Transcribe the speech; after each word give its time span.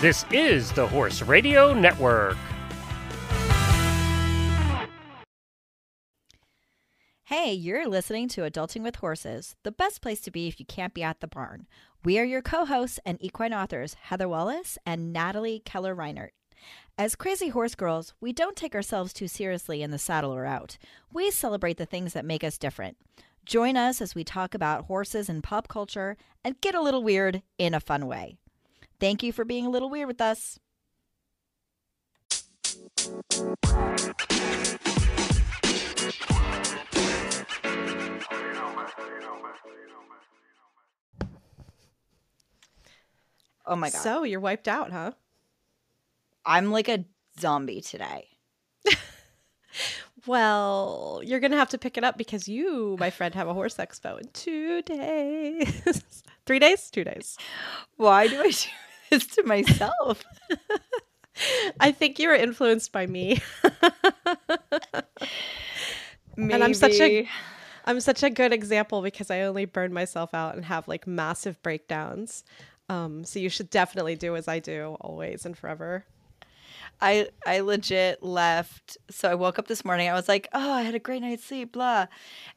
This 0.00 0.24
is 0.30 0.70
the 0.70 0.86
Horse 0.86 1.22
Radio 1.22 1.74
Network. 1.74 2.36
Hey, 7.24 7.52
you're 7.52 7.88
listening 7.88 8.28
to 8.28 8.42
Adulting 8.42 8.84
with 8.84 8.94
Horses, 8.94 9.56
the 9.64 9.72
best 9.72 10.00
place 10.00 10.20
to 10.20 10.30
be 10.30 10.46
if 10.46 10.60
you 10.60 10.66
can't 10.66 10.94
be 10.94 11.02
at 11.02 11.18
the 11.18 11.26
barn. 11.26 11.66
We 12.04 12.16
are 12.20 12.24
your 12.24 12.42
co 12.42 12.64
hosts 12.64 13.00
and 13.04 13.18
equine 13.20 13.52
authors, 13.52 13.94
Heather 13.94 14.28
Wallace 14.28 14.78
and 14.86 15.12
Natalie 15.12 15.62
Keller 15.64 15.96
Reinert. 15.96 16.30
As 16.96 17.16
crazy 17.16 17.48
horse 17.48 17.74
girls, 17.74 18.14
we 18.20 18.32
don't 18.32 18.54
take 18.54 18.76
ourselves 18.76 19.12
too 19.12 19.26
seriously 19.26 19.82
in 19.82 19.90
the 19.90 19.98
saddle 19.98 20.32
or 20.32 20.46
out. 20.46 20.78
We 21.12 21.32
celebrate 21.32 21.76
the 21.76 21.86
things 21.86 22.12
that 22.12 22.24
make 22.24 22.44
us 22.44 22.56
different. 22.56 22.98
Join 23.44 23.76
us 23.76 24.00
as 24.00 24.14
we 24.14 24.22
talk 24.22 24.54
about 24.54 24.84
horses 24.84 25.28
and 25.28 25.42
pop 25.42 25.66
culture 25.66 26.16
and 26.44 26.60
get 26.60 26.76
a 26.76 26.80
little 26.80 27.02
weird 27.02 27.42
in 27.58 27.74
a 27.74 27.80
fun 27.80 28.06
way. 28.06 28.36
Thank 29.00 29.22
you 29.22 29.32
for 29.32 29.44
being 29.44 29.66
a 29.66 29.70
little 29.70 29.90
weird 29.90 30.08
with 30.08 30.20
us. 30.20 30.58
Oh 43.70 43.76
my 43.76 43.90
god. 43.90 43.98
So 43.98 44.22
you're 44.24 44.40
wiped 44.40 44.66
out, 44.66 44.90
huh? 44.90 45.12
I'm 46.44 46.70
like 46.72 46.88
a 46.88 47.04
zombie 47.38 47.80
today. 47.80 48.28
Well, 50.26 51.22
you're 51.24 51.40
gonna 51.40 51.56
have 51.56 51.70
to 51.70 51.78
pick 51.78 51.96
it 51.96 52.04
up 52.04 52.18
because 52.18 52.48
you, 52.48 52.96
my 53.00 53.08
friend, 53.08 53.34
have 53.34 53.48
a 53.48 53.54
horse 53.54 53.76
expo 53.76 54.20
in 54.20 54.28
two 54.34 54.82
days. 54.82 56.02
Three 56.46 56.58
days? 56.58 56.90
Two 56.90 57.02
days. 57.04 57.38
Why 57.96 58.28
do 58.28 58.38
I 58.40 58.50
do 58.50 58.68
this 59.10 59.26
to 59.26 59.42
myself? 59.44 60.24
I 61.80 61.92
think 61.92 62.18
you 62.18 62.28
were 62.28 62.34
influenced 62.34 62.92
by 62.92 63.06
me. 63.06 63.40
And 66.38 66.62
I'm 66.62 66.74
such 66.74 67.00
a 67.00 67.28
I'm 67.84 68.00
such 68.00 68.22
a 68.22 68.30
good 68.30 68.52
example 68.52 69.02
because 69.02 69.30
I 69.30 69.42
only 69.42 69.64
burn 69.64 69.92
myself 69.92 70.34
out 70.34 70.54
and 70.54 70.64
have 70.64 70.86
like 70.88 71.06
massive 71.06 71.60
breakdowns. 71.62 72.44
Um, 72.88 73.24
so 73.24 73.38
you 73.38 73.48
should 73.48 73.70
definitely 73.70 74.14
do 74.14 74.36
as 74.36 74.46
I 74.46 74.60
do 74.60 74.96
always 75.00 75.44
and 75.44 75.56
forever. 75.56 76.04
I 77.00 77.28
I 77.46 77.60
legit 77.60 78.22
left. 78.22 78.98
So 79.10 79.30
I 79.30 79.34
woke 79.34 79.58
up 79.58 79.68
this 79.68 79.84
morning. 79.84 80.08
I 80.08 80.14
was 80.14 80.28
like, 80.28 80.48
"Oh, 80.52 80.72
I 80.72 80.82
had 80.82 80.94
a 80.94 80.98
great 80.98 81.22
night's 81.22 81.44
sleep." 81.44 81.72
Blah, 81.72 82.06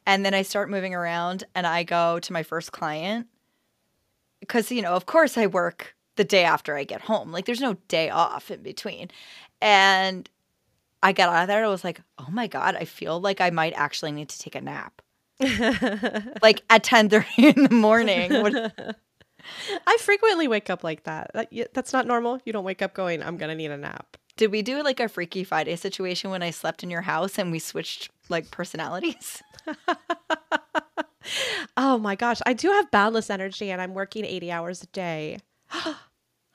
and 0.06 0.24
then 0.24 0.34
I 0.34 0.42
start 0.42 0.70
moving 0.70 0.94
around, 0.94 1.44
and 1.54 1.66
I 1.66 1.82
go 1.82 2.18
to 2.20 2.32
my 2.32 2.42
first 2.42 2.72
client 2.72 3.26
because 4.40 4.70
you 4.70 4.82
know, 4.82 4.94
of 4.94 5.06
course, 5.06 5.36
I 5.38 5.46
work 5.46 5.94
the 6.16 6.24
day 6.24 6.44
after 6.44 6.76
I 6.76 6.84
get 6.84 7.02
home. 7.02 7.32
Like, 7.32 7.46
there's 7.46 7.60
no 7.60 7.74
day 7.88 8.10
off 8.10 8.50
in 8.50 8.62
between, 8.62 9.08
and 9.60 10.28
I 11.02 11.12
got 11.12 11.28
out 11.28 11.42
of 11.42 11.48
there. 11.48 11.58
and 11.58 11.66
I 11.66 11.70
was 11.70 11.84
like, 11.84 12.00
"Oh 12.18 12.28
my 12.30 12.46
god, 12.46 12.76
I 12.76 12.84
feel 12.84 13.20
like 13.20 13.40
I 13.40 13.50
might 13.50 13.72
actually 13.74 14.12
need 14.12 14.28
to 14.28 14.38
take 14.38 14.54
a 14.54 14.60
nap." 14.60 15.02
like 16.42 16.62
at 16.70 16.84
ten 16.84 17.08
thirty 17.08 17.48
in 17.48 17.64
the 17.64 17.74
morning. 17.74 18.32
I 19.86 19.96
frequently 19.98 20.46
wake 20.46 20.70
up 20.70 20.84
like 20.84 21.02
that. 21.04 21.32
that. 21.34 21.74
That's 21.74 21.92
not 21.92 22.06
normal. 22.06 22.40
You 22.44 22.52
don't 22.52 22.64
wake 22.64 22.82
up 22.82 22.94
going, 22.94 23.22
"I'm 23.22 23.36
gonna 23.36 23.54
need 23.56 23.70
a 23.70 23.76
nap." 23.76 24.16
Did 24.36 24.50
we 24.50 24.62
do 24.62 24.82
like 24.82 25.00
a 25.00 25.08
Freaky 25.08 25.44
Friday 25.44 25.76
situation 25.76 26.30
when 26.30 26.42
I 26.42 26.50
slept 26.50 26.82
in 26.82 26.90
your 26.90 27.02
house 27.02 27.38
and 27.38 27.50
we 27.52 27.58
switched 27.58 28.10
like 28.28 28.50
personalities? 28.50 29.42
Oh 31.76 31.98
my 31.98 32.16
gosh, 32.16 32.40
I 32.44 32.52
do 32.52 32.68
have 32.68 32.90
boundless 32.90 33.30
energy 33.30 33.70
and 33.70 33.80
I'm 33.80 33.94
working 33.94 34.24
80 34.24 34.50
hours 34.50 34.82
a 34.82 34.86
day. 34.86 35.38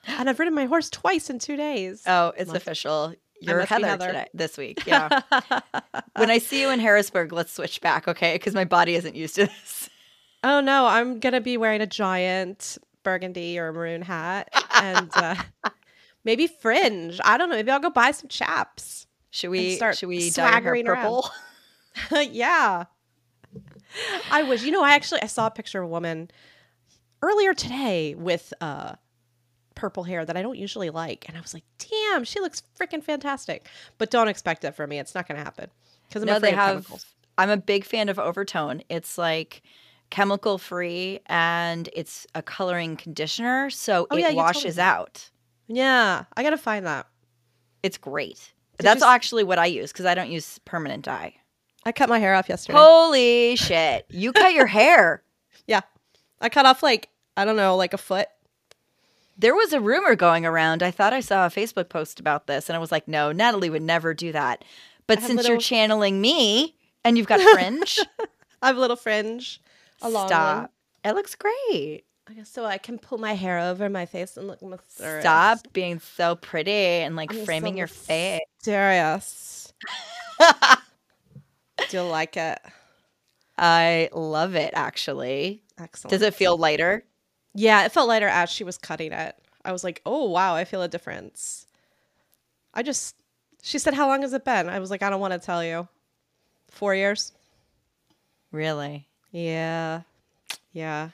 And 0.08 0.30
I've 0.30 0.40
ridden 0.40 0.54
my 0.56 0.66
horse 0.66 0.90
twice 0.90 1.30
in 1.30 1.40
two 1.40 1.56
days. 1.56 2.04
Oh, 2.08 2.34
it's 2.38 2.48
Must- 2.52 2.58
official. 2.62 3.14
You're 3.40 3.66
Heather, 3.66 3.86
Heather. 3.86 4.08
today 4.08 4.28
this 4.34 4.58
week. 4.58 4.80
Yeah. 4.88 5.22
when 6.16 6.32
I 6.32 6.40
see 6.40 6.60
you 6.60 6.70
in 6.72 6.80
Harrisburg, 6.80 7.32
let's 7.32 7.54
switch 7.54 7.82
back, 7.82 8.08
okay? 8.08 8.34
Because 8.34 8.56
my 8.56 8.66
body 8.66 8.96
isn't 8.96 9.16
used 9.16 9.36
to 9.36 9.46
this. 9.46 9.90
oh 10.44 10.60
no, 10.60 10.88
I'm 10.88 11.20
going 11.20 11.34
to 11.34 11.42
be 11.42 11.56
wearing 11.56 11.82
a 11.82 11.86
giant 11.86 12.80
burgundy 13.04 13.60
or 13.60 13.72
maroon 13.72 14.02
hat 14.02 14.50
and 14.74 15.10
uh, 15.16 15.36
maybe 16.24 16.48
fringe. 16.48 17.20
I 17.24 17.38
don't 17.38 17.50
know. 17.50 17.56
Maybe 17.58 17.70
I'll 17.70 17.80
go 17.80 17.92
buy 17.92 18.10
some 18.10 18.28
chaps. 18.28 19.06
Should 19.30 19.52
we 19.52 19.76
start 19.76 19.98
should 19.98 20.10
we 20.10 20.32
dye 20.32 20.44
your 20.44 20.50
hair 20.50 20.52
swaggering 20.62 20.86
purple? 20.88 21.30
yeah. 22.32 22.86
I 24.32 24.44
wish. 24.44 24.64
You 24.64 24.72
know, 24.72 24.84
I 24.84 24.92
actually 24.96 25.22
I 25.22 25.28
saw 25.28 25.46
a 25.48 25.52
picture 25.52 25.80
of 25.80 25.86
a 25.86 25.92
woman 25.92 26.32
earlier 27.22 27.54
today 27.54 28.16
with 28.16 28.52
uh 28.62 28.94
purple 29.78 30.04
hair 30.04 30.26
that 30.26 30.36
I 30.36 30.42
don't 30.42 30.58
usually 30.58 30.90
like 30.90 31.26
and 31.30 31.38
I 31.38 31.42
was 31.42 31.54
like, 31.54 31.64
"Damn, 31.78 32.26
she 32.26 32.42
looks 32.42 32.64
freaking 32.78 33.02
fantastic." 33.04 33.68
But 33.98 34.12
don't 34.12 34.28
expect 34.28 34.66
it 34.66 34.76
from 34.76 34.90
me. 34.90 35.00
It's 35.00 35.16
not 35.16 35.28
going 35.28 35.38
to 35.38 35.44
happen 35.44 35.70
cuz 36.12 36.22
I'm 36.22 36.28
no, 36.28 36.38
afraid 36.38 36.52
they 36.52 36.58
of 36.58 36.66
chemicals. 36.66 37.06
I'm 37.38 37.50
a 37.50 37.58
big 37.58 37.86
fan 37.86 38.10
of 38.10 38.18
Overtone. 38.18 38.82
It's 38.90 39.18
like 39.18 39.62
chemical 40.10 40.58
free 40.58 41.20
and 41.28 41.90
it's 41.94 42.26
a 42.36 42.42
coloring 42.42 42.98
conditioner, 42.98 43.70
so 43.70 44.08
Oh, 44.10 44.16
it 44.18 44.22
yeah, 44.22 44.30
you 44.30 44.36
told 44.36 44.36
me 44.36 44.44
washes 44.44 44.80
out. 44.80 45.30
Yeah, 45.68 46.26
I 46.36 46.44
got 46.44 46.52
to 46.52 46.58
find 46.58 46.86
that. 46.86 47.08
It's 47.84 47.98
great. 47.98 48.54
Did 48.78 48.86
That's 48.86 49.02
you 49.02 49.08
actually 49.08 49.44
what 49.44 49.60
I 49.60 49.66
use 49.66 49.92
because 49.92 50.06
I 50.06 50.14
don't 50.16 50.30
use 50.30 50.60
permanent 50.66 51.04
dye. 51.06 51.34
I 51.86 51.92
cut 51.92 52.10
my 52.10 52.20
hair 52.20 52.36
off 52.36 52.50
yesterday. 52.50 52.78
Holy 52.78 53.56
shit! 53.56 54.06
You 54.10 54.34
cut 54.34 54.54
your 54.54 54.68
hair. 54.68 55.24
Yeah. 55.66 55.82
I 56.40 56.48
cut 56.50 56.66
off 56.66 56.82
like 56.82 57.10
I 57.36 57.44
don't 57.44 57.58
know, 57.58 57.76
like 57.76 57.94
a 57.94 57.98
foot. 57.98 58.28
There 59.38 59.54
was 59.54 59.74
a 59.74 59.80
rumor 59.80 60.16
going 60.16 60.46
around. 60.46 60.82
I 60.82 60.92
thought 60.92 61.14
I 61.14 61.20
saw 61.20 61.46
a 61.46 61.50
Facebook 61.50 61.90
post 61.90 62.20
about 62.20 62.48
this, 62.48 62.70
and 62.70 62.76
I 62.76 62.80
was 62.80 62.92
like, 62.92 63.08
no, 63.08 63.32
Natalie 63.32 63.70
would 63.70 63.84
never 63.84 64.14
do 64.14 64.32
that. 64.32 64.66
But 65.06 65.22
since 65.22 65.48
you're 65.48 65.58
channeling 65.58 66.20
me 66.20 66.76
and 67.04 67.18
you've 67.18 67.28
got 67.28 67.40
fringe, 67.40 68.00
I 68.62 68.68
have 68.68 68.78
a 68.78 68.80
little 68.80 68.96
fringe. 68.96 69.62
A 70.02 70.10
long 70.10 70.28
stop. 70.28 70.62
one. 70.62 70.70
It 71.04 71.16
looks 71.16 71.36
great. 71.36 72.04
I 72.30 72.34
guess 72.34 72.50
so 72.50 72.66
I 72.66 72.78
can 72.78 73.00
pull 73.00 73.18
my 73.18 73.34
hair 73.34 73.58
over 73.60 73.88
my 73.90 74.06
face 74.06 74.36
and 74.36 74.48
look 74.48 74.62
mysterious. 74.62 75.24
Stop 75.24 75.60
being 75.72 76.00
so 76.00 76.36
pretty 76.36 76.72
and 76.72 77.16
like 77.16 77.34
I'm 77.34 77.46
framing 77.46 77.76
so 77.76 77.78
your 77.78 77.88
face. 77.88 78.42
Mysterious. 78.60 79.74
Do 81.90 81.98
you 81.98 82.02
like 82.02 82.36
it? 82.36 82.60
I 83.58 84.10
love 84.12 84.56
it, 84.56 84.74
actually. 84.76 85.64
Excellent. 85.80 86.12
Does 86.12 86.22
it 86.22 86.34
feel 86.34 86.58
lighter? 86.58 87.06
Yeah, 87.60 87.86
it 87.86 87.92
felt 87.92 88.08
lighter 88.08 88.28
as 88.28 88.52
she 88.52 88.64
was 88.64 88.78
cutting 88.78 89.12
it. 89.12 89.36
I 89.66 89.72
was 89.72 89.84
like, 89.84 90.02
oh 90.06 90.30
wow, 90.30 90.54
I 90.54 90.64
feel 90.64 90.84
a 90.84 90.88
difference. 90.88 91.66
I 92.74 92.84
just 92.84 93.16
she 93.64 93.80
said, 93.80 93.96
How 93.96 94.08
long 94.08 94.22
has 94.22 94.32
it 94.34 94.46
been? 94.46 94.70
I 94.70 94.80
was 94.80 94.92
like, 94.92 95.02
I 95.02 95.10
don't 95.10 95.20
want 95.20 95.34
to 95.34 95.40
tell 95.40 95.64
you. 95.64 95.88
Four 96.70 96.94
years? 96.94 97.34
Really? 98.52 99.08
Yeah. 99.32 100.02
Yeah. 100.72 101.10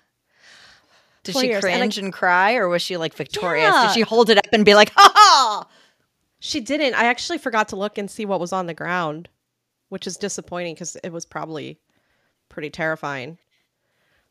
Did 1.24 1.32
Four 1.32 1.42
she 1.44 1.48
years, 1.48 1.64
and 1.64 1.74
I- 1.76 1.78
cringe 1.78 1.98
and, 1.98 2.12
cry, 2.12 2.56
or 2.56 2.68
was 2.68 2.82
she 2.82 2.98
like 2.98 3.14
victorious? 3.14 3.72
Yeah. 3.74 3.88
Did 3.88 3.94
she 3.94 4.02
hold 4.02 4.30
it 4.30 4.38
up 4.38 4.52
and 4.52 4.66
be 4.66 4.76
like, 4.76 4.92
ha 4.96 5.12
ha? 5.16 5.68
She 6.40 6.60
didn't. 6.60 6.96
I 6.96 7.06
actually 7.06 7.38
forgot 7.38 7.70
to 7.70 7.78
look 7.78 7.98
and 7.98 8.12
see 8.12 8.26
what 8.26 8.42
was 8.42 8.52
on 8.52 8.66
the 8.66 8.74
ground, 8.74 9.30
which 9.88 10.06
is 10.06 10.18
disappointing 10.18 10.76
because 10.76 10.98
it 10.98 11.14
was 11.14 11.24
probably 11.26 11.80
pretty 12.50 12.70
terrifying. 12.70 13.38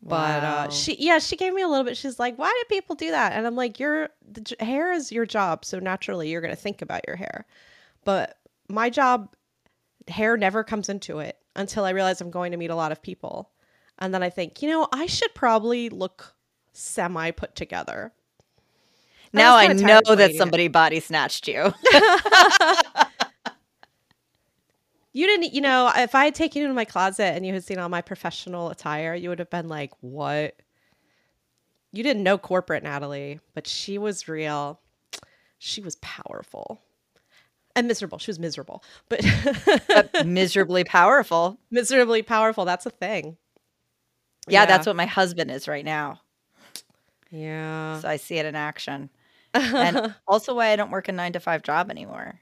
But 0.02 0.42
Wow. 0.42 0.64
uh, 0.64 0.70
she, 0.70 0.96
yeah, 0.98 1.18
she 1.20 1.36
gave 1.36 1.54
me 1.54 1.62
a 1.62 1.68
little 1.68 1.84
bit. 1.84 1.96
She's 1.96 2.18
like, 2.18 2.36
"Why 2.36 2.48
do 2.48 2.74
people 2.74 2.96
do 2.96 3.10
that?" 3.12 3.32
And 3.32 3.46
I'm 3.46 3.54
like, 3.54 3.78
"Your 3.78 4.08
the 4.28 4.40
j- 4.40 4.56
hair 4.58 4.92
is 4.92 5.12
your 5.12 5.26
job, 5.26 5.64
so 5.64 5.78
naturally 5.78 6.28
you're 6.28 6.40
going 6.40 6.54
to 6.54 6.60
think 6.60 6.82
about 6.82 7.02
your 7.06 7.16
hair." 7.16 7.46
But 8.04 8.36
my 8.68 8.90
job, 8.90 9.32
hair 10.08 10.36
never 10.36 10.64
comes 10.64 10.88
into 10.88 11.20
it 11.20 11.38
until 11.54 11.84
I 11.84 11.90
realize 11.90 12.20
I'm 12.20 12.32
going 12.32 12.50
to 12.50 12.58
meet 12.58 12.70
a 12.70 12.74
lot 12.74 12.90
of 12.90 13.00
people, 13.00 13.50
and 14.00 14.12
then 14.12 14.24
I 14.24 14.30
think, 14.30 14.60
you 14.60 14.68
know, 14.68 14.88
I 14.92 15.06
should 15.06 15.34
probably 15.34 15.88
look 15.88 16.34
semi 16.72 17.30
put 17.30 17.54
together. 17.54 18.12
Now 19.32 19.54
was 19.54 19.70
I 19.70 19.72
know 19.72 20.16
that 20.16 20.34
somebody 20.34 20.68
body 20.68 20.98
snatched 21.00 21.46
you. 21.46 21.72
You 25.12 25.26
didn't, 25.26 25.52
you 25.52 25.60
know, 25.60 25.90
if 25.94 26.14
I 26.14 26.24
had 26.26 26.34
taken 26.34 26.60
you 26.60 26.66
into 26.66 26.74
my 26.74 26.84
closet 26.86 27.34
and 27.34 27.44
you 27.46 27.52
had 27.52 27.64
seen 27.64 27.78
all 27.78 27.88
my 27.88 28.00
professional 28.00 28.70
attire, 28.70 29.14
you 29.14 29.28
would 29.28 29.38
have 29.40 29.50
been 29.50 29.68
like, 29.68 29.90
what? 30.00 30.54
You 31.92 32.02
didn't 32.02 32.22
know 32.22 32.38
corporate 32.38 32.82
Natalie, 32.82 33.40
but 33.54 33.66
she 33.66 33.98
was 33.98 34.26
real. 34.26 34.80
She 35.58 35.82
was 35.82 35.96
powerful 35.96 36.80
and 37.76 37.86
miserable. 37.86 38.18
She 38.18 38.30
was 38.30 38.38
miserable, 38.38 38.82
but 39.10 39.20
But 39.88 40.10
miserably 40.26 40.84
powerful. 40.84 41.58
miserably 41.70 42.22
powerful. 42.22 42.64
That's 42.64 42.86
a 42.86 42.90
thing. 42.90 43.36
Yeah, 44.48 44.66
that's 44.66 44.86
what 44.86 44.96
my 44.96 45.06
husband 45.06 45.50
is 45.50 45.68
right 45.68 45.84
now. 45.84 46.20
Yeah. 47.30 48.00
So 48.00 48.08
I 48.08 48.16
see 48.16 48.38
it 48.38 48.46
in 48.46 48.54
action. 48.54 49.10
And 49.54 50.14
also 50.26 50.54
why 50.54 50.68
I 50.68 50.76
don't 50.76 50.90
work 50.90 51.08
a 51.08 51.12
nine 51.12 51.34
to 51.34 51.40
five 51.40 51.62
job 51.62 51.90
anymore. 51.90 52.40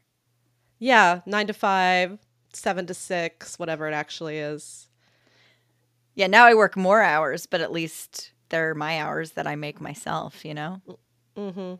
yeah. 0.78 1.20
Nine 1.26 1.48
to 1.48 1.52
five, 1.52 2.18
seven 2.52 2.86
to 2.86 2.94
six, 2.94 3.58
whatever 3.58 3.88
it 3.88 3.94
actually 3.94 4.38
is. 4.38 4.88
Yeah, 6.14 6.26
now 6.26 6.44
I 6.44 6.54
work 6.54 6.76
more 6.76 7.02
hours, 7.02 7.46
but 7.46 7.60
at 7.60 7.72
least 7.72 8.32
they're 8.48 8.74
my 8.74 9.00
hours 9.00 9.32
that 9.32 9.46
I 9.46 9.56
make 9.56 9.80
myself, 9.80 10.44
you 10.44 10.54
know? 10.54 10.80
Mm-hmm. 11.36 11.74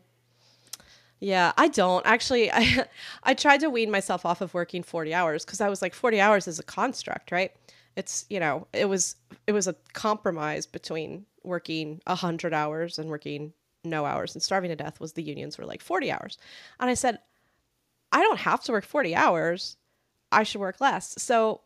Yeah, 1.21 1.51
I 1.55 1.67
don't 1.67 2.05
actually. 2.05 2.51
I 2.51 2.85
I 3.23 3.33
tried 3.35 3.59
to 3.61 3.69
wean 3.69 3.91
myself 3.91 4.25
off 4.25 4.41
of 4.41 4.53
working 4.53 4.81
forty 4.83 5.13
hours 5.13 5.45
because 5.45 5.61
I 5.61 5.69
was 5.69 5.81
like 5.81 5.93
forty 5.93 6.19
hours 6.19 6.47
is 6.47 6.59
a 6.59 6.63
construct, 6.63 7.31
right? 7.31 7.51
It's 7.95 8.25
you 8.29 8.39
know 8.39 8.67
it 8.73 8.89
was 8.89 9.15
it 9.45 9.51
was 9.51 9.67
a 9.67 9.75
compromise 9.93 10.65
between 10.65 11.25
working 11.43 12.01
hundred 12.07 12.53
hours 12.53 12.97
and 12.97 13.09
working 13.09 13.53
no 13.83 14.05
hours 14.05 14.33
and 14.33 14.41
starving 14.41 14.69
to 14.69 14.75
death. 14.75 14.99
Was 14.99 15.13
the 15.13 15.21
unions 15.23 15.59
were 15.59 15.65
like 15.65 15.81
forty 15.81 16.11
hours, 16.11 16.39
and 16.79 16.89
I 16.89 16.95
said, 16.95 17.19
I 18.11 18.21
don't 18.23 18.39
have 18.39 18.63
to 18.63 18.71
work 18.71 18.85
forty 18.85 19.13
hours. 19.15 19.77
I 20.31 20.43
should 20.43 20.61
work 20.61 20.79
less. 20.81 21.15
So 21.17 21.61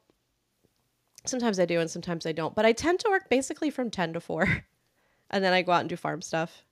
sometimes 1.25 1.59
I 1.59 1.65
do 1.65 1.79
and 1.79 1.89
sometimes 1.89 2.25
I 2.25 2.31
don't, 2.31 2.55
but 2.55 2.65
I 2.65 2.71
tend 2.73 2.99
to 3.01 3.09
work 3.09 3.29
basically 3.29 3.69
from 3.69 3.89
ten 3.91 4.13
to 4.13 4.19
four, 4.19 4.65
and 5.29 5.43
then 5.43 5.53
I 5.53 5.61
go 5.61 5.71
out 5.71 5.81
and 5.81 5.89
do 5.89 5.95
farm 5.95 6.21
stuff, 6.21 6.63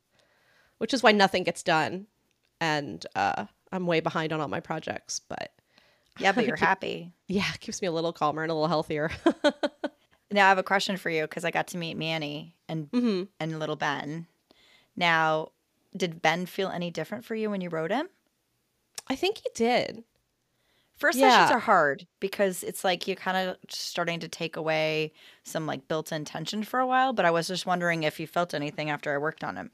which 0.78 0.94
is 0.94 1.04
why 1.04 1.12
nothing 1.12 1.44
gets 1.44 1.64
done 1.64 2.08
and 2.62 3.06
uh, 3.16 3.46
I'm 3.72 3.88
way 3.88 4.00
behind 4.00 4.32
on 4.32 4.40
all 4.42 4.48
my 4.48 4.60
projects. 4.60 5.20
But 5.20 5.52
Yeah, 6.18 6.32
but 6.32 6.46
you're 6.48 6.56
happy. 6.56 7.14
yeah, 7.28 7.52
it 7.54 7.60
keeps 7.60 7.82
me 7.82 7.88
a 7.88 7.92
little 7.92 8.14
calmer 8.14 8.44
and 8.44 8.52
a 8.52 8.56
little 8.56 8.68
healthier. 8.68 9.12
Now 10.32 10.48
I 10.48 10.50
have 10.50 10.58
a 10.58 10.64
question 10.64 10.98
for 10.98 11.12
you 11.12 11.24
because 11.24 11.46
I 11.46 11.52
got 11.52 11.68
to 11.68 11.78
meet 11.78 11.96
Manny 11.96 12.56
and 12.68 12.88
hmm 12.92 13.24
and 13.40 13.60
little 13.60 13.76
Ben. 13.76 14.26
Now, 14.96 15.52
did 15.96 16.24
Ben 16.24 16.48
feel 16.48 16.70
any 16.70 16.90
different 16.90 17.24
for 17.24 17.36
you 17.36 17.52
when 17.52 17.62
you 17.62 17.70
rode 17.70 17.92
him? 17.92 18.10
I 19.08 19.16
think 19.16 19.38
he 19.38 19.50
did. 19.54 20.04
First 21.04 21.20
sessions 21.20 21.52
are 21.52 21.60
hard 21.60 22.08
because 22.22 22.64
it's 22.64 22.86
like 22.86 23.10
you're 23.10 23.18
kind 23.18 23.36
of 23.36 23.58
starting 23.70 24.22
to 24.22 24.30
take 24.30 24.56
away 24.56 25.12
some 25.44 25.68
like 25.68 25.90
built-in 25.90 26.24
tension 26.24 26.64
for 26.64 26.80
a 26.80 26.88
while. 26.88 27.12
But 27.12 27.26
I 27.26 27.32
was 27.32 27.50
just 27.50 27.66
wondering 27.66 28.04
if 28.04 28.22
you 28.22 28.26
felt 28.26 28.54
anything 28.54 28.90
after 28.90 29.14
I 29.14 29.18
worked 29.18 29.44
on 29.44 29.58
him. 29.58 29.72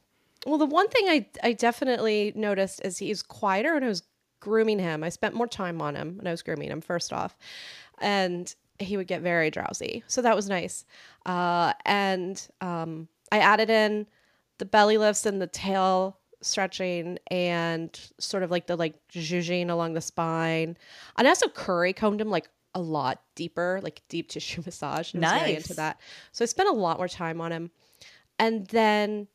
Well, 0.48 0.58
the 0.58 0.66
one 0.66 0.90
thing 0.90 1.08
I 1.08 1.28
I 1.44 1.54
definitely 1.54 2.34
noticed 2.36 2.81
is 2.84 2.98
he's 2.98 3.22
quieter 3.22 3.76
when 3.76 3.84
I 3.84 3.88
was 3.88 4.02
grooming 4.40 4.80
him. 4.80 5.04
I 5.04 5.10
spent 5.10 5.36
more 5.36 5.46
time 5.46 5.84
on 5.84 5.96
him 5.96 6.18
when 6.18 6.26
I 6.26 6.31
was 6.31 6.42
grooming 6.42 6.72
him. 6.72 6.81
First 6.81 7.14
off, 7.14 7.38
and 8.00 8.56
he 8.80 8.98
would 8.98 9.08
get 9.08 9.22
very 9.22 9.52
drowsy, 9.52 10.04
so 10.08 10.24
that 10.24 10.36
was 10.36 10.50
nice. 10.50 10.84
Uh, 11.28 11.74
and 11.86 12.48
um, 12.60 13.08
I 13.31 13.38
added 13.38 13.70
in 13.70 14.08
the 14.58 14.66
belly 14.66 14.98
lifts 14.98 15.28
and 15.28 15.40
the 15.40 15.48
tail 15.48 16.18
stretching 16.42 17.20
and 17.28 18.00
sort 18.20 18.44
of 18.44 18.52
like 18.52 18.68
the 18.68 18.76
like 18.76 18.96
zhuzhing 19.12 19.70
along 19.70 19.94
the 19.94 20.02
spine. 20.02 20.78
And 21.18 21.28
I 21.28 21.30
also 21.30 21.48
curry 21.50 21.94
combed 21.94 22.22
him 22.22 22.30
like 22.30 22.50
a 22.76 22.82
lot 22.82 23.22
deeper, 23.36 23.80
like 23.84 24.02
deep 24.10 24.30
tissue 24.30 24.62
massage. 24.66 25.14
and 25.14 25.22
was 25.22 25.32
into 25.56 25.74
that. 25.76 26.00
So 26.32 26.44
I 26.44 26.46
spent 26.46 26.70
a 26.70 26.74
lot 26.74 26.98
more 26.98 27.08
time 27.08 27.42
on 27.42 27.52
him. 27.52 27.72
And 28.38 28.68
then 28.68 29.28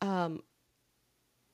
um, 0.00 0.42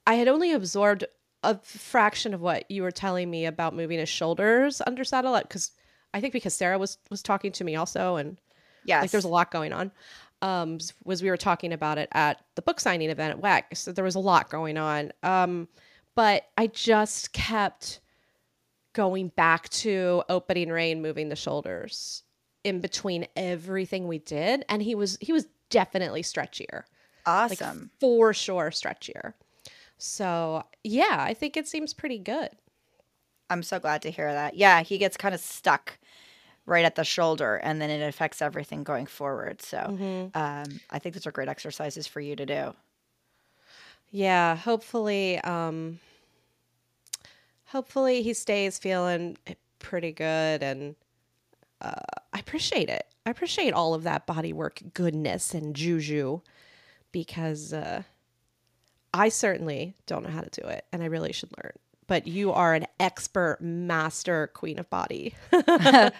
I 0.07 0.15
had 0.15 0.29
only 0.29 0.53
absorbed 0.53 1.05
a 1.43 1.59
fraction 1.59 2.35
of 2.35 2.41
what 2.41 2.71
you 2.71 2.83
were 2.83 2.91
telling 2.91 3.31
me 3.31 3.47
about 3.47 3.75
moving 3.75 3.99
his 3.99 4.09
shoulders 4.09 4.81
under 4.87 5.05
saddle 5.05 5.39
because 5.43 5.73
I 6.15 6.21
think 6.21 6.33
because 6.33 6.55
Sarah 6.55 6.79
was 6.79 6.99
was 7.11 7.23
talking 7.23 7.53
to 7.53 7.65
me 7.65 7.77
also 7.77 8.17
and 8.17 8.39
Yes. 8.87 9.01
like 9.01 9.11
there's 9.13 9.25
a 9.25 9.29
lot 9.29 9.51
going 9.51 9.73
on. 9.73 9.93
Um, 10.45 10.79
was 11.05 11.23
we 11.23 11.31
were 11.31 11.39
talking 11.39 11.73
about 11.73 11.97
it 11.97 12.11
at 12.13 12.43
the 12.55 12.61
book 12.61 12.79
signing 12.79 13.09
event 13.09 13.39
at 13.39 13.43
WEC, 13.43 13.77
so 13.77 13.93
there 13.93 14.05
was 14.05 14.15
a 14.15 14.21
lot 14.21 14.51
going 14.51 14.77
on. 14.77 15.11
Um, 15.23 15.69
but 16.15 16.49
I 16.59 16.67
just 16.67 17.33
kept 17.33 18.01
going 18.93 19.29
back 19.29 19.71
to 19.71 20.23
opening 20.29 20.69
rein, 20.69 21.01
moving 21.01 21.31
the 21.31 21.37
shoulders 21.37 22.25
in 22.63 22.81
between 22.81 23.27
everything 23.37 24.07
we 24.07 24.19
did, 24.19 24.67
and 24.69 24.83
he 24.83 24.95
was 24.95 25.17
he 25.23 25.33
was 25.33 25.47
definitely 25.71 26.23
stretchier 26.23 26.83
like 27.27 27.63
awesome. 27.63 27.91
for 27.99 28.35
sure 28.35 28.71
stretchier. 28.71 29.33
So 29.97 30.65
yeah, 30.83 31.17
I 31.19 31.33
think 31.33 31.57
it 31.57 31.67
seems 31.67 31.95
pretty 31.95 32.19
good. 32.19 32.51
I'm 33.51 33.63
so 33.63 33.79
glad 33.79 34.03
to 34.03 34.11
hear 34.11 34.33
that. 34.33 34.57
Yeah, 34.57 34.83
he 34.83 34.99
gets 34.99 35.17
kind 35.17 35.35
of 35.35 35.41
stuck 35.41 35.99
right 36.67 36.85
at 36.85 36.95
the 36.95 37.05
shoulder 37.05 37.57
and 37.57 37.81
then 37.81 37.91
it 37.91 38.07
affects 38.07 38.41
everything 38.41 38.83
going 38.85 39.07
forward. 39.07 39.61
So 39.63 39.79
Mm-hmm. 39.79 40.39
um, 40.39 40.81
I 40.91 40.99
think 40.99 41.15
those 41.15 41.27
are 41.27 41.33
great 41.33 41.49
exercises 41.49 42.07
for 42.07 42.21
you 42.21 42.37
to 42.37 42.47
do. 42.47 42.75
Yeah, 44.11 44.55
hopefully, 44.57 45.39
um, 45.41 45.99
hopefully 47.67 48.23
he 48.23 48.33
stays 48.33 48.79
feeling 48.79 49.37
pretty 49.81 50.13
good, 50.13 50.63
and 50.63 50.95
uh, 51.81 51.95
I 52.33 52.39
appreciate 52.39 52.89
it. 52.89 53.07
I 53.27 53.31
appreciate 53.31 53.73
all 53.73 53.93
of 53.95 54.05
that 54.05 54.25
body 54.27 54.53
work 54.53 54.81
goodness 54.95 55.53
and 55.53 55.75
juju 55.75 56.41
because 57.11 57.73
uh, 57.73 58.03
I 59.13 59.29
certainly 59.31 59.95
don't 60.07 60.23
know 60.23 60.31
how 60.31 60.43
to 60.43 60.61
do 60.63 60.67
it, 60.69 60.85
and 60.93 61.03
I 61.03 61.07
really 61.07 61.33
should 61.33 61.51
learn. 61.63 61.73
But 62.07 62.27
you 62.27 62.53
are 62.53 62.75
an 62.75 62.87
expert 63.01 63.59
master 63.61 64.49
queen 64.55 64.79
of 64.79 64.89
body. 64.91 65.35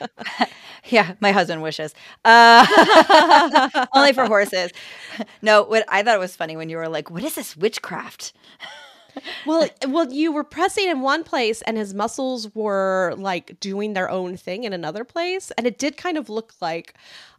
Yeah, 0.87 1.15
my 1.21 1.33
husband 1.33 1.63
wishes. 1.63 1.95
Uh, 2.25 3.87
only 3.95 4.13
for 4.13 4.27
horses. 4.27 4.71
No, 5.43 5.63
what 5.63 5.85
I 5.89 6.03
thought 6.03 6.15
it 6.15 6.21
was 6.21 6.37
funny 6.37 6.57
when 6.57 6.69
you 6.69 6.77
were 6.77 6.89
like, 6.89 7.11
"What 7.11 7.25
is 7.25 7.35
this 7.35 7.57
witchcraft?" 7.57 8.33
Well, 9.47 9.69
well, 9.89 10.13
you 10.13 10.33
were 10.33 10.45
pressing 10.45 10.89
in 10.89 11.01
one 11.01 11.25
place, 11.25 11.63
and 11.63 11.77
his 11.77 11.95
muscles 11.95 12.55
were 12.55 13.15
like 13.17 13.59
doing 13.61 13.93
their 13.93 14.11
own 14.11 14.37
thing 14.37 14.65
in 14.65 14.73
another 14.73 15.05
place, 15.05 15.51
and 15.53 15.67
it 15.67 15.79
did 15.79 15.97
kind 15.97 16.17
of 16.17 16.29
look 16.29 16.55
like 16.61 16.95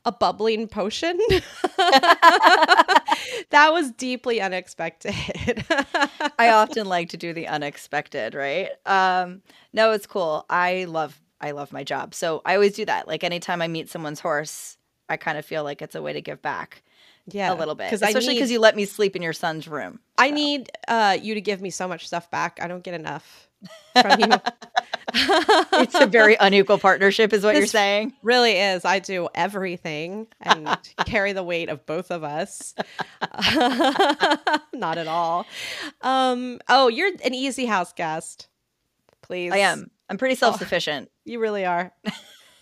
a 0.05 0.11
bubbling 0.11 0.67
potion. 0.67 1.17
that 1.77 3.69
was 3.71 3.91
deeply 3.91 4.39
unexpected. 4.39 5.13
I 6.39 6.49
often 6.49 6.85
like 6.87 7.09
to 7.09 7.17
do 7.17 7.33
the 7.33 7.47
unexpected, 7.47 8.35
right? 8.35 8.69
Um, 8.85 9.41
no, 9.73 9.91
it's 9.91 10.05
cool. 10.07 10.45
I 10.49 10.85
love 10.85 11.19
I 11.41 11.51
love 11.51 11.73
my 11.73 11.83
job. 11.83 12.13
So 12.13 12.41
I 12.45 12.55
always 12.55 12.73
do 12.73 12.85
that. 12.85 13.07
Like 13.07 13.23
anytime 13.23 13.61
I 13.61 13.67
meet 13.67 13.89
someone's 13.89 14.19
horse, 14.19 14.77
I 15.09 15.17
kind 15.17 15.37
of 15.37 15.45
feel 15.45 15.63
like 15.63 15.81
it's 15.81 15.95
a 15.95 16.01
way 16.01 16.13
to 16.13 16.21
give 16.21 16.41
back 16.41 16.81
yeah, 17.27 17.53
a 17.53 17.55
little 17.55 17.75
bit. 17.75 17.91
Especially 17.91 18.33
because 18.35 18.51
you 18.51 18.59
let 18.59 18.75
me 18.75 18.85
sleep 18.85 19.15
in 19.15 19.21
your 19.21 19.33
son's 19.33 19.67
room. 19.67 19.99
I 20.17 20.31
need 20.31 20.69
uh, 20.87 21.17
you 21.21 21.33
to 21.33 21.41
give 21.41 21.61
me 21.61 21.69
so 21.69 21.87
much 21.87 22.07
stuff 22.07 22.29
back. 22.29 22.59
I 22.61 22.67
don't 22.67 22.83
get 22.83 22.93
enough 22.93 23.49
from 24.01 24.19
you. 24.19 24.27
It's 25.17 25.95
a 25.95 26.07
very 26.07 26.35
unequal 26.35 26.77
partnership, 26.77 27.31
is 27.31 27.43
what 27.43 27.55
you're 27.55 27.67
saying. 27.67 28.11
really 28.21 28.57
is. 28.57 28.83
I 28.83 28.99
do 28.99 29.29
everything 29.33 30.27
and 30.41 30.77
carry 31.05 31.31
the 31.31 31.43
weight 31.43 31.69
of 31.69 31.85
both 31.85 32.11
of 32.11 32.23
us. 32.23 32.73
Not 34.73 34.97
at 34.97 35.07
all. 35.07 35.45
Um, 36.01 36.59
oh, 36.67 36.89
you're 36.89 37.11
an 37.23 37.33
easy 37.33 37.65
house 37.65 37.93
guest. 37.93 38.47
Please. 39.21 39.53
I 39.53 39.57
am. 39.59 39.89
I'm 40.09 40.17
pretty 40.17 40.35
self 40.35 40.57
sufficient. 40.57 41.09
You 41.23 41.39
really 41.39 41.65
are. 41.65 41.93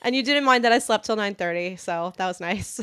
and 0.03 0.15
you 0.15 0.21
didn't 0.21 0.43
mind 0.43 0.63
that 0.65 0.71
I 0.71 0.79
slept 0.79 1.05
till 1.05 1.17
9:30, 1.17 1.79
so 1.79 2.13
that 2.17 2.27
was 2.27 2.39
nice. 2.39 2.79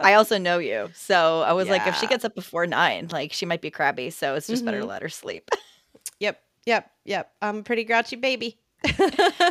I 0.00 0.14
also 0.14 0.38
know 0.38 0.58
you. 0.58 0.90
So 0.94 1.42
I 1.42 1.52
was 1.52 1.68
like, 1.68 1.86
if 1.86 1.94
she 1.96 2.06
gets 2.06 2.24
up 2.24 2.34
before 2.34 2.66
nine, 2.66 3.08
like 3.10 3.32
she 3.32 3.46
might 3.46 3.60
be 3.62 3.70
crabby. 3.70 4.10
So 4.10 4.34
it's 4.34 4.48
just 4.48 4.64
better 4.64 4.80
to 4.80 4.84
Mhm. 4.84 4.88
let 4.88 5.02
her 5.02 5.08
sleep. 5.08 5.50
yep, 6.20 6.40
yep, 6.66 6.90
yep. 7.04 7.32
I'm 7.42 7.58
a 7.58 7.62
pretty 7.62 7.84
grouchy 7.84 8.16
baby. 8.16 8.58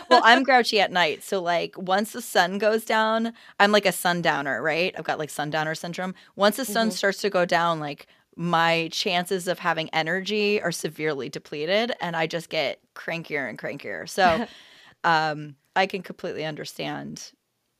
well, 0.10 0.22
I'm 0.24 0.44
grouchy 0.44 0.80
at 0.80 0.92
night. 0.92 1.22
So, 1.24 1.42
like, 1.42 1.76
once 1.78 2.14
the 2.14 2.22
sun 2.22 2.58
goes 2.60 2.86
down, 2.86 3.34
I'm 3.60 3.72
like 3.74 3.86
a 3.86 3.92
sundowner, 3.92 4.62
right? 4.62 4.96
I've 4.98 5.04
got 5.04 5.20
like 5.20 5.30
sundowner 5.30 5.76
syndrome. 5.76 6.16
Once 6.36 6.58
the 6.58 6.66
sun 6.66 6.90
Mhm. 6.90 6.92
starts 6.92 7.20
to 7.22 7.30
go 7.30 7.46
down, 7.46 7.80
like, 7.80 8.08
my 8.36 8.88
chances 8.92 9.48
of 9.48 9.60
having 9.60 9.90
energy 9.94 10.62
are 10.62 10.72
severely 10.72 11.28
depleted 11.28 11.92
and 12.00 12.16
I 12.16 12.28
just 12.28 12.50
get 12.50 12.80
crankier 12.96 13.50
and 13.50 13.58
crankier. 13.58 14.08
So, 14.08 14.46
um, 15.04 15.56
I 15.76 15.88
can 15.88 16.04
completely 16.04 16.46
understand 16.46 17.32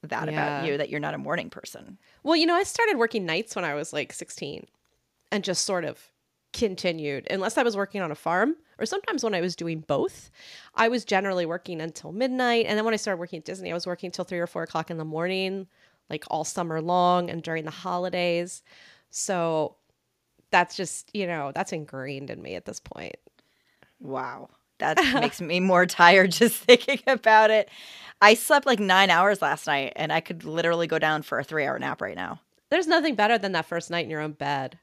that 0.04 0.28
Yeah. 0.30 0.60
about 0.60 0.66
you 0.68 0.78
that 0.78 0.90
you're 0.90 1.00
not 1.00 1.14
a 1.14 1.18
morning 1.18 1.50
person. 1.50 1.98
Well, 2.24 2.36
you 2.36 2.46
know, 2.46 2.56
I 2.56 2.64
started 2.64 2.98
working 2.98 3.26
nights 3.26 3.56
when 3.56 3.66
I 3.66 3.74
was 3.74 3.94
like 3.94 4.14
16 4.14 4.66
and 5.32 5.44
just 5.44 5.66
sort 5.66 5.86
of 5.86 6.12
continued, 6.54 7.28
unless 7.30 7.58
I 7.58 7.64
was 7.64 7.76
working 7.76 8.02
on 8.02 8.12
a 8.12 8.16
farm 8.16 8.56
or 8.80 8.86
sometimes 8.86 9.24
when 9.24 9.34
I 9.36 9.42
was 9.42 9.56
doing 9.56 9.82
both. 9.82 10.32
I 10.76 10.88
was 10.88 11.04
generally 11.04 11.46
working 11.46 11.82
until 11.82 12.12
midnight. 12.12 12.66
And 12.68 12.78
then 12.78 12.86
when 12.86 12.94
I 12.94 12.98
started 12.98 13.20
working 13.20 13.38
at 13.40 13.46
Disney, 13.46 13.72
I 13.72 13.74
was 13.74 13.88
working 13.88 14.12
till 14.12 14.26
three 14.26 14.40
or 14.40 14.48
four 14.48 14.64
o'clock 14.64 14.90
in 14.90 14.98
the 14.98 15.06
morning, 15.06 15.68
like 16.10 16.24
all 16.30 16.44
summer 16.44 16.82
long 16.82 17.30
and 17.30 17.44
during 17.44 17.66
the 17.66 17.72
holidays. 17.72 18.64
So 19.10 19.76
that's 20.52 20.76
just, 20.76 21.14
you 21.14 21.28
know, 21.28 21.52
that's 21.54 21.74
ingrained 21.74 22.30
in 22.30 22.42
me 22.42 22.56
at 22.56 22.66
this 22.66 22.80
point. 22.80 23.18
Wow. 24.00 24.50
That 24.80 24.98
makes 25.22 25.42
me 25.42 25.60
more 25.60 25.86
tired 25.86 26.32
just 26.34 26.56
thinking 26.58 27.00
about 27.08 27.50
it. 27.52 27.70
I 28.22 28.34
slept 28.34 28.66
like 28.66 28.80
nine 28.80 29.10
hours 29.10 29.42
last 29.42 29.68
night 29.68 29.94
and 29.96 30.12
I 30.12 30.22
could 30.22 30.44
literally 30.44 30.88
go 30.88 31.00
down 31.00 31.22
for 31.22 31.40
a 31.40 31.44
three 31.44 31.66
hour 31.66 31.78
nap 31.78 32.02
right 32.02 32.16
now. 32.16 32.42
There's 32.70 32.88
nothing 32.88 33.16
better 33.16 33.38
than 33.38 33.52
that 33.54 33.66
first 33.66 33.90
night 33.92 34.06
in 34.06 34.10
your 34.10 34.22
own 34.22 34.34
bed. 34.34 34.80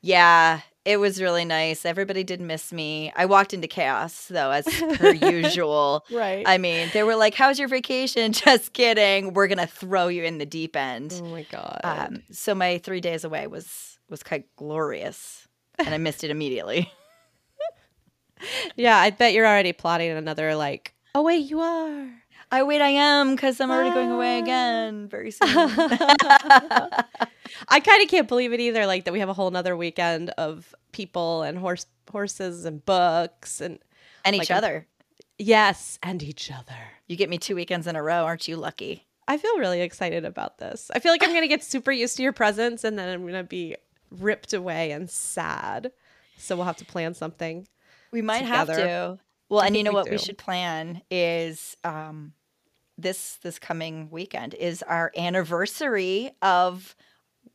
Yeah, 0.00 0.60
it 0.84 0.98
was 0.98 1.20
really 1.20 1.44
nice. 1.44 1.84
Everybody 1.84 2.22
did 2.22 2.40
miss 2.40 2.72
me. 2.72 3.12
I 3.16 3.26
walked 3.26 3.52
into 3.52 3.66
chaos 3.66 4.28
though, 4.28 4.50
as 4.52 4.64
per 4.96 5.10
usual. 5.12 6.04
Right. 6.10 6.44
I 6.46 6.58
mean, 6.58 6.88
they 6.92 7.02
were 7.02 7.16
like, 7.16 7.34
"How's 7.34 7.58
your 7.58 7.66
vacation?" 7.68 8.32
Just 8.32 8.72
kidding. 8.72 9.34
We're 9.34 9.48
gonna 9.48 9.66
throw 9.66 10.06
you 10.08 10.22
in 10.22 10.38
the 10.38 10.46
deep 10.46 10.76
end. 10.76 11.20
oh 11.20 11.26
my 11.26 11.42
God. 11.50 11.80
Um, 11.82 12.22
so 12.30 12.54
my 12.54 12.78
three 12.78 13.00
days 13.00 13.24
away 13.24 13.48
was 13.48 13.98
was 14.08 14.22
quite 14.22 14.44
glorious, 14.54 15.48
and 15.78 15.88
I 15.92 15.98
missed 15.98 16.22
it 16.22 16.30
immediately. 16.30 16.92
Yeah, 18.76 18.96
I 18.96 19.10
bet 19.10 19.32
you're 19.32 19.46
already 19.46 19.72
plotting 19.72 20.10
another 20.10 20.54
like. 20.56 20.92
Oh 21.14 21.22
wait, 21.22 21.48
you 21.50 21.60
are. 21.60 22.08
I 22.52 22.62
wait, 22.62 22.80
I 22.80 22.88
am 22.90 23.34
because 23.34 23.60
I'm 23.60 23.70
already 23.70 23.90
going 23.90 24.10
away 24.12 24.38
Ah. 24.38 24.42
again 24.42 25.08
very 25.08 25.30
soon. 25.30 25.48
I 27.68 27.80
kind 27.80 28.02
of 28.02 28.08
can't 28.08 28.28
believe 28.28 28.52
it 28.52 28.60
either. 28.60 28.86
Like 28.86 29.04
that 29.04 29.12
we 29.12 29.20
have 29.20 29.28
a 29.28 29.32
whole 29.34 29.50
nother 29.50 29.76
weekend 29.76 30.30
of 30.30 30.74
people 30.92 31.42
and 31.42 31.58
horse 31.58 31.86
horses 32.10 32.64
and 32.64 32.84
books 32.84 33.60
and 33.60 33.78
and 34.24 34.36
Like 34.36 34.46
each 34.46 34.50
other. 34.50 34.86
yes, 35.38 35.98
and 36.02 36.22
each 36.22 36.50
other. 36.50 36.76
You 37.06 37.16
get 37.16 37.30
me 37.30 37.38
two 37.38 37.54
weekends 37.54 37.86
in 37.86 37.96
a 37.96 38.02
row, 38.02 38.24
aren't 38.24 38.48
you 38.48 38.56
lucky? 38.56 39.06
I 39.28 39.38
feel 39.38 39.58
really 39.58 39.80
excited 39.80 40.24
about 40.24 40.58
this. 40.58 40.90
I 40.94 40.98
feel 41.00 41.12
like 41.12 41.22
I'm 41.22 41.32
gonna 41.32 41.48
get 41.48 41.64
super 41.74 41.92
used 41.92 42.16
to 42.16 42.22
your 42.22 42.32
presence, 42.32 42.84
and 42.84 42.98
then 42.98 43.08
I'm 43.08 43.26
gonna 43.26 43.42
be 43.44 43.76
ripped 44.10 44.52
away 44.52 44.92
and 44.92 45.08
sad. 45.10 45.92
So 46.38 46.54
we'll 46.54 46.66
have 46.66 46.76
to 46.76 46.84
plan 46.84 47.14
something. 47.14 47.66
We 48.16 48.22
might 48.22 48.46
have 48.46 48.68
to. 48.68 49.18
Well, 49.50 49.60
I 49.60 49.66
and 49.66 49.76
you 49.76 49.84
know 49.84 49.90
we 49.90 49.96
what 49.96 50.10
we 50.10 50.16
should 50.16 50.38
plan 50.38 51.02
is 51.10 51.76
um, 51.84 52.32
this 52.96 53.36
this 53.42 53.58
coming 53.58 54.08
weekend 54.10 54.54
is 54.54 54.82
our 54.82 55.12
anniversary 55.18 56.30
of 56.40 56.96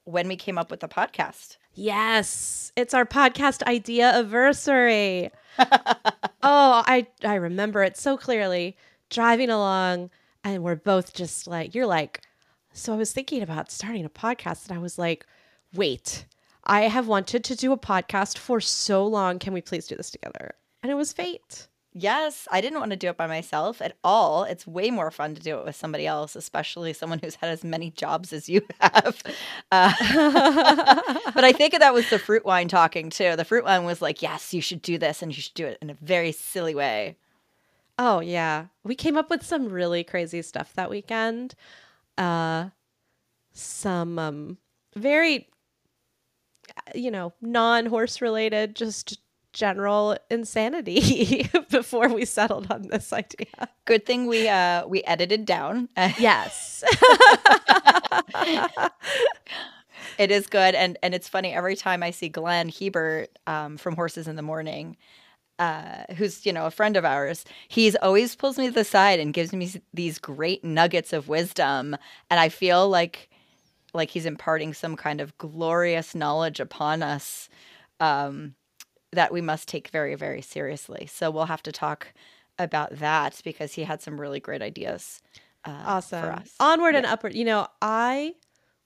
when 0.03 0.27
we 0.27 0.35
came 0.35 0.59
up 0.59 0.69
with 0.69 0.81
the 0.81 0.87
podcast. 0.87 1.57
Yes, 1.73 2.71
it's 2.75 2.93
our 2.93 3.07
podcast 3.07 3.63
idea 3.63 4.09
anniversary. 4.09 5.31
oh, 5.57 5.65
I 6.43 7.07
I 7.23 7.33
remember 7.33 7.81
it 7.81 7.97
so 7.97 8.15
clearly. 8.15 8.77
Driving 9.09 9.49
along, 9.49 10.11
and 10.43 10.63
we're 10.63 10.75
both 10.75 11.15
just 11.15 11.47
like, 11.47 11.73
you're 11.73 11.87
like, 11.87 12.21
so 12.71 12.93
I 12.93 12.97
was 12.97 13.13
thinking 13.13 13.41
about 13.41 13.71
starting 13.71 14.05
a 14.05 14.09
podcast, 14.09 14.69
and 14.69 14.77
I 14.77 14.79
was 14.79 14.99
like, 14.99 15.25
wait, 15.73 16.27
I 16.63 16.81
have 16.83 17.07
wanted 17.07 17.43
to 17.45 17.55
do 17.55 17.71
a 17.71 17.77
podcast 17.77 18.37
for 18.37 18.61
so 18.61 19.05
long. 19.05 19.39
Can 19.39 19.53
we 19.53 19.61
please 19.61 19.87
do 19.87 19.95
this 19.95 20.11
together? 20.11 20.55
And 20.83 20.91
it 20.91 20.95
was 20.95 21.13
fate. 21.13 21.67
Yes, 21.93 22.47
I 22.49 22.61
didn't 22.61 22.79
want 22.79 22.91
to 22.91 22.97
do 22.97 23.09
it 23.09 23.17
by 23.17 23.27
myself 23.27 23.81
at 23.81 23.97
all. 24.01 24.43
It's 24.45 24.65
way 24.65 24.91
more 24.91 25.11
fun 25.11 25.35
to 25.35 25.41
do 25.41 25.57
it 25.57 25.65
with 25.65 25.75
somebody 25.75 26.07
else, 26.07 26.37
especially 26.37 26.93
someone 26.93 27.19
who's 27.19 27.35
had 27.35 27.49
as 27.49 27.65
many 27.65 27.91
jobs 27.91 28.31
as 28.31 28.47
you 28.47 28.61
have. 28.79 29.21
Uh, 29.71 29.91
but 31.33 31.43
I 31.43 31.51
think 31.51 31.77
that 31.77 31.93
was 31.93 32.09
the 32.09 32.17
fruit 32.17 32.45
wine 32.45 32.69
talking 32.69 33.09
too. 33.09 33.35
The 33.35 33.43
fruit 33.43 33.65
wine 33.65 33.83
was 33.83 34.01
like, 34.01 34.21
"Yes, 34.21 34.53
you 34.53 34.61
should 34.61 34.81
do 34.81 34.97
this, 34.97 35.21
and 35.21 35.35
you 35.35 35.41
should 35.41 35.53
do 35.53 35.67
it 35.67 35.77
in 35.81 35.89
a 35.89 35.95
very 35.95 36.31
silly 36.31 36.73
way." 36.73 37.17
Oh 37.99 38.21
yeah. 38.21 38.67
We 38.85 38.95
came 38.95 39.17
up 39.17 39.29
with 39.29 39.45
some 39.45 39.67
really 39.67 40.03
crazy 40.05 40.41
stuff 40.41 40.73
that 40.75 40.89
weekend. 40.89 41.55
Uh 42.17 42.69
some 43.53 44.17
um 44.17 44.57
very 44.95 45.49
you 46.95 47.11
know, 47.11 47.33
non-horse 47.41 48.21
related 48.21 48.75
just 48.75 49.19
general 49.53 50.17
insanity 50.29 51.49
before 51.69 52.07
we 52.07 52.23
settled 52.25 52.71
on 52.71 52.83
this 52.83 53.11
idea. 53.11 53.47
Good 53.85 54.05
thing 54.05 54.27
we 54.27 54.47
uh 54.47 54.87
we 54.87 55.03
edited 55.03 55.45
down. 55.45 55.89
Yes. 56.17 56.83
it 60.17 60.31
is 60.31 60.47
good, 60.47 60.75
and 60.75 60.97
and 61.03 61.13
it's 61.13 61.27
funny 61.27 61.53
every 61.53 61.75
time 61.75 62.03
I 62.03 62.11
see 62.11 62.29
Glenn 62.29 62.69
Hebert 62.69 63.37
um, 63.47 63.77
from 63.77 63.95
Horses 63.95 64.27
in 64.27 64.35
the 64.35 64.41
Morning. 64.41 64.97
Uh, 65.59 66.05
who's 66.17 66.43
you 66.43 66.51
know 66.51 66.65
a 66.65 66.71
friend 66.71 66.97
of 66.97 67.05
ours 67.05 67.45
he's 67.67 67.95
always 67.97 68.35
pulls 68.35 68.57
me 68.57 68.65
to 68.65 68.73
the 68.73 68.83
side 68.83 69.19
and 69.19 69.31
gives 69.31 69.53
me 69.53 69.71
these 69.93 70.17
great 70.17 70.63
nuggets 70.63 71.13
of 71.13 71.27
wisdom 71.27 71.95
and 72.31 72.39
i 72.39 72.49
feel 72.49 72.89
like 72.89 73.29
like 73.93 74.09
he's 74.09 74.25
imparting 74.25 74.73
some 74.73 74.95
kind 74.95 75.21
of 75.21 75.37
glorious 75.37 76.15
knowledge 76.15 76.59
upon 76.59 77.03
us 77.03 77.49
um, 77.99 78.55
that 79.11 79.31
we 79.31 79.41
must 79.41 79.67
take 79.67 79.89
very 79.89 80.15
very 80.15 80.41
seriously 80.41 81.07
so 81.11 81.29
we'll 81.31 81.45
have 81.45 81.63
to 81.63 81.71
talk 81.71 82.13
about 82.59 82.97
that 82.97 83.41
because 83.43 83.73
he 83.73 83.83
had 83.83 84.01
some 84.01 84.19
really 84.19 84.39
great 84.39 84.61
ideas 84.61 85.21
uh, 85.65 85.83
awesome. 85.85 86.21
for 86.21 86.31
us 86.31 86.55
Onward 86.59 86.95
and 86.95 87.05
upward. 87.05 87.35
You 87.35 87.45
know, 87.45 87.67
I 87.81 88.33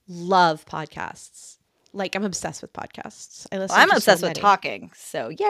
love 0.07 0.65
podcasts. 0.65 1.57
Like 1.93 2.15
I'm 2.15 2.25
obsessed 2.25 2.61
with 2.61 2.73
podcasts. 2.73 3.47
I 3.51 3.57
listen 3.57 3.75
Well, 3.75 3.83
i'm 3.83 3.89
to 3.89 3.93
so 3.93 3.97
obsessed 3.97 4.23
with 4.23 4.33
talking 4.33 4.91
so 4.93 5.29
yeah 5.29 5.37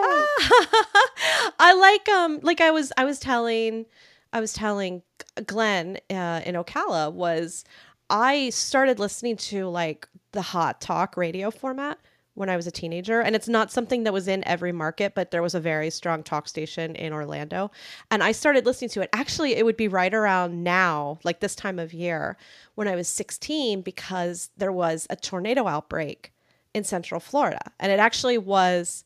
I 1.59 1.73
like 1.79 2.07
um 2.09 2.39
like 2.43 2.61
I 2.61 2.69
was 2.69 2.93
I 2.97 3.05
was 3.05 3.19
telling 3.19 3.85
I 4.31 4.39
was 4.39 4.53
telling 4.53 5.01
Glenn 5.47 5.97
uh, 6.09 6.41
in 6.45 6.55
Ocala 6.55 7.11
was 7.11 7.63
I 8.09 8.49
started 8.51 8.99
listening 8.99 9.37
to 9.37 9.67
like 9.67 10.07
the 10.31 10.41
hot 10.41 10.81
talk 10.81 11.17
radio 11.17 11.49
format 11.51 11.97
when 12.33 12.49
I 12.49 12.57
was 12.57 12.67
a 12.67 12.71
teenager 12.71 13.21
and 13.21 13.35
it's 13.35 13.47
not 13.47 13.71
something 13.71 14.03
that 14.03 14.13
was 14.13 14.27
in 14.27 14.45
every 14.45 14.71
market 14.71 15.15
but 15.15 15.31
there 15.31 15.41
was 15.41 15.55
a 15.55 15.59
very 15.59 15.89
strong 15.89 16.21
talk 16.21 16.47
station 16.47 16.95
in 16.95 17.13
Orlando 17.13 17.71
and 18.11 18.21
I 18.21 18.33
started 18.33 18.65
listening 18.65 18.89
to 18.89 19.01
it. 19.01 19.09
Actually 19.13 19.55
it 19.55 19.65
would 19.65 19.77
be 19.77 19.87
right 19.87 20.13
around 20.13 20.63
now 20.63 21.19
like 21.23 21.39
this 21.39 21.55
time 21.55 21.79
of 21.79 21.93
year 21.93 22.37
when 22.75 22.87
I 22.87 22.95
was 22.95 23.07
16 23.07 23.81
because 23.81 24.49
there 24.57 24.73
was 24.73 25.07
a 25.09 25.15
tornado 25.15 25.67
outbreak 25.67 26.33
in 26.73 26.83
Central 26.83 27.21
Florida 27.21 27.71
and 27.79 27.91
it 27.91 27.99
actually 27.99 28.37
was 28.37 29.05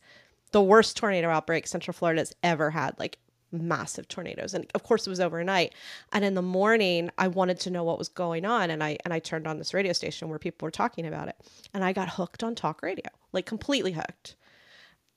the 0.52 0.62
worst 0.62 0.96
tornado 0.96 1.28
outbreak 1.28 1.66
Central 1.66 1.94
Florida 1.94 2.20
has 2.20 2.34
ever 2.42 2.70
had, 2.70 2.98
like 2.98 3.18
massive 3.52 4.08
tornadoes. 4.08 4.54
And 4.54 4.66
of 4.74 4.82
course 4.82 5.06
it 5.06 5.10
was 5.10 5.20
overnight. 5.20 5.74
And 6.12 6.24
in 6.24 6.34
the 6.34 6.42
morning 6.42 7.10
I 7.18 7.28
wanted 7.28 7.60
to 7.60 7.70
know 7.70 7.84
what 7.84 7.98
was 7.98 8.08
going 8.08 8.44
on 8.44 8.70
and 8.70 8.82
I 8.82 8.98
and 9.04 9.12
I 9.12 9.18
turned 9.18 9.46
on 9.46 9.58
this 9.58 9.74
radio 9.74 9.92
station 9.92 10.28
where 10.28 10.38
people 10.38 10.66
were 10.66 10.70
talking 10.70 11.06
about 11.06 11.28
it. 11.28 11.36
And 11.74 11.84
I 11.84 11.92
got 11.92 12.10
hooked 12.10 12.42
on 12.42 12.54
talk 12.54 12.82
radio, 12.82 13.08
like 13.32 13.46
completely 13.46 13.92
hooked. 13.92 14.36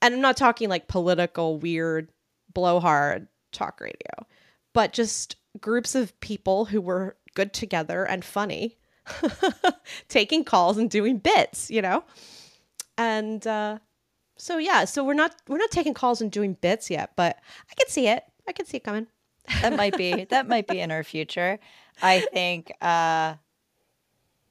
And 0.02 0.14
I'm 0.14 0.20
not 0.20 0.36
talking 0.36 0.68
like 0.68 0.88
political 0.88 1.58
weird 1.58 2.10
blowhard 2.52 3.28
talk 3.52 3.80
radio, 3.80 4.26
but 4.72 4.92
just 4.92 5.36
groups 5.60 5.94
of 5.94 6.18
people 6.20 6.66
who 6.66 6.80
were 6.80 7.16
good 7.34 7.52
together 7.52 8.04
and 8.04 8.24
funny 8.24 8.76
taking 10.08 10.44
calls 10.44 10.78
and 10.78 10.90
doing 10.90 11.18
bits, 11.18 11.70
you 11.70 11.82
know? 11.82 12.04
And 12.96 13.46
uh 13.46 13.78
so 14.44 14.58
yeah, 14.58 14.84
so 14.84 15.02
we're 15.02 15.14
not 15.14 15.34
we're 15.48 15.56
not 15.56 15.70
taking 15.70 15.94
calls 15.94 16.20
and 16.20 16.30
doing 16.30 16.52
bits 16.60 16.90
yet, 16.90 17.12
but 17.16 17.38
I 17.70 17.74
can 17.76 17.88
see 17.88 18.08
it. 18.08 18.24
I 18.46 18.52
can 18.52 18.66
see 18.66 18.76
it 18.76 18.84
coming. 18.84 19.06
that 19.62 19.74
might 19.74 19.96
be 19.96 20.24
that 20.28 20.46
might 20.46 20.66
be 20.66 20.80
in 20.80 20.90
our 20.90 21.02
future. 21.02 21.58
I 22.02 22.26
think 22.30 22.70
uh, 22.82 23.36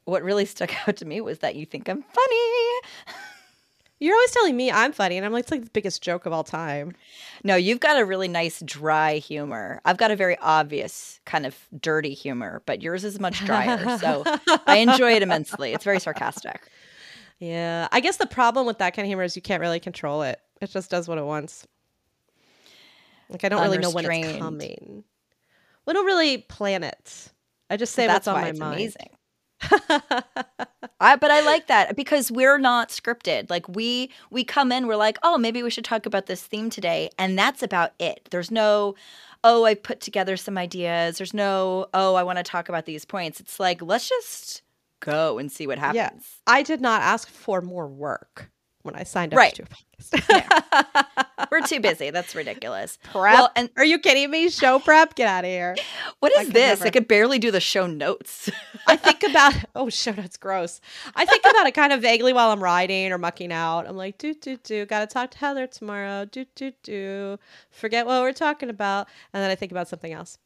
what 0.06 0.24
really 0.24 0.46
stuck 0.46 0.72
out 0.88 0.98
to 0.98 1.06
me 1.06 1.22
was 1.22 1.40
that 1.40 1.54
you 1.54 1.68
think 1.68 1.90
I'm 1.90 2.02
funny. 2.02 2.82
You're 4.00 4.16
always 4.16 4.32
telling 4.32 4.58
me 4.58 4.72
I'm 4.72 4.94
funny, 4.94 5.16
and 5.16 5.28
I'm 5.28 5.32
like, 5.32 5.44
it's 5.44 5.52
like 5.52 5.64
the 5.64 5.70
biggest 5.70 6.02
joke 6.02 6.26
of 6.26 6.34
all 6.34 6.44
time. 6.44 6.94
No, 7.44 7.56
you've 7.56 7.80
got 7.80 8.02
a 8.02 8.04
really 8.04 8.28
nice 8.28 8.64
dry 8.66 9.20
humor. 9.20 9.80
I've 9.86 9.98
got 9.98 10.10
a 10.10 10.16
very 10.16 10.40
obvious 10.40 11.20
kind 11.26 11.46
of 11.46 11.56
dirty 11.80 12.16
humor, 12.16 12.64
but 12.66 12.82
yours 12.82 13.04
is 13.04 13.20
much 13.20 13.46
drier. 13.46 14.00
So 14.00 14.24
I 14.66 14.78
enjoy 14.78 15.14
it 15.14 15.22
immensely. 15.22 15.72
It's 15.72 15.84
very 15.84 16.00
sarcastic. 16.00 16.68
Yeah, 17.40 17.88
I 17.92 18.00
guess 18.00 18.18
the 18.18 18.26
problem 18.26 18.66
with 18.66 18.78
that 18.78 18.96
kind 18.96 19.06
of 19.06 19.10
humor 19.10 19.24
is 19.24 19.36
you 19.36 19.42
can't 19.42 19.62
really 19.62 19.80
control 19.80 20.22
it. 20.22 20.40
It 20.62 20.72
just 20.72 20.90
does 20.90 21.08
what 21.08 21.18
it 21.18 21.26
wants. 21.26 21.68
Like 23.30 23.44
I 23.44 23.50
don't 23.50 23.62
really 23.62 23.80
know 23.80 23.90
when 23.90 24.10
it's 24.10 24.38
coming. 24.38 25.04
We 25.86 25.94
don't 25.94 26.06
really 26.06 26.38
plan 26.38 26.84
it. 26.84 27.32
I 27.70 27.78
just 27.78 27.94
say 27.94 28.08
That's 28.08 28.28
what's 28.28 28.36
on 28.36 28.42
my 28.42 28.52
mind. 28.52 28.76
amazing. 28.76 29.10
I, 31.00 31.16
but 31.16 31.32
I 31.32 31.42
like 31.42 31.68
that 31.68 31.96
because 31.96 32.32
we're 32.32 32.58
not 32.58 32.90
scripted. 32.90 33.50
Like 33.50 33.68
we 33.68 34.12
we 34.30 34.44
come 34.44 34.72
in, 34.72 34.88
we're 34.88 34.96
like, 34.96 35.18
oh, 35.24 35.38
maybe 35.38 35.64
we 35.64 35.70
should 35.70 35.86
talk 35.86 36.06
about 36.06 36.28
this 36.28 36.44
theme 36.44 36.70
today, 36.70 37.10
and 37.18 37.38
that's 37.38 37.64
about 37.64 37.94
it. 38.00 38.28
There's 38.32 38.52
no, 38.52 38.96
oh, 39.44 39.66
I 39.66 39.74
put 39.76 40.02
together 40.02 40.38
some 40.38 40.58
ideas. 40.58 41.18
There's 41.18 41.34
no, 41.34 41.88
oh, 41.94 42.16
I 42.16 42.24
want 42.24 42.38
to 42.38 42.44
talk 42.44 42.70
about 42.70 42.86
these 42.86 43.06
points. 43.06 43.40
It's 43.40 43.60
like 43.60 43.82
let's 43.82 44.08
just 44.08 44.62
go 45.04 45.38
and 45.40 45.52
see 45.52 45.68
what 45.68 45.78
happens. 45.80 45.96
Yeah. 45.98 46.12
I 46.48 46.64
did 46.64 46.82
not 46.82 47.02
ask 47.02 47.28
for 47.30 47.62
more 47.62 47.88
work 47.88 48.50
when 48.84 48.96
I 48.96 49.04
signed 49.04 49.34
up 49.34 49.38
Right. 49.38 49.56
to 49.56 49.64
a 49.64 49.66
podcast. 50.14 51.08
We're 51.52 51.62
too 51.62 51.80
busy. 51.80 52.10
That's 52.10 52.34
ridiculous. 52.36 52.98
prep? 53.04 53.34
Well, 53.36 53.52
and 53.56 53.70
Are 53.78 53.86
you 53.86 54.00
kidding 54.00 54.30
me? 54.32 54.50
Show 54.50 54.80
prep? 54.80 55.16
Get 55.16 55.28
out 55.28 55.44
of 55.46 55.50
here. 55.50 55.76
What 56.20 56.32
is 56.34 56.50
I 56.50 56.52
this? 56.52 56.80
never. 56.80 56.86
I 56.88 56.90
could 56.90 57.08
barely 57.10 57.38
do 57.38 57.52
the 57.52 57.60
show 57.60 57.86
notes. 57.86 58.50
I 58.88 58.96
think 58.96 59.24
about 59.24 59.54
oh 59.76 59.90
show 59.90 60.12
notes 60.14 60.38
gross. 60.38 60.80
I 61.16 61.26
think 61.26 61.44
about 61.50 61.68
it 61.68 61.74
kind 61.74 61.92
of 61.92 62.02
vaguely 62.02 62.32
while 62.34 62.50
I'm 62.50 62.64
riding 62.64 63.12
or 63.12 63.18
mucking 63.18 63.52
out. 63.52 63.88
I'm 63.88 63.98
like, 63.98 64.18
do 64.18 64.34
do 64.34 64.56
do, 64.58 64.86
gotta 64.86 65.06
talk 65.06 65.32
to 65.32 65.38
Heather 65.38 65.68
tomorrow. 65.68 66.24
Do 66.26 66.46
do 66.56 66.72
do. 66.82 67.38
Forget 67.72 68.06
what 68.06 68.22
we're 68.22 68.32
talking 68.32 68.70
about. 68.70 69.08
And 69.34 69.44
then 69.44 69.52
I 69.52 69.56
think 69.56 69.72
about 69.74 69.90
something 69.90 70.14
else. 70.14 70.38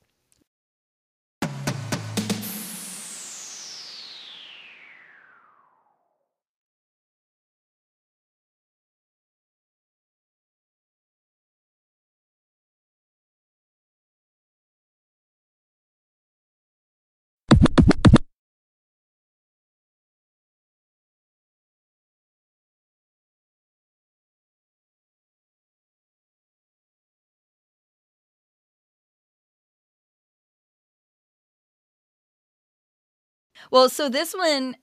Well, 33.71 33.89
so 33.89 34.09
this 34.09 34.33
one 34.33 34.75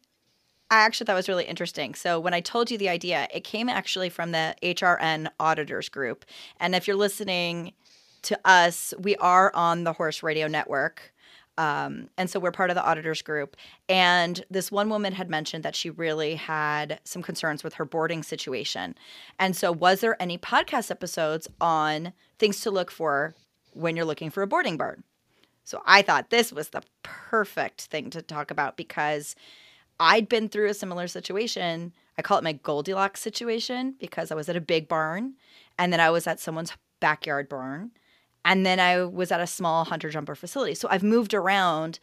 I 0.71 0.79
actually 0.79 1.07
thought 1.07 1.17
was 1.17 1.29
really 1.29 1.45
interesting. 1.45 1.95
So 1.95 2.19
when 2.19 2.35
I 2.35 2.41
told 2.41 2.71
you 2.71 2.79
the 2.79 2.89
idea, 2.89 3.29
it 3.33 3.45
came 3.45 3.69
actually 3.69 4.09
from 4.09 4.33
the 4.33 4.57
HRN 4.63 5.29
auditors 5.39 5.89
group. 5.89 6.25
And 6.59 6.75
if 6.75 6.89
you're 6.89 6.97
listening 6.97 7.75
to 8.23 8.39
us, 8.45 8.95
we 8.99 9.15
are 9.17 9.55
on 9.55 9.85
the 9.85 9.93
Horse 9.93 10.23
Radio 10.23 10.49
Network. 10.49 11.13
Um, 11.57 12.09
and 12.19 12.29
so 12.29 12.41
we're 12.41 12.51
part 12.51 12.71
of 12.71 12.75
the 12.75 12.85
auditors 12.85 13.23
group. 13.23 13.57
And 13.89 14.45
this 14.51 14.73
one 14.73 14.89
woman 14.89 15.13
had 15.13 15.31
mentioned 15.31 15.65
that 15.65 15.77
she 15.77 15.91
really 15.91 16.35
had 16.35 16.99
some 17.05 17.23
concerns 17.23 17.63
with 17.63 17.75
her 17.75 17.85
boarding 17.85 18.23
situation. 18.25 18.97
And 19.39 19.55
so, 19.55 19.71
was 19.71 20.01
there 20.01 20.21
any 20.21 20.37
podcast 20.37 20.91
episodes 20.91 21.47
on 21.61 22.13
things 22.41 22.61
to 22.63 22.73
look 22.73 22.91
for 22.91 23.35
when 23.73 23.95
you're 23.95 24.05
looking 24.05 24.31
for 24.31 24.43
a 24.43 24.49
boarding 24.49 24.77
barn? 24.77 25.05
So 25.65 25.83
I 25.87 26.03
thought 26.03 26.31
this 26.31 26.53
was 26.53 26.69
the 26.69 26.83
perfect 27.03 27.83
thing 27.83 28.11
to 28.11 28.23
talk 28.23 28.51
about 28.51 28.77
because 28.77 29.35
I'd 29.99 30.29
been 30.29 30.49
through 30.49 30.69
a 30.69 30.75
similar 30.75 31.09
situation. 31.09 31.93
I 32.19 32.23
call 32.23 32.39
it 32.39 32.45
my 32.45 32.53
Goldilocks 32.53 33.21
situation 33.21 33.95
because 33.99 34.31
I 34.31 34.35
was 34.35 34.49
at 34.49 34.57
a 34.57 34.61
big 34.61 34.89
barn 34.89 35.35
and 35.79 35.93
then 35.93 36.01
I 36.01 36.11
was 36.11 36.27
at 36.27 36.41
someone's 36.41 36.73
backyard 37.01 37.49
barn 37.49 37.93
and 38.45 38.65
then 38.65 38.79
I 38.79 39.05
was 39.05 39.33
at 39.33 39.41
a 39.41 39.47
small 39.47 39.85
hunter 39.85 40.11
jumper 40.11 40.35
facility. 40.35 40.75
So 40.75 40.89
I've 40.91 41.03
moved 41.03 41.33
around, 41.33 41.99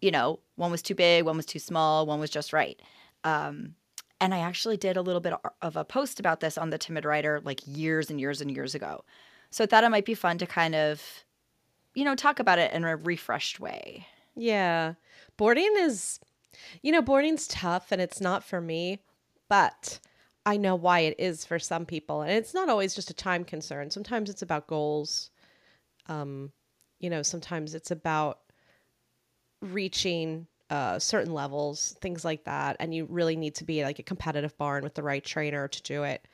you 0.00 0.10
know, 0.10 0.40
one 0.56 0.70
was 0.70 0.82
too 0.82 0.94
big, 0.94 1.24
one 1.24 1.36
was 1.36 1.46
too 1.46 1.58
small, 1.58 2.06
one 2.06 2.20
was 2.20 2.30
just 2.30 2.52
right. 2.52 2.80
Um, 3.24 3.74
and 4.20 4.34
I 4.34 4.40
actually 4.40 4.76
did 4.76 4.98
a 4.98 5.02
little 5.02 5.20
bit 5.20 5.32
of 5.62 5.76
a 5.76 5.84
post 5.84 6.20
about 6.20 6.40
this 6.40 6.58
on 6.58 6.68
the 6.68 6.76
Timid 6.76 7.06
Rider 7.06 7.40
like 7.42 7.60
years 7.66 8.10
and 8.10 8.20
years 8.20 8.42
and 8.42 8.50
years 8.50 8.74
ago. 8.74 9.04
So 9.50 9.64
I 9.64 9.66
thought 9.66 9.84
it 9.84 9.90
might 9.90 10.04
be 10.04 10.14
fun 10.14 10.36
to 10.38 10.46
kind 10.46 10.74
of 10.74 11.24
you 11.94 12.04
know, 12.04 12.14
talk 12.14 12.38
about 12.38 12.58
it 12.58 12.72
in 12.72 12.84
a 12.84 12.96
refreshed 12.96 13.60
way. 13.60 14.06
Yeah. 14.36 14.94
Boarding 15.36 15.72
is, 15.78 16.20
you 16.82 16.92
know, 16.92 17.02
boarding's 17.02 17.46
tough 17.48 17.92
and 17.92 18.00
it's 18.00 18.20
not 18.20 18.44
for 18.44 18.60
me, 18.60 19.02
but 19.48 20.00
I 20.46 20.56
know 20.56 20.74
why 20.74 21.00
it 21.00 21.16
is 21.18 21.44
for 21.44 21.58
some 21.58 21.86
people. 21.86 22.22
And 22.22 22.32
it's 22.32 22.54
not 22.54 22.68
always 22.68 22.94
just 22.94 23.10
a 23.10 23.14
time 23.14 23.44
concern. 23.44 23.90
Sometimes 23.90 24.30
it's 24.30 24.42
about 24.42 24.66
goals. 24.66 25.30
Um, 26.06 26.52
you 26.98 27.10
know, 27.10 27.22
sometimes 27.22 27.74
it's 27.74 27.90
about 27.90 28.40
reaching 29.60 30.46
uh, 30.70 30.98
certain 30.98 31.34
levels, 31.34 31.96
things 32.00 32.24
like 32.24 32.44
that. 32.44 32.76
And 32.78 32.94
you 32.94 33.06
really 33.10 33.36
need 33.36 33.56
to 33.56 33.64
be 33.64 33.82
like 33.82 33.98
a 33.98 34.04
competitive 34.04 34.56
barn 34.56 34.84
with 34.84 34.94
the 34.94 35.02
right 35.02 35.24
trainer 35.24 35.68
to 35.68 35.82
do 35.82 36.04
it. 36.04 36.26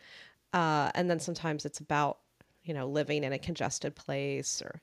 Uh, 0.53 0.91
and 0.95 1.11
then 1.11 1.19
sometimes 1.19 1.65
it's 1.65 1.81
about, 1.81 2.19
you 2.63 2.75
know, 2.75 2.87
living 2.87 3.25
in 3.25 3.33
a 3.33 3.39
congested 3.39 3.95
place 3.95 4.63
or 4.63 4.81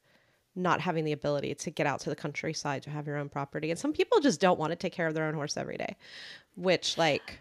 not 0.55 0.81
having 0.81 1.03
the 1.03 1.11
ability 1.11 1.55
to 1.55 1.71
get 1.71 1.87
out 1.87 1.99
to 2.01 2.09
the 2.09 2.15
countryside 2.15 2.83
to 2.83 2.89
have 2.89 3.07
your 3.07 3.17
own 3.17 3.29
property. 3.29 3.71
And 3.71 3.79
some 3.79 3.93
people 3.93 4.19
just 4.19 4.39
don't 4.39 4.59
want 4.59 4.71
to 4.71 4.75
take 4.75 4.93
care 4.93 5.07
of 5.07 5.13
their 5.13 5.25
own 5.25 5.33
horse 5.33 5.57
every 5.57 5.77
day, 5.77 5.95
which 6.55 6.97
like 6.97 7.39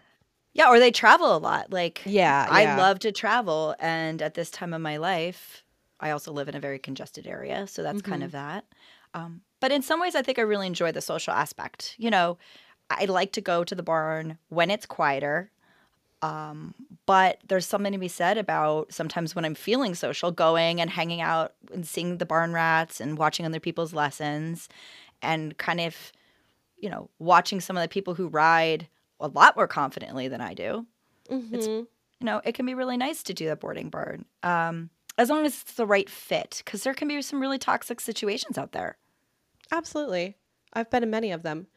yeah, 0.53 0.69
or 0.69 0.79
they 0.79 0.91
travel 0.91 1.35
a 1.35 1.37
lot. 1.37 1.71
Like 1.71 2.01
yeah, 2.05 2.47
I 2.49 2.63
yeah. 2.63 2.77
love 2.77 2.99
to 2.99 3.11
travel 3.11 3.75
and 3.79 4.21
at 4.21 4.33
this 4.33 4.49
time 4.49 4.73
of 4.73 4.81
my 4.81 4.97
life, 4.97 5.63
I 5.99 6.11
also 6.11 6.31
live 6.31 6.49
in 6.49 6.55
a 6.55 6.59
very 6.59 6.79
congested 6.79 7.27
area, 7.27 7.67
so 7.67 7.83
that's 7.83 8.01
mm-hmm. 8.01 8.11
kind 8.11 8.23
of 8.23 8.31
that. 8.31 8.65
Um, 9.13 9.41
but 9.59 9.71
in 9.71 9.81
some 9.81 9.99
ways 9.99 10.15
I 10.15 10.21
think 10.21 10.39
I 10.39 10.43
really 10.43 10.67
enjoy 10.67 10.91
the 10.91 11.01
social 11.01 11.33
aspect. 11.33 11.95
You 11.97 12.09
know, 12.09 12.37
I 12.89 13.05
like 13.05 13.31
to 13.33 13.41
go 13.41 13.63
to 13.63 13.75
the 13.75 13.83
barn 13.83 14.37
when 14.49 14.69
it's 14.69 14.85
quieter 14.85 15.51
um, 16.23 16.73
but 17.05 17.39
there's 17.49 17.65
something 17.65 17.91
to 17.91 17.97
be 17.97 18.07
said 18.07 18.37
about 18.37 18.93
sometimes 18.93 19.35
when 19.35 19.43
I'm 19.43 19.55
feeling 19.55 19.93
social, 19.93 20.31
going 20.31 20.79
and 20.79 20.89
hanging 20.89 21.19
out 21.19 21.53
and 21.73 21.85
seeing 21.85 22.17
the 22.17 22.25
barn 22.25 22.53
rats 22.53 23.01
and 23.01 23.17
watching 23.17 23.45
other 23.45 23.59
people's 23.59 23.93
lessons 23.93 24.69
and 25.21 25.57
kind 25.57 25.81
of, 25.81 26.13
you 26.77 26.89
know, 26.89 27.09
watching 27.19 27.59
some 27.59 27.75
of 27.75 27.83
the 27.83 27.89
people 27.89 28.13
who 28.13 28.29
ride 28.29 28.87
a 29.19 29.27
lot 29.27 29.57
more 29.57 29.67
confidently 29.67 30.29
than 30.29 30.39
I 30.39 30.53
do. 30.53 30.85
Mm-hmm. 31.29 31.55
It's, 31.55 31.67
you 31.67 31.87
know, 32.21 32.41
it 32.45 32.53
can 32.53 32.65
be 32.65 32.73
really 32.73 32.95
nice 32.95 33.21
to 33.23 33.33
do 33.33 33.49
the 33.49 33.57
boarding 33.57 33.89
barn 33.89 34.23
um, 34.43 34.89
as 35.17 35.29
long 35.29 35.45
as 35.45 35.61
it's 35.61 35.73
the 35.73 35.85
right 35.85 36.09
fit 36.09 36.61
because 36.63 36.83
there 36.83 36.93
can 36.93 37.09
be 37.09 37.21
some 37.21 37.41
really 37.41 37.59
toxic 37.59 37.99
situations 37.99 38.57
out 38.57 38.71
there. 38.71 38.97
Absolutely. 39.73 40.37
I've 40.71 40.89
been 40.89 41.03
in 41.03 41.09
many 41.09 41.31
of 41.33 41.43
them. 41.43 41.67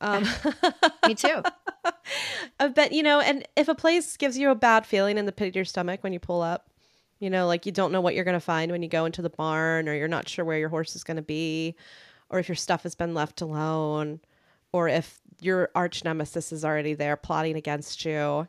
Um, 0.00 0.26
Me 1.06 1.14
too. 1.14 1.42
I 2.60 2.68
bet, 2.68 2.92
you 2.92 3.02
know, 3.02 3.20
and 3.20 3.46
if 3.56 3.68
a 3.68 3.74
place 3.74 4.16
gives 4.16 4.38
you 4.38 4.50
a 4.50 4.54
bad 4.54 4.86
feeling 4.86 5.18
in 5.18 5.26
the 5.26 5.32
pit 5.32 5.48
of 5.48 5.56
your 5.56 5.64
stomach 5.64 6.02
when 6.02 6.12
you 6.12 6.20
pull 6.20 6.42
up, 6.42 6.70
you 7.18 7.30
know, 7.30 7.46
like 7.46 7.66
you 7.66 7.72
don't 7.72 7.92
know 7.92 8.00
what 8.00 8.14
you're 8.14 8.24
going 8.24 8.34
to 8.34 8.40
find 8.40 8.72
when 8.72 8.82
you 8.82 8.88
go 8.88 9.04
into 9.04 9.22
the 9.22 9.30
barn, 9.30 9.88
or 9.88 9.94
you're 9.94 10.08
not 10.08 10.28
sure 10.28 10.44
where 10.44 10.58
your 10.58 10.68
horse 10.68 10.96
is 10.96 11.04
going 11.04 11.16
to 11.16 11.22
be, 11.22 11.76
or 12.30 12.38
if 12.38 12.48
your 12.48 12.56
stuff 12.56 12.82
has 12.82 12.94
been 12.94 13.14
left 13.14 13.40
alone, 13.40 14.20
or 14.72 14.88
if 14.88 15.20
your 15.40 15.70
arch 15.74 16.04
nemesis 16.04 16.52
is 16.52 16.64
already 16.64 16.94
there 16.94 17.16
plotting 17.16 17.56
against 17.56 18.04
you, 18.04 18.48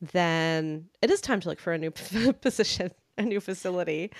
then 0.00 0.86
it 1.02 1.10
is 1.10 1.20
time 1.20 1.40
to 1.40 1.48
look 1.48 1.60
for 1.60 1.72
a 1.72 1.78
new 1.78 1.90
position, 2.40 2.90
a 3.18 3.22
new 3.22 3.40
facility. 3.40 4.10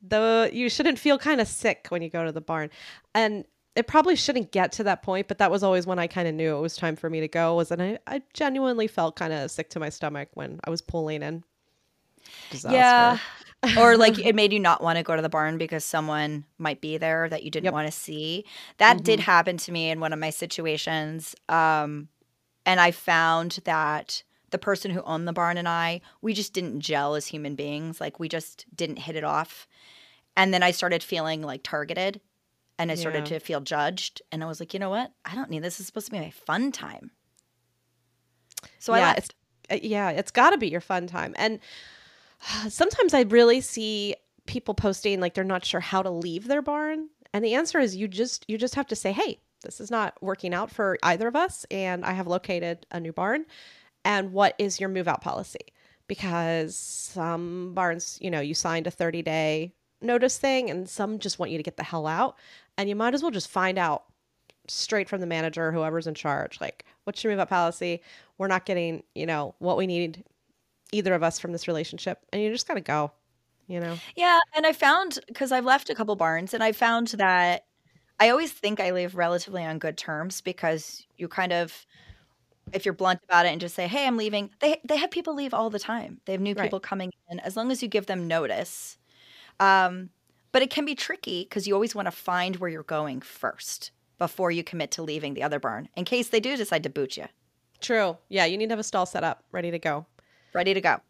Though 0.00 0.44
you 0.44 0.68
shouldn't 0.68 0.98
feel 0.98 1.18
kind 1.18 1.40
of 1.40 1.48
sick 1.48 1.86
when 1.88 2.02
you 2.02 2.08
go 2.08 2.24
to 2.24 2.32
the 2.32 2.40
barn. 2.40 2.70
And 3.14 3.44
it 3.78 3.86
probably 3.86 4.16
shouldn't 4.16 4.50
get 4.50 4.72
to 4.72 4.82
that 4.82 5.04
point, 5.04 5.28
but 5.28 5.38
that 5.38 5.52
was 5.52 5.62
always 5.62 5.86
when 5.86 6.00
I 6.00 6.08
kind 6.08 6.26
of 6.26 6.34
knew 6.34 6.56
it 6.56 6.60
was 6.60 6.76
time 6.76 6.96
for 6.96 7.08
me 7.08 7.20
to 7.20 7.28
go. 7.28 7.54
Was 7.54 7.68
that 7.68 7.80
I, 7.80 8.00
I 8.08 8.22
genuinely 8.34 8.88
felt 8.88 9.14
kind 9.14 9.32
of 9.32 9.52
sick 9.52 9.70
to 9.70 9.78
my 9.78 9.88
stomach 9.88 10.30
when 10.34 10.58
I 10.64 10.70
was 10.70 10.82
pulling 10.82 11.22
in. 11.22 11.44
Disaster. 12.50 12.76
Yeah. 12.76 13.18
or 13.78 13.96
like 13.96 14.18
it 14.18 14.34
made 14.34 14.52
you 14.52 14.58
not 14.58 14.82
want 14.82 14.98
to 14.98 15.04
go 15.04 15.14
to 15.14 15.22
the 15.22 15.28
barn 15.28 15.58
because 15.58 15.84
someone 15.84 16.44
might 16.58 16.80
be 16.80 16.98
there 16.98 17.28
that 17.28 17.44
you 17.44 17.52
didn't 17.52 17.66
yep. 17.66 17.72
want 17.72 17.86
to 17.86 17.92
see. 17.92 18.44
That 18.78 18.96
mm-hmm. 18.96 19.04
did 19.04 19.20
happen 19.20 19.56
to 19.58 19.70
me 19.70 19.90
in 19.90 20.00
one 20.00 20.12
of 20.12 20.18
my 20.18 20.30
situations. 20.30 21.36
Um, 21.48 22.08
and 22.66 22.80
I 22.80 22.90
found 22.90 23.60
that 23.64 24.24
the 24.50 24.58
person 24.58 24.90
who 24.90 25.02
owned 25.02 25.28
the 25.28 25.32
barn 25.32 25.56
and 25.56 25.68
I, 25.68 26.00
we 26.20 26.34
just 26.34 26.52
didn't 26.52 26.80
gel 26.80 27.14
as 27.14 27.28
human 27.28 27.54
beings. 27.54 28.00
Like 28.00 28.18
we 28.18 28.28
just 28.28 28.66
didn't 28.74 28.98
hit 28.98 29.14
it 29.14 29.24
off. 29.24 29.68
And 30.36 30.52
then 30.52 30.64
I 30.64 30.72
started 30.72 31.04
feeling 31.04 31.42
like 31.42 31.62
targeted 31.62 32.20
and 32.78 32.92
I 32.92 32.94
started 32.94 33.26
to 33.26 33.40
feel 33.40 33.60
judged. 33.60 34.22
And 34.30 34.42
I 34.42 34.46
was 34.46 34.60
like, 34.60 34.72
you 34.72 34.80
know 34.80 34.90
what? 34.90 35.12
I 35.24 35.34
don't 35.34 35.50
need 35.50 35.62
this. 35.62 35.74
This 35.74 35.80
is 35.80 35.86
supposed 35.86 36.06
to 36.06 36.12
be 36.12 36.20
my 36.20 36.30
fun 36.30 36.70
time. 36.70 37.10
So 38.78 38.94
yeah, 38.94 39.00
I 39.00 39.04
left. 39.06 39.18
It's, 39.18 39.30
uh, 39.70 39.86
yeah, 39.86 40.10
it's 40.10 40.30
got 40.30 40.50
to 40.50 40.58
be 40.58 40.68
your 40.68 40.80
fun 40.80 41.06
time. 41.06 41.34
And 41.36 41.58
sometimes 42.68 43.14
I 43.14 43.22
really 43.22 43.60
see 43.60 44.14
people 44.46 44.74
posting 44.74 45.20
like 45.20 45.34
they're 45.34 45.44
not 45.44 45.64
sure 45.64 45.80
how 45.80 46.02
to 46.02 46.10
leave 46.10 46.46
their 46.46 46.62
barn. 46.62 47.08
And 47.32 47.44
the 47.44 47.54
answer 47.54 47.78
is 47.78 47.96
you 47.96 48.08
just 48.08 48.44
you 48.48 48.56
just 48.56 48.74
have 48.76 48.86
to 48.88 48.96
say, 48.96 49.12
"Hey, 49.12 49.40
this 49.62 49.80
is 49.80 49.90
not 49.90 50.20
working 50.22 50.54
out 50.54 50.70
for 50.70 50.98
either 51.02 51.28
of 51.28 51.36
us 51.36 51.66
and 51.70 52.04
I 52.04 52.12
have 52.12 52.26
located 52.26 52.86
a 52.90 53.00
new 53.00 53.12
barn." 53.12 53.44
And 54.04 54.32
what 54.32 54.54
is 54.58 54.80
your 54.80 54.88
move 54.88 55.08
out 55.08 55.20
policy? 55.20 55.58
Because 56.06 56.74
some 56.76 57.74
barns, 57.74 58.18
you 58.22 58.30
know, 58.30 58.40
you 58.40 58.54
signed 58.54 58.86
a 58.86 58.90
30 58.90 59.20
day 59.22 59.74
notice 60.00 60.38
thing 60.38 60.70
and 60.70 60.88
some 60.88 61.18
just 61.18 61.38
want 61.38 61.50
you 61.50 61.58
to 61.58 61.62
get 61.62 61.76
the 61.76 61.82
hell 61.82 62.06
out 62.06 62.36
and 62.78 62.88
you 62.88 62.96
might 62.96 63.12
as 63.12 63.22
well 63.22 63.30
just 63.30 63.50
find 63.50 63.76
out 63.76 64.04
straight 64.68 65.08
from 65.08 65.20
the 65.20 65.26
manager 65.26 65.72
whoever's 65.72 66.06
in 66.06 66.14
charge 66.14 66.60
like 66.60 66.84
what's 67.04 67.24
your 67.24 67.32
move 67.32 67.40
up 67.40 67.48
policy. 67.48 68.02
We're 68.36 68.48
not 68.48 68.66
getting 68.66 69.02
you 69.14 69.26
know 69.26 69.54
what 69.58 69.76
we 69.76 69.86
need 69.86 70.24
either 70.92 71.14
of 71.14 71.22
us 71.22 71.38
from 71.38 71.52
this 71.52 71.68
relationship 71.68 72.24
and 72.32 72.42
you 72.42 72.50
just 72.50 72.66
gotta 72.66 72.80
go 72.80 73.12
you 73.66 73.80
know? 73.80 73.98
Yeah 74.16 74.38
and 74.56 74.66
i 74.66 74.72
found 74.72 75.18
because 75.26 75.52
i've 75.52 75.64
left 75.64 75.90
a 75.90 75.94
couple 75.94 76.16
barns 76.16 76.54
and 76.54 76.62
i 76.62 76.72
found 76.72 77.08
that 77.08 77.66
i 78.18 78.30
always 78.30 78.52
think 78.52 78.80
i 78.80 78.92
leave 78.92 79.14
relatively 79.14 79.64
on 79.64 79.78
good 79.78 79.98
terms 79.98 80.40
because 80.40 81.06
you 81.18 81.28
kind 81.28 81.52
of 81.52 81.86
if 82.72 82.84
you're 82.84 82.94
blunt 82.94 83.20
about 83.24 83.46
it 83.46 83.50
and 83.50 83.60
just 83.60 83.74
say 83.74 83.86
hey 83.86 84.06
i'm 84.06 84.16
leaving 84.16 84.50
they 84.60 84.80
they 84.84 84.96
have 84.96 85.10
people 85.10 85.34
leave 85.34 85.54
all 85.54 85.70
the 85.70 85.78
time. 85.78 86.20
They 86.24 86.32
have 86.32 86.40
new 86.40 86.54
people 86.54 86.78
right. 86.78 86.88
coming 86.88 87.12
in 87.30 87.40
as 87.40 87.56
long 87.56 87.70
as 87.70 87.82
you 87.82 87.88
give 87.88 88.06
them 88.06 88.26
notice. 88.26 88.98
Um, 89.60 90.10
but 90.52 90.62
it 90.62 90.70
can 90.70 90.84
be 90.84 90.94
tricky 90.94 91.44
because 91.44 91.66
you 91.66 91.74
always 91.74 91.94
want 91.94 92.06
to 92.06 92.12
find 92.12 92.56
where 92.56 92.70
you're 92.70 92.82
going 92.82 93.20
first 93.20 93.90
before 94.18 94.50
you 94.50 94.64
commit 94.64 94.90
to 94.92 95.02
leaving 95.02 95.34
the 95.34 95.42
other 95.42 95.60
barn 95.60 95.88
in 95.96 96.04
case 96.04 96.28
they 96.28 96.40
do 96.40 96.56
decide 96.56 96.82
to 96.82 96.90
boot 96.90 97.16
you. 97.16 97.26
True. 97.80 98.16
Yeah, 98.28 98.44
you 98.44 98.56
need 98.56 98.66
to 98.66 98.72
have 98.72 98.80
a 98.80 98.84
stall 98.84 99.06
set 99.06 99.24
up, 99.24 99.44
ready 99.52 99.70
to 99.70 99.78
go. 99.78 100.06
Ready 100.52 100.74
to 100.74 100.80
go. 100.80 101.00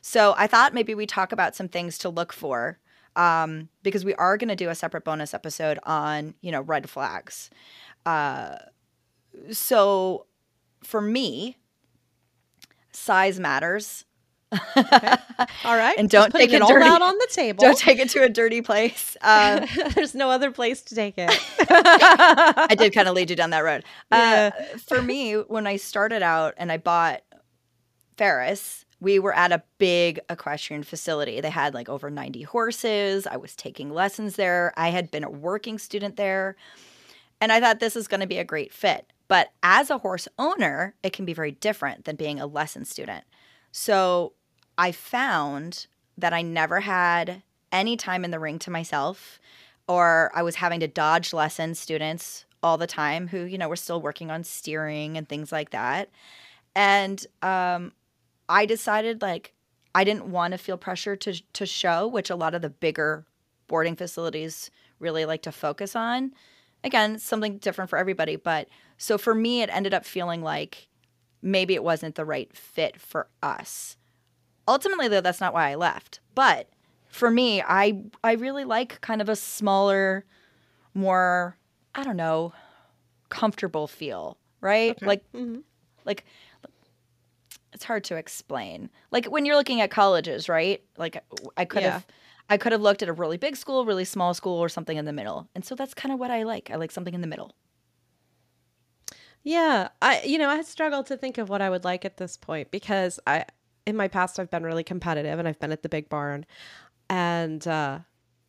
So 0.00 0.34
I 0.36 0.46
thought 0.46 0.74
maybe 0.74 0.94
we 0.94 1.06
talk 1.06 1.32
about 1.32 1.56
some 1.56 1.68
things 1.68 1.98
to 1.98 2.08
look 2.08 2.32
for 2.32 2.78
um, 3.16 3.68
because 3.82 4.04
we 4.04 4.14
are 4.14 4.36
going 4.36 4.48
to 4.48 4.56
do 4.56 4.68
a 4.68 4.74
separate 4.74 5.04
bonus 5.04 5.34
episode 5.34 5.78
on, 5.84 6.34
you 6.40 6.52
know, 6.52 6.60
red 6.60 6.88
flags. 6.90 7.50
Uh, 8.04 8.56
so 9.50 10.26
for 10.82 11.00
me, 11.00 11.56
size 12.92 13.40
matters. 13.40 14.04
Okay. 14.76 15.14
All 15.64 15.76
right. 15.76 15.96
and 15.98 16.08
don't 16.08 16.32
take 16.32 16.52
it, 16.52 16.62
all 16.62 16.68
dirty, 16.68 16.86
out 16.86 17.02
on 17.02 17.14
the 17.18 17.28
table. 17.32 17.62
Don't 17.62 17.78
take 17.78 17.98
it 17.98 18.08
to 18.10 18.22
a 18.22 18.28
dirty 18.28 18.60
place. 18.62 19.16
Um, 19.24 19.64
There's 19.94 20.14
no 20.14 20.28
other 20.28 20.50
place 20.50 20.82
to 20.82 20.94
take 20.94 21.14
it. 21.16 21.30
I 21.70 22.74
did 22.76 22.92
kind 22.92 23.08
of 23.08 23.14
lead 23.14 23.30
you 23.30 23.36
down 23.36 23.50
that 23.50 23.64
road. 23.64 23.82
Uh, 24.12 24.16
yeah. 24.16 24.50
Uh, 24.74 24.78
for 24.78 25.00
me, 25.00 25.32
when 25.32 25.66
I 25.66 25.76
started 25.76 26.22
out 26.22 26.52
and 26.58 26.70
I 26.70 26.76
bought 26.76 27.22
Ferris, 28.18 28.84
we 29.00 29.18
were 29.18 29.34
at 29.34 29.50
a 29.50 29.62
big 29.78 30.20
equestrian 30.28 30.82
facility. 30.82 31.40
They 31.40 31.50
had 31.50 31.72
like 31.72 31.88
over 31.88 32.10
90 32.10 32.42
horses. 32.42 33.26
I 33.26 33.38
was 33.38 33.56
taking 33.56 33.90
lessons 33.90 34.36
there. 34.36 34.74
I 34.76 34.90
had 34.90 35.10
been 35.10 35.24
a 35.24 35.30
working 35.30 35.78
student 35.78 36.16
there. 36.16 36.56
And 37.40 37.50
I 37.50 37.60
thought 37.60 37.80
this 37.80 37.96
is 37.96 38.08
going 38.08 38.20
to 38.20 38.26
be 38.26 38.38
a 38.38 38.44
great 38.44 38.72
fit. 38.72 39.10
But 39.28 39.52
as 39.62 39.90
a 39.90 39.98
horse 39.98 40.28
owner, 40.38 40.94
it 41.02 41.12
can 41.12 41.24
be 41.24 41.32
very 41.32 41.52
different 41.52 42.04
than 42.04 42.16
being 42.16 42.40
a 42.40 42.46
lesson 42.46 42.84
student. 42.84 43.24
So 43.72 44.34
I 44.76 44.92
found 44.92 45.86
that 46.18 46.32
I 46.32 46.42
never 46.42 46.80
had 46.80 47.42
any 47.72 47.96
time 47.96 48.24
in 48.24 48.30
the 48.30 48.38
ring 48.38 48.58
to 48.60 48.70
myself, 48.70 49.40
or 49.88 50.30
I 50.34 50.42
was 50.42 50.56
having 50.56 50.80
to 50.80 50.88
dodge 50.88 51.32
lesson 51.32 51.74
students 51.74 52.44
all 52.62 52.78
the 52.78 52.86
time 52.86 53.28
who, 53.28 53.44
you 53.44 53.58
know, 53.58 53.68
were 53.68 53.76
still 53.76 54.00
working 54.00 54.30
on 54.30 54.42
steering 54.42 55.18
and 55.18 55.28
things 55.28 55.52
like 55.52 55.70
that. 55.70 56.08
And 56.74 57.24
um, 57.42 57.92
I 58.48 58.66
decided 58.66 59.22
like 59.22 59.52
I 59.94 60.04
didn't 60.04 60.26
want 60.26 60.52
to 60.52 60.58
feel 60.58 60.76
pressure 60.76 61.14
to 61.16 61.40
to 61.52 61.66
show, 61.66 62.06
which 62.08 62.30
a 62.30 62.36
lot 62.36 62.54
of 62.54 62.62
the 62.62 62.70
bigger 62.70 63.26
boarding 63.66 63.96
facilities 63.96 64.70
really 64.98 65.24
like 65.24 65.42
to 65.42 65.52
focus 65.52 65.94
on. 65.94 66.32
Again, 66.82 67.18
something 67.18 67.58
different 67.58 67.90
for 67.90 67.98
everybody, 67.98 68.36
but 68.36 68.68
so 68.98 69.18
for 69.18 69.34
me 69.34 69.62
it 69.62 69.70
ended 69.72 69.94
up 69.94 70.04
feeling 70.04 70.42
like 70.42 70.88
maybe 71.42 71.74
it 71.74 71.84
wasn't 71.84 72.14
the 72.14 72.24
right 72.24 72.54
fit 72.56 73.00
for 73.00 73.28
us. 73.42 73.96
Ultimately 74.66 75.08
though 75.08 75.20
that's 75.20 75.40
not 75.40 75.52
why 75.54 75.70
I 75.70 75.74
left. 75.74 76.20
But 76.34 76.68
for 77.08 77.30
me, 77.30 77.62
I 77.62 78.02
I 78.22 78.32
really 78.32 78.64
like 78.64 79.00
kind 79.00 79.20
of 79.20 79.28
a 79.28 79.36
smaller 79.36 80.24
more 80.94 81.56
I 81.94 82.04
don't 82.04 82.16
know, 82.16 82.52
comfortable 83.30 83.86
feel, 83.88 84.38
right? 84.60 84.96
Okay. 84.96 85.06
Like 85.06 85.24
Mhm. 85.34 85.62
like 86.04 86.24
it's 87.72 87.84
hard 87.84 88.04
to 88.04 88.16
explain. 88.16 88.90
Like 89.10 89.26
when 89.26 89.44
you're 89.44 89.56
looking 89.56 89.80
at 89.80 89.90
colleges, 89.90 90.48
right? 90.48 90.82
Like 90.96 91.22
I 91.56 91.64
could 91.64 91.82
Yeah. 91.82 91.92
have 91.94 92.06
I 92.50 92.58
could 92.58 92.72
have 92.72 92.82
looked 92.82 93.02
at 93.02 93.08
a 93.08 93.12
really 93.12 93.38
big 93.38 93.56
school, 93.56 93.86
really 93.86 94.04
small 94.04 94.34
school 94.34 94.58
or 94.58 94.68
something 94.68 94.96
in 94.96 95.06
the 95.06 95.12
middle. 95.12 95.48
And 95.54 95.64
so 95.64 95.74
that's 95.74 95.94
kind 95.94 96.12
of 96.12 96.20
what 96.20 96.30
I 96.30 96.42
like. 96.42 96.70
I 96.70 96.76
like 96.76 96.90
something 96.90 97.14
in 97.14 97.20
the 97.22 97.26
middle. 97.26 97.54
Yeah, 99.42 99.88
I 100.00 100.22
you 100.22 100.38
know, 100.38 100.48
I 100.48 100.62
struggle 100.62 101.04
to 101.04 101.16
think 101.16 101.38
of 101.38 101.48
what 101.48 101.60
I 101.60 101.68
would 101.70 101.84
like 101.84 102.04
at 102.04 102.16
this 102.16 102.36
point 102.36 102.70
because 102.70 103.20
I 103.26 103.44
in 103.86 103.96
my 103.96 104.08
past 104.08 104.38
I've 104.38 104.50
been 104.50 104.64
really 104.64 104.84
competitive 104.84 105.38
and 105.38 105.46
I've 105.46 105.58
been 105.58 105.72
at 105.72 105.82
the 105.82 105.88
big 105.88 106.08
barn 106.08 106.46
and 107.08 107.66
uh 107.66 108.00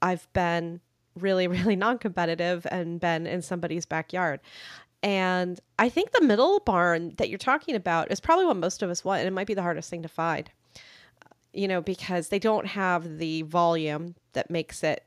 I've 0.02 0.32
been 0.34 0.82
really 1.19 1.48
really 1.56 1.76
non-competitive 1.76 2.65
and 2.69 3.00
been 3.00 3.28
in 3.28 3.41
somebody's 3.41 3.86
backyard. 3.86 4.39
And 5.04 5.60
I 5.78 5.89
think 5.89 6.12
the 6.12 6.21
middle 6.21 6.60
barn 6.62 7.13
that 7.17 7.30
you're 7.30 7.38
talking 7.38 7.76
about 7.76 8.12
is 8.12 8.19
probably 8.19 8.45
what 8.45 8.58
most 8.58 8.82
of 8.82 8.89
us 8.89 9.06
want 9.06 9.19
and 9.19 9.28
it 9.28 9.32
might 9.34 9.48
be 9.48 9.54
the 9.54 9.62
hardest 9.62 9.89
thing 9.89 10.02
to 10.02 10.10
find. 10.10 10.50
You 11.54 11.67
know, 11.69 11.82
because 11.82 12.30
they 12.30 12.39
don't 12.39 12.67
have 12.67 13.17
the 13.17 13.43
volume 13.43 14.15
that 14.34 14.50
makes 14.50 14.84
it 14.84 15.04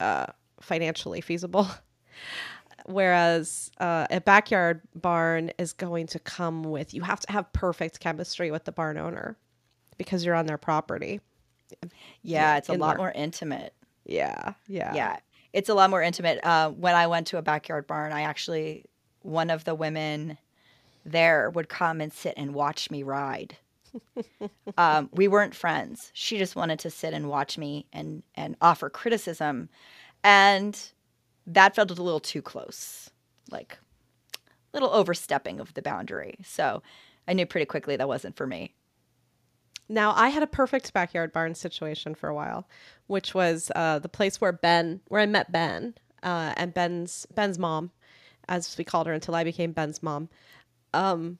uh 0.00 0.26
financially 0.60 1.20
feasible. 1.20 1.68
Whereas 2.86 3.72
uh, 3.80 4.06
a 4.12 4.20
backyard 4.20 4.80
barn 4.94 5.50
is 5.58 5.72
going 5.72 6.06
to 6.08 6.20
come 6.20 6.62
with, 6.62 6.94
you 6.94 7.02
have 7.02 7.18
to 7.20 7.32
have 7.32 7.52
perfect 7.52 7.98
chemistry 7.98 8.52
with 8.52 8.64
the 8.64 8.70
barn 8.70 8.96
owner 8.96 9.36
because 9.98 10.24
you're 10.24 10.34
on 10.34 10.46
their 10.46 10.58
property. 10.58 11.20
Yeah, 12.22 12.56
it's 12.56 12.68
a 12.68 12.72
in 12.72 12.80
lot 12.80 12.90
there. 12.90 12.98
more 12.98 13.12
intimate. 13.12 13.74
Yeah. 14.04 14.54
Yeah. 14.68 14.94
Yeah. 14.94 15.16
It's 15.52 15.68
a 15.68 15.74
lot 15.74 15.90
more 15.90 16.02
intimate. 16.02 16.44
Uh, 16.44 16.70
when 16.70 16.94
I 16.94 17.06
went 17.06 17.28
to 17.28 17.38
a 17.38 17.42
backyard 17.42 17.86
barn, 17.86 18.12
I 18.12 18.22
actually, 18.22 18.84
one 19.22 19.50
of 19.50 19.64
the 19.64 19.74
women 19.74 20.38
there 21.04 21.50
would 21.50 21.68
come 21.68 22.00
and 22.00 22.12
sit 22.12 22.34
and 22.36 22.54
watch 22.54 22.90
me 22.90 23.02
ride. 23.02 23.56
um, 24.78 25.08
we 25.12 25.28
weren't 25.28 25.54
friends. 25.54 26.10
She 26.12 26.38
just 26.38 26.56
wanted 26.56 26.78
to 26.80 26.90
sit 26.90 27.14
and 27.14 27.28
watch 27.28 27.56
me 27.56 27.86
and, 27.92 28.22
and 28.34 28.56
offer 28.60 28.90
criticism. 28.90 29.68
And 30.22 30.78
that 31.46 31.74
felt 31.74 31.90
a 31.90 32.02
little 32.02 32.20
too 32.20 32.42
close, 32.42 33.08
like 33.50 33.78
a 34.44 34.76
little 34.76 34.90
overstepping 34.90 35.60
of 35.60 35.72
the 35.74 35.82
boundary. 35.82 36.36
So 36.44 36.82
I 37.26 37.32
knew 37.32 37.46
pretty 37.46 37.66
quickly 37.66 37.96
that 37.96 38.08
wasn't 38.08 38.36
for 38.36 38.46
me. 38.46 38.74
Now, 39.88 40.12
I 40.16 40.30
had 40.30 40.42
a 40.42 40.48
perfect 40.48 40.92
backyard 40.92 41.32
barn 41.32 41.54
situation 41.54 42.14
for 42.14 42.28
a 42.28 42.34
while, 42.34 42.68
which 43.06 43.34
was 43.34 43.70
uh, 43.76 43.98
the 44.00 44.08
place 44.08 44.40
where 44.40 44.52
Ben, 44.52 45.00
where 45.08 45.20
I 45.20 45.26
met 45.26 45.52
Ben 45.52 45.94
uh, 46.22 46.54
and 46.56 46.74
Ben's 46.74 47.26
Ben's 47.34 47.58
mom, 47.58 47.92
as 48.48 48.76
we 48.76 48.84
called 48.84 49.06
her 49.06 49.12
until 49.12 49.34
I 49.34 49.44
became 49.44 49.72
Ben's 49.72 50.02
mom. 50.02 50.28
Um, 50.92 51.38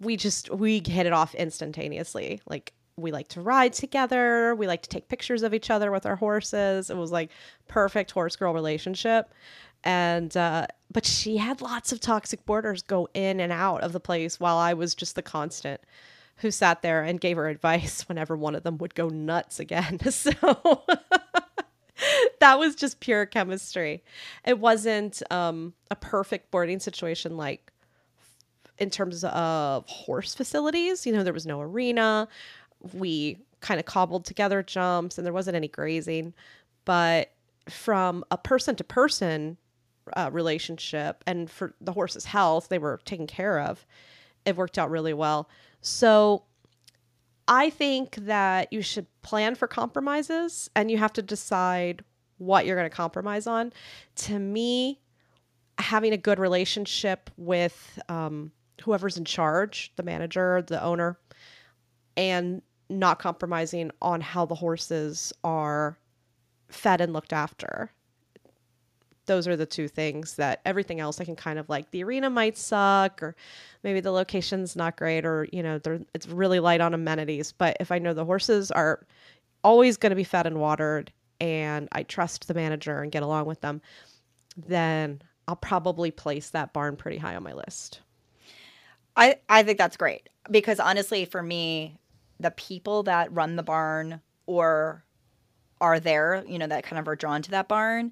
we 0.00 0.16
just 0.16 0.50
we 0.50 0.82
hit 0.84 1.06
it 1.06 1.12
off 1.12 1.34
instantaneously. 1.34 2.40
Like 2.46 2.74
we 2.96 3.12
like 3.12 3.28
to 3.28 3.40
ride 3.40 3.72
together. 3.72 4.54
We 4.54 4.66
like 4.66 4.82
to 4.82 4.88
take 4.88 5.08
pictures 5.08 5.42
of 5.42 5.54
each 5.54 5.70
other 5.70 5.90
with 5.90 6.04
our 6.04 6.16
horses. 6.16 6.90
It 6.90 6.96
was 6.96 7.12
like 7.12 7.30
perfect 7.68 8.10
horse 8.10 8.36
girl 8.36 8.52
relationship. 8.52 9.32
And 9.82 10.36
uh, 10.36 10.66
but 10.90 11.06
she 11.06 11.38
had 11.38 11.62
lots 11.62 11.92
of 11.92 12.00
toxic 12.00 12.44
boarders 12.44 12.82
go 12.82 13.08
in 13.14 13.40
and 13.40 13.52
out 13.52 13.82
of 13.82 13.92
the 13.92 14.00
place 14.00 14.38
while 14.38 14.58
I 14.58 14.74
was 14.74 14.94
just 14.94 15.14
the 15.14 15.22
constant 15.22 15.80
who 16.40 16.50
sat 16.50 16.82
there 16.82 17.02
and 17.02 17.20
gave 17.20 17.36
her 17.36 17.48
advice 17.48 18.02
whenever 18.08 18.36
one 18.36 18.54
of 18.54 18.62
them 18.62 18.78
would 18.78 18.94
go 18.94 19.08
nuts 19.08 19.60
again. 19.60 19.98
So 20.10 20.32
that 22.40 22.58
was 22.58 22.74
just 22.74 23.00
pure 23.00 23.26
chemistry. 23.26 24.02
It 24.46 24.58
wasn't 24.58 25.22
um, 25.30 25.74
a 25.90 25.96
perfect 25.96 26.50
boarding 26.50 26.80
situation 26.80 27.36
like 27.36 27.70
in 28.78 28.88
terms 28.88 29.22
of 29.22 29.86
horse 29.86 30.34
facilities. 30.34 31.06
You 31.06 31.12
know, 31.12 31.22
there 31.22 31.34
was 31.34 31.46
no 31.46 31.60
arena. 31.60 32.26
We 32.94 33.38
kind 33.60 33.78
of 33.78 33.84
cobbled 33.86 34.24
together 34.24 34.62
jumps 34.62 35.18
and 35.18 35.26
there 35.26 35.34
wasn't 35.34 35.56
any 35.56 35.68
grazing. 35.68 36.32
But 36.86 37.32
from 37.68 38.24
a 38.30 38.38
person 38.38 38.74
to 38.76 38.84
person 38.84 39.58
uh, 40.16 40.30
relationship 40.32 41.22
and 41.26 41.50
for 41.50 41.74
the 41.80 41.92
horse's 41.92 42.24
health, 42.24 42.68
they 42.68 42.78
were 42.78 43.00
taken 43.04 43.26
care 43.26 43.60
of. 43.60 43.86
It 44.46 44.56
worked 44.56 44.78
out 44.78 44.90
really 44.90 45.12
well. 45.12 45.48
So 45.80 46.44
I 47.48 47.70
think 47.70 48.16
that 48.16 48.72
you 48.72 48.82
should 48.82 49.06
plan 49.22 49.54
for 49.54 49.66
compromises 49.66 50.70
and 50.76 50.90
you 50.90 50.98
have 50.98 51.12
to 51.14 51.22
decide 51.22 52.04
what 52.38 52.64
you're 52.64 52.76
going 52.76 52.88
to 52.88 52.96
compromise 52.96 53.46
on. 53.46 53.72
To 54.16 54.38
me, 54.38 55.00
having 55.78 56.12
a 56.12 56.16
good 56.16 56.38
relationship 56.38 57.30
with 57.36 57.98
um, 58.08 58.52
whoever's 58.82 59.16
in 59.16 59.24
charge, 59.24 59.92
the 59.96 60.02
manager, 60.02 60.62
the 60.62 60.82
owner, 60.82 61.18
and 62.16 62.62
not 62.88 63.18
compromising 63.18 63.90
on 64.02 64.20
how 64.20 64.44
the 64.46 64.54
horses 64.54 65.32
are 65.44 65.98
fed 66.68 67.00
and 67.00 67.12
looked 67.12 67.32
after. 67.32 67.92
Those 69.30 69.46
are 69.46 69.54
the 69.54 69.64
two 69.64 69.86
things 69.86 70.34
that 70.34 70.60
everything 70.64 70.98
else 70.98 71.20
I 71.20 71.24
can 71.24 71.36
kind 71.36 71.60
of 71.60 71.68
like. 71.68 71.92
The 71.92 72.02
arena 72.02 72.28
might 72.28 72.58
suck, 72.58 73.22
or 73.22 73.36
maybe 73.84 74.00
the 74.00 74.10
location's 74.10 74.74
not 74.74 74.96
great, 74.96 75.24
or 75.24 75.46
you 75.52 75.62
know, 75.62 75.78
it's 76.12 76.26
really 76.26 76.58
light 76.58 76.80
on 76.80 76.94
amenities. 76.94 77.52
But 77.52 77.76
if 77.78 77.92
I 77.92 78.00
know 78.00 78.12
the 78.12 78.24
horses 78.24 78.72
are 78.72 79.06
always 79.62 79.96
going 79.96 80.10
to 80.10 80.16
be 80.16 80.24
fed 80.24 80.48
and 80.48 80.58
watered, 80.58 81.12
and 81.40 81.88
I 81.92 82.02
trust 82.02 82.48
the 82.48 82.54
manager 82.54 83.02
and 83.02 83.12
get 83.12 83.22
along 83.22 83.46
with 83.46 83.60
them, 83.60 83.80
then 84.56 85.22
I'll 85.46 85.54
probably 85.54 86.10
place 86.10 86.50
that 86.50 86.72
barn 86.72 86.96
pretty 86.96 87.18
high 87.18 87.36
on 87.36 87.44
my 87.44 87.52
list. 87.52 88.00
I, 89.14 89.36
I 89.48 89.62
think 89.62 89.78
that's 89.78 89.96
great 89.96 90.28
because 90.50 90.80
honestly, 90.80 91.24
for 91.24 91.40
me, 91.40 91.98
the 92.40 92.50
people 92.50 93.04
that 93.04 93.32
run 93.32 93.54
the 93.54 93.62
barn 93.62 94.22
or 94.46 95.04
are 95.80 96.00
there, 96.00 96.42
you 96.48 96.58
know, 96.58 96.66
that 96.66 96.82
kind 96.82 96.98
of 96.98 97.06
are 97.06 97.14
drawn 97.14 97.42
to 97.42 97.52
that 97.52 97.68
barn 97.68 98.10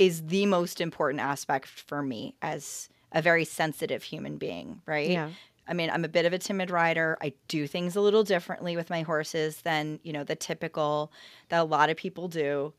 is 0.00 0.22
the 0.28 0.46
most 0.46 0.80
important 0.80 1.20
aspect 1.20 1.68
for 1.68 2.02
me 2.02 2.34
as 2.40 2.88
a 3.12 3.20
very 3.20 3.44
sensitive 3.44 4.02
human 4.02 4.38
being, 4.38 4.80
right? 4.86 5.10
Yeah. 5.10 5.28
I 5.68 5.74
mean, 5.74 5.90
I'm 5.90 6.06
a 6.06 6.08
bit 6.08 6.24
of 6.24 6.32
a 6.32 6.38
timid 6.38 6.70
rider. 6.70 7.18
I 7.20 7.34
do 7.48 7.66
things 7.66 7.96
a 7.96 8.00
little 8.00 8.24
differently 8.24 8.76
with 8.76 8.88
my 8.88 9.02
horses 9.02 9.60
than, 9.60 10.00
you 10.02 10.14
know, 10.14 10.24
the 10.24 10.34
typical 10.34 11.12
that 11.50 11.60
a 11.60 11.64
lot 11.64 11.90
of 11.90 11.98
people 11.98 12.28
do. 12.28 12.72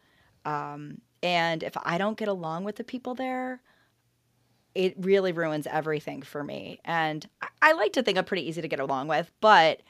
Um, 0.46 1.00
and 1.22 1.62
if 1.62 1.78
I 1.84 2.00
don't 2.00 2.18
get 2.18 2.28
along 2.28 2.64
with 2.64 2.78
the 2.78 2.84
people 2.84 3.14
there, 3.14 3.62
it 4.74 4.96
really 4.98 5.32
ruins 5.32 5.68
everything 5.68 6.24
for 6.24 6.44
me. 6.44 6.80
And 6.84 7.30
I, 7.40 7.48
I 7.62 7.72
like 7.74 7.94
to 7.94 8.02
think 8.02 8.18
I'm 8.18 8.26
pretty 8.26 8.50
easy 8.50 8.64
to 8.64 8.68
get 8.68 8.80
along 8.80 9.10
with, 9.10 9.32
but 9.42 9.82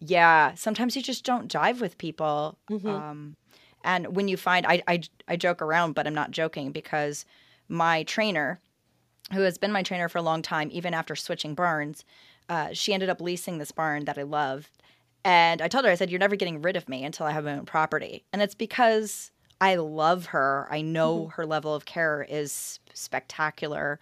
yeah, 0.00 0.54
sometimes 0.54 0.94
you 0.96 1.02
just 1.02 1.24
don't 1.24 1.50
jive 1.50 1.80
with 1.80 1.96
people. 1.96 2.58
Mhm. 2.70 2.86
Um, 2.86 3.36
and 3.84 4.16
when 4.16 4.28
you 4.28 4.36
find, 4.36 4.66
I, 4.66 4.82
I, 4.86 5.00
I 5.26 5.36
joke 5.36 5.62
around, 5.62 5.94
but 5.94 6.06
I'm 6.06 6.14
not 6.14 6.30
joking 6.30 6.72
because 6.72 7.24
my 7.68 8.02
trainer, 8.04 8.60
who 9.32 9.42
has 9.42 9.58
been 9.58 9.72
my 9.72 9.82
trainer 9.82 10.08
for 10.08 10.18
a 10.18 10.22
long 10.22 10.42
time, 10.42 10.68
even 10.72 10.94
after 10.94 11.14
switching 11.14 11.54
barns, 11.54 12.04
uh, 12.48 12.68
she 12.72 12.92
ended 12.92 13.08
up 13.08 13.20
leasing 13.20 13.58
this 13.58 13.72
barn 13.72 14.04
that 14.06 14.18
I 14.18 14.22
love. 14.22 14.70
And 15.24 15.60
I 15.60 15.68
told 15.68 15.84
her, 15.84 15.90
I 15.90 15.94
said, 15.94 16.10
You're 16.10 16.20
never 16.20 16.36
getting 16.36 16.62
rid 16.62 16.76
of 16.76 16.88
me 16.88 17.04
until 17.04 17.26
I 17.26 17.32
have 17.32 17.44
my 17.44 17.58
own 17.58 17.66
property. 17.66 18.24
And 18.32 18.40
it's 18.40 18.54
because 18.54 19.30
I 19.60 19.74
love 19.74 20.26
her. 20.26 20.66
I 20.70 20.80
know 20.80 21.28
her 21.34 21.44
level 21.44 21.74
of 21.74 21.84
care 21.84 22.24
is 22.28 22.80
spectacular. 22.94 23.98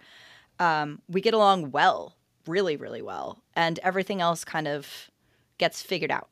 Um, 0.59 1.01
we 1.09 1.21
get 1.21 1.33
along 1.33 1.71
well, 1.71 2.15
really, 2.45 2.77
really 2.77 3.01
well. 3.01 3.39
And 3.55 3.79
everything 3.79 4.21
else 4.21 4.45
kind 4.45 4.67
of 4.67 5.09
gets 5.57 5.81
figured 5.81 6.11
out. 6.11 6.29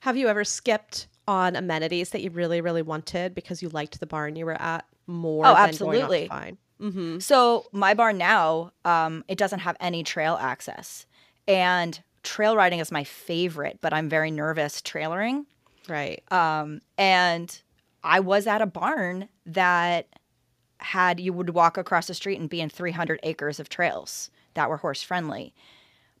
Have 0.00 0.16
you 0.16 0.28
ever 0.28 0.44
skipped 0.44 1.06
on 1.28 1.56
amenities 1.56 2.10
that 2.10 2.22
you 2.22 2.30
really, 2.30 2.60
really 2.60 2.82
wanted 2.82 3.34
because 3.34 3.62
you 3.62 3.68
liked 3.68 4.00
the 4.00 4.06
barn 4.06 4.36
you 4.36 4.44
were 4.46 4.60
at 4.60 4.84
more 5.06 5.46
Oh, 5.46 5.54
than 5.54 5.68
absolutely. 5.68 6.28
fine? 6.28 6.58
Mm-hmm. 6.80 7.18
So 7.20 7.66
my 7.72 7.94
barn 7.94 8.18
now, 8.18 8.72
um, 8.84 9.24
it 9.28 9.38
doesn't 9.38 9.60
have 9.60 9.76
any 9.80 10.02
trail 10.02 10.36
access, 10.40 11.06
and 11.46 12.00
trail 12.22 12.56
riding 12.56 12.80
is 12.80 12.90
my 12.90 13.04
favorite. 13.04 13.78
But 13.80 13.92
I'm 13.92 14.08
very 14.08 14.30
nervous 14.30 14.80
trailering, 14.82 15.44
Right. 15.88 16.22
um, 16.32 16.80
and 16.98 17.56
I 18.02 18.18
was 18.20 18.46
at 18.48 18.60
a 18.62 18.66
barn 18.66 19.28
that 19.46 20.08
had 20.78 21.20
you 21.20 21.32
would 21.32 21.50
walk 21.50 21.76
across 21.78 22.08
the 22.08 22.14
street 22.14 22.40
and 22.40 22.50
be 22.50 22.60
in 22.60 22.68
300 22.68 23.20
acres 23.22 23.60
of 23.60 23.68
trails 23.68 24.30
that 24.54 24.68
were 24.68 24.78
horse 24.78 25.02
friendly. 25.02 25.54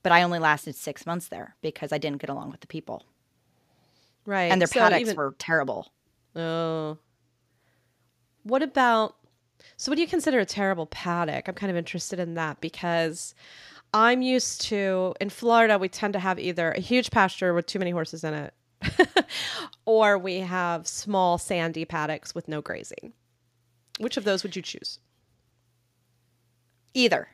But 0.04 0.12
I 0.12 0.22
only 0.22 0.38
lasted 0.38 0.76
six 0.76 1.04
months 1.06 1.26
there 1.28 1.56
because 1.62 1.92
I 1.92 1.98
didn't 1.98 2.20
get 2.20 2.30
along 2.30 2.50
with 2.52 2.60
the 2.60 2.66
people, 2.68 3.04
Right. 4.24 4.50
and 4.52 4.60
their 4.60 4.68
So 4.68 4.80
paddocks 4.80 5.00
even- 5.02 5.16
were 5.16 5.34
terrible. 5.38 5.92
Oh. 6.36 6.98
What 8.44 8.62
about 8.62 9.16
so 9.76 9.90
what 9.90 9.96
do 9.96 10.02
you 10.02 10.08
consider 10.08 10.38
a 10.40 10.46
terrible 10.46 10.86
paddock? 10.86 11.48
I'm 11.48 11.54
kind 11.54 11.70
of 11.70 11.76
interested 11.76 12.18
in 12.18 12.34
that 12.34 12.60
because 12.60 13.34
I'm 13.94 14.22
used 14.22 14.62
to 14.62 15.14
in 15.20 15.30
Florida 15.30 15.78
we 15.78 15.88
tend 15.88 16.12
to 16.14 16.18
have 16.18 16.38
either 16.38 16.72
a 16.72 16.80
huge 16.80 17.10
pasture 17.10 17.52
with 17.54 17.66
too 17.66 17.78
many 17.78 17.90
horses 17.90 18.24
in 18.24 18.34
it 18.34 18.54
or 19.84 20.18
we 20.18 20.38
have 20.40 20.88
small 20.88 21.38
sandy 21.38 21.84
paddocks 21.84 22.34
with 22.34 22.48
no 22.48 22.60
grazing. 22.60 23.12
Which 24.00 24.16
of 24.16 24.24
those 24.24 24.42
would 24.42 24.56
you 24.56 24.62
choose? 24.62 24.98
Either. 26.94 27.28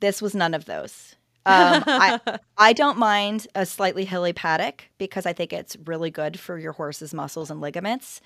This 0.00 0.20
was 0.22 0.34
none 0.34 0.54
of 0.54 0.64
those. 0.66 1.16
Um, 1.44 1.82
I 1.86 2.20
I 2.56 2.72
don't 2.72 2.98
mind 2.98 3.46
a 3.54 3.66
slightly 3.66 4.04
hilly 4.04 4.32
paddock 4.32 4.84
because 4.98 5.26
I 5.26 5.32
think 5.32 5.52
it's 5.52 5.76
really 5.84 6.10
good 6.10 6.38
for 6.38 6.58
your 6.58 6.72
horse's 6.72 7.12
muscles 7.12 7.50
and 7.50 7.60
ligaments. 7.60 8.20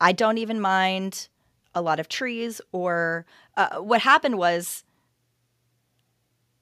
I 0.00 0.12
don't 0.12 0.38
even 0.38 0.60
mind 0.60 1.28
a 1.74 1.82
lot 1.82 2.00
of 2.00 2.08
trees 2.08 2.60
or 2.72 3.24
uh, 3.56 3.76
what 3.78 4.00
happened 4.02 4.36
was 4.38 4.84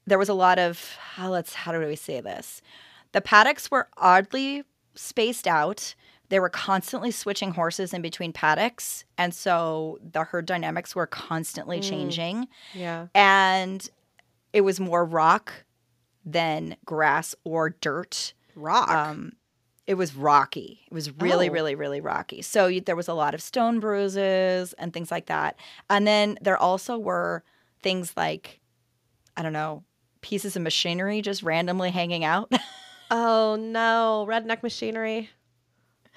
there 0.07 0.19
was 0.19 0.29
a 0.29 0.35
lot 0.35 0.59
of 0.59 0.97
how 1.15 1.31
let's 1.31 1.55
how 1.55 1.73
do 1.73 1.79
we 1.87 1.97
say 1.97 2.21
this? 2.21 2.63
The 3.13 3.21
paddocks 3.21 3.71
were 3.71 3.89
oddly 3.97 4.65
spaced 4.95 5.47
out. 5.47 5.95
They 6.29 6.39
were 6.39 6.49
constantly 6.49 7.11
switching 7.11 7.53
horses 7.53 7.93
in 7.93 8.03
between 8.03 8.33
paddocks, 8.33 9.05
and 9.19 9.35
so 9.35 9.99
the 10.13 10.23
herd 10.25 10.47
dynamics 10.47 10.95
were 10.95 11.07
constantly 11.07 11.81
changing 11.81 12.47
Yeah. 12.73 13.09
and 13.15 13.89
it 14.53 14.61
was 14.63 14.79
more 14.81 15.05
rock 15.05 15.53
than 16.25 16.77
grass 16.85 17.35
or 17.45 17.71
dirt. 17.71 18.33
Rock. 18.55 18.91
Um, 18.91 19.33
it 19.87 19.95
was 19.95 20.15
rocky. 20.15 20.81
It 20.91 20.95
was 20.95 21.11
really, 21.21 21.49
Oh. 21.49 21.53
really, 21.53 21.75
really 21.75 22.01
rocky. 22.01 22.43
So 22.43 22.67
you, 22.67 22.81
there 22.81 22.95
was 22.97 23.09
a 23.09 23.15
lot 23.15 23.35
of 23.35 23.43
stone 23.43 23.81
bruises 23.81 24.73
and 24.75 24.93
things 24.93 25.11
like 25.11 25.27
that. 25.27 25.57
And 25.89 26.07
then 26.07 26.39
there 26.41 26.57
also 26.57 26.97
were 26.99 27.43
things 27.83 28.13
like, 28.17 28.61
I 29.37 29.43
don't 29.43 29.53
know, 29.53 29.83
pieces 30.21 30.55
of 30.55 30.63
machinery 30.63 31.23
just 31.23 31.43
randomly 31.43 31.91
hanging 31.91 32.25
out. 32.25 32.53
oh 33.11 33.57
no, 33.57 34.27
redneck 34.29 34.63
machinery. 34.63 35.31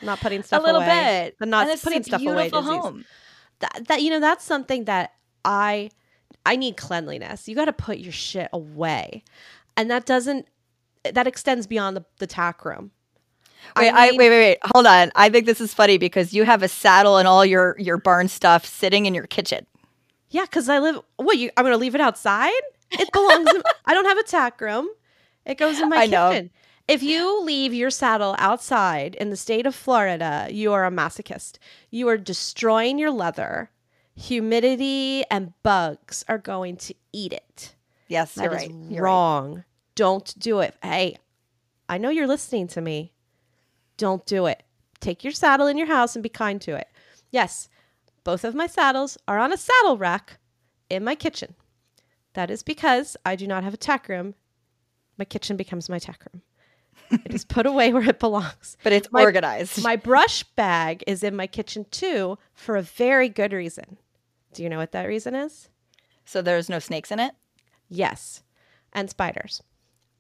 Not 0.02 0.20
putting 0.20 0.44
stuff 0.44 0.62
a 0.62 0.66
little 0.66 0.82
away. 0.82 1.24
bit. 1.28 1.36
But 1.40 1.48
not 1.48 1.68
and 1.70 1.82
putting 1.82 2.04
stuff 2.04 2.22
away. 2.22 2.50
home. 2.50 3.06
that, 3.60 3.88
that 3.88 4.02
you 4.02 4.10
know 4.10 4.20
that's 4.20 4.44
something 4.44 4.86
that 4.86 5.12
i 5.46 5.90
i 6.46 6.56
need 6.56 6.76
cleanliness 6.76 7.48
you 7.48 7.56
got 7.56 7.66
to 7.66 7.74
put 7.74 7.98
your 8.00 8.12
shit 8.12 8.50
away 8.52 9.24
and 9.78 9.90
that 9.92 10.06
doesn't 10.06 10.48
that 11.14 11.28
extends 11.28 11.68
beyond 11.68 11.98
the, 11.98 12.06
the 12.20 12.28
tack 12.28 12.64
room 12.66 12.92
Wait, 13.78 13.92
I, 13.94 14.10
need- 14.10 14.18
wait, 14.18 14.30
wait, 14.30 14.40
wait. 14.42 14.58
Hold 14.76 14.86
on. 14.86 15.10
I 15.16 15.30
think 15.30 15.46
this 15.46 15.62
is 15.62 15.74
funny 15.74 15.98
because 15.98 16.34
you 16.34 16.44
have 16.44 16.64
a 16.64 16.68
saddle 16.68 17.16
and 17.18 17.28
all 17.30 17.46
your 17.46 17.76
your 17.80 17.98
barn 17.98 18.28
stuff 18.28 18.66
sitting 18.66 19.06
in 19.06 19.14
your 19.14 19.26
kitchen. 19.28 19.66
yeah 20.30 20.42
because 20.44 20.68
i 20.68 20.80
live 20.80 21.00
what 21.16 21.38
you 21.38 21.50
i'm 21.56 21.64
gonna 21.64 21.78
leave 21.78 21.96
it 21.96 22.02
outside 22.02 22.52
it 22.92 23.10
belongs 23.14 23.50
in, 23.56 23.62
i 23.86 23.94
don't 23.94 24.06
have 24.06 24.18
a 24.18 24.24
tack 24.24 24.60
room 24.60 24.88
it 25.46 25.58
goes 25.58 25.80
in 25.80 25.88
my 25.90 25.98
I 26.04 26.06
know. 26.08 26.32
kitchen 26.32 26.50
if 26.90 27.02
you 27.02 27.42
leave 27.44 27.74
your 27.74 27.90
saddle 27.90 28.36
outside 28.38 29.16
in 29.16 29.30
the 29.30 29.38
state 29.38 29.66
of 29.66 29.74
florida 29.76 30.48
you 30.52 30.74
are 30.74 30.86
a 30.86 30.92
masochist 30.92 31.58
you 31.90 32.08
are 32.10 32.18
destroying 32.18 33.00
your 33.00 33.12
leather 33.12 33.72
humidity 34.16 35.24
and 35.32 35.54
bugs 35.64 36.26
are 36.28 36.38
going 36.38 36.76
to 36.78 36.94
eat 37.14 37.32
it 37.32 37.76
Yes, 38.08 38.36
That 38.36 38.44
you're 38.46 38.54
is 38.56 38.62
right. 38.62 38.72
You're 38.90 39.04
right. 39.04 39.10
wrong. 39.10 39.64
Don't 39.96 40.38
do 40.40 40.60
it. 40.60 40.76
Hey, 40.82 41.18
I 41.90 41.98
know 41.98 42.10
you're 42.10 42.28
listening 42.28 42.68
to 42.70 42.82
me. 42.82 43.14
Don't 43.98 44.26
do 44.26 44.46
it. 44.48 44.64
Take 45.00 45.24
your 45.24 45.34
saddle 45.34 45.68
in 45.68 45.78
your 45.78 45.88
house 45.88 46.16
and 46.16 46.24
be 46.24 46.30
kind 46.30 46.62
to 46.62 46.76
it. 46.76 46.88
Yes, 47.32 47.70
both 48.24 48.44
of 48.44 48.56
my 48.56 48.68
saddles 48.68 49.18
are 49.28 49.38
on 49.38 49.52
a 49.54 49.58
saddle 49.58 49.98
rack 49.98 50.40
in 50.90 51.04
my 51.04 51.16
kitchen. 51.16 51.56
That 52.34 52.50
is 52.50 52.64
because 52.64 53.16
I 53.26 53.36
do 53.36 53.46
not 53.48 53.64
have 53.64 53.74
a 53.74 53.78
tack 53.78 54.08
room. 54.10 54.34
My 55.18 55.26
kitchen 55.26 55.58
becomes 55.58 55.90
my 55.90 56.00
tack 56.00 56.26
room. 56.34 56.42
it 57.26 57.34
is 57.34 57.46
put 57.46 57.66
away 57.66 57.94
where 57.94 58.08
it 58.10 58.20
belongs. 58.20 58.78
But 58.84 58.94
it's 58.94 59.12
My- 59.12 59.22
organized. 59.22 59.84
My 59.84 59.96
brush 59.96 60.44
bag 60.56 61.04
is 61.06 61.22
in 61.24 61.36
my 61.36 61.46
kitchen 61.48 61.86
too 61.92 62.38
for 62.54 62.76
a 62.76 62.82
very 62.82 63.30
good 63.30 63.54
reason. 63.54 63.98
Do 64.54 64.64
you 64.64 64.70
know 64.70 64.78
what 64.78 64.92
that 64.94 65.06
reason 65.08 65.36
is? 65.36 65.70
so 66.26 66.42
there's 66.42 66.70
no 66.70 66.80
snakes 66.80 67.12
in 67.12 67.20
it. 67.20 67.34
Yes. 67.94 68.44
And 68.92 69.10
spiders. 69.10 69.62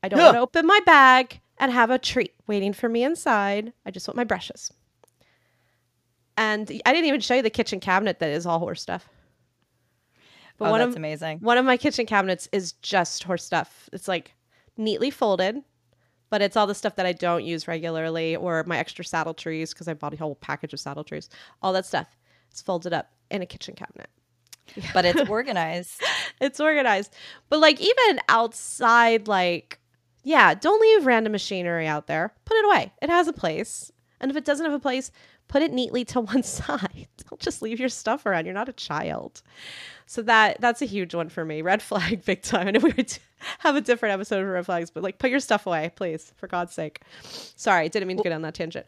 I 0.01 0.09
don't 0.09 0.19
want 0.19 0.35
to 0.35 0.41
open 0.41 0.67
my 0.67 0.79
bag 0.85 1.39
and 1.57 1.71
have 1.71 1.89
a 1.89 1.97
treat 1.97 2.33
waiting 2.47 2.73
for 2.73 2.89
me 2.89 3.03
inside. 3.03 3.73
I 3.85 3.91
just 3.91 4.07
want 4.07 4.17
my 4.17 4.23
brushes. 4.23 4.71
And 6.35 6.69
I 6.85 6.91
didn't 6.91 7.07
even 7.07 7.21
show 7.21 7.35
you 7.35 7.41
the 7.41 7.49
kitchen 7.49 7.79
cabinet 7.79 8.19
that 8.19 8.29
is 8.29 8.45
all 8.45 8.59
horse 8.59 8.81
stuff. 8.81 9.07
But 10.57 10.67
oh, 10.67 10.71
one 10.71 10.79
that's 10.79 10.91
of 10.91 10.97
amazing. 10.97 11.39
one 11.39 11.57
of 11.57 11.65
my 11.65 11.77
kitchen 11.77 12.05
cabinets 12.05 12.47
is 12.51 12.73
just 12.73 13.23
horse 13.23 13.43
stuff. 13.43 13.89
It's 13.93 14.07
like 14.07 14.33
neatly 14.77 15.09
folded, 15.09 15.61
but 16.29 16.41
it's 16.41 16.57
all 16.57 16.67
the 16.67 16.75
stuff 16.75 16.95
that 16.95 17.05
I 17.05 17.13
don't 17.13 17.43
use 17.43 17.67
regularly 17.67 18.35
or 18.35 18.63
my 18.65 18.77
extra 18.77 19.05
saddle 19.05 19.33
trees 19.33 19.73
because 19.73 19.87
I 19.87 19.93
bought 19.93 20.13
a 20.13 20.17
whole 20.17 20.35
package 20.35 20.73
of 20.73 20.79
saddle 20.79 21.03
trees. 21.03 21.29
All 21.61 21.73
that 21.73 21.85
stuff. 21.85 22.07
It's 22.51 22.61
folded 22.61 22.93
up 22.93 23.11
in 23.31 23.41
a 23.41 23.45
kitchen 23.47 23.73
cabinet 23.75 24.09
But 24.93 25.05
it's 25.05 25.29
organized. 25.29 26.01
it's 26.41 26.59
organized. 26.59 27.13
But 27.49 27.59
like 27.59 27.79
even 27.79 28.19
outside, 28.29 29.27
like, 29.27 29.79
yeah, 30.23 30.53
don't 30.53 30.81
leave 30.81 31.05
random 31.05 31.31
machinery 31.31 31.87
out 31.87 32.07
there. 32.07 32.33
Put 32.45 32.57
it 32.57 32.65
away. 32.65 32.93
It 33.01 33.09
has 33.09 33.27
a 33.27 33.33
place. 33.33 33.91
And 34.19 34.31
if 34.31 34.37
it 34.37 34.45
doesn't 34.45 34.65
have 34.65 34.73
a 34.73 34.79
place, 34.79 35.11
put 35.47 35.61
it 35.61 35.73
neatly 35.73 36.05
to 36.05 36.21
one 36.33 36.43
side. 36.43 37.07
Don't 37.29 37.41
just 37.41 37.61
leave 37.61 37.79
your 37.79 37.89
stuff 37.89 38.25
around. 38.25 38.45
You're 38.45 38.53
not 38.53 38.69
a 38.69 38.73
child. 38.73 39.41
So 40.05 40.21
that 40.23 40.59
that's 40.59 40.81
a 40.81 40.85
huge 40.85 41.13
one 41.13 41.29
for 41.29 41.45
me. 41.45 41.61
Red 41.61 41.81
flag 41.81 42.25
big 42.25 42.41
time. 42.41 42.67
And 42.67 42.77
if 42.77 42.83
we 42.83 42.93
would 42.95 43.17
have 43.59 43.75
a 43.75 43.81
different 43.81 44.13
episode 44.13 44.41
of 44.41 44.47
red 44.47 44.65
flags, 44.65 44.89
but 44.89 45.03
like 45.03 45.19
put 45.19 45.29
your 45.29 45.39
stuff 45.39 45.65
away, 45.67 45.91
please, 45.95 46.33
for 46.37 46.47
God's 46.47 46.73
sake. 46.73 47.01
Sorry, 47.21 47.89
didn't 47.89 48.07
mean 48.07 48.17
to 48.17 48.23
get 48.23 48.31
on 48.31 48.41
that 48.43 48.53
tangent. 48.53 48.85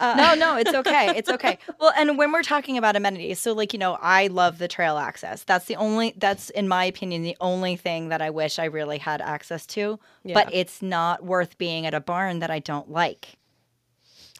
Uh, 0.00 0.14
no, 0.16 0.34
no, 0.34 0.56
it's 0.56 0.74
okay. 0.74 1.16
It's 1.16 1.28
okay. 1.36 1.58
Well, 1.78 1.92
and 1.96 2.16
when 2.18 2.32
we're 2.32 2.42
talking 2.42 2.78
about 2.78 2.96
amenities, 2.96 3.38
so 3.38 3.52
like, 3.52 3.72
you 3.72 3.78
know, 3.78 3.98
I 4.00 4.28
love 4.28 4.58
the 4.58 4.66
trail 4.66 4.96
access. 4.96 5.44
That's 5.44 5.66
the 5.66 5.76
only, 5.76 6.14
that's 6.16 6.50
in 6.50 6.66
my 6.68 6.84
opinion, 6.86 7.22
the 7.22 7.36
only 7.40 7.76
thing 7.76 8.08
that 8.08 8.22
I 8.22 8.30
wish 8.30 8.58
I 8.58 8.64
really 8.64 8.98
had 8.98 9.20
access 9.20 9.66
to. 9.68 10.00
But 10.34 10.54
it's 10.54 10.82
not 10.82 11.24
worth 11.24 11.58
being 11.58 11.86
at 11.86 11.94
a 11.94 12.00
barn 12.00 12.40
that 12.40 12.50
I 12.50 12.58
don't 12.58 12.90
like. 12.90 13.36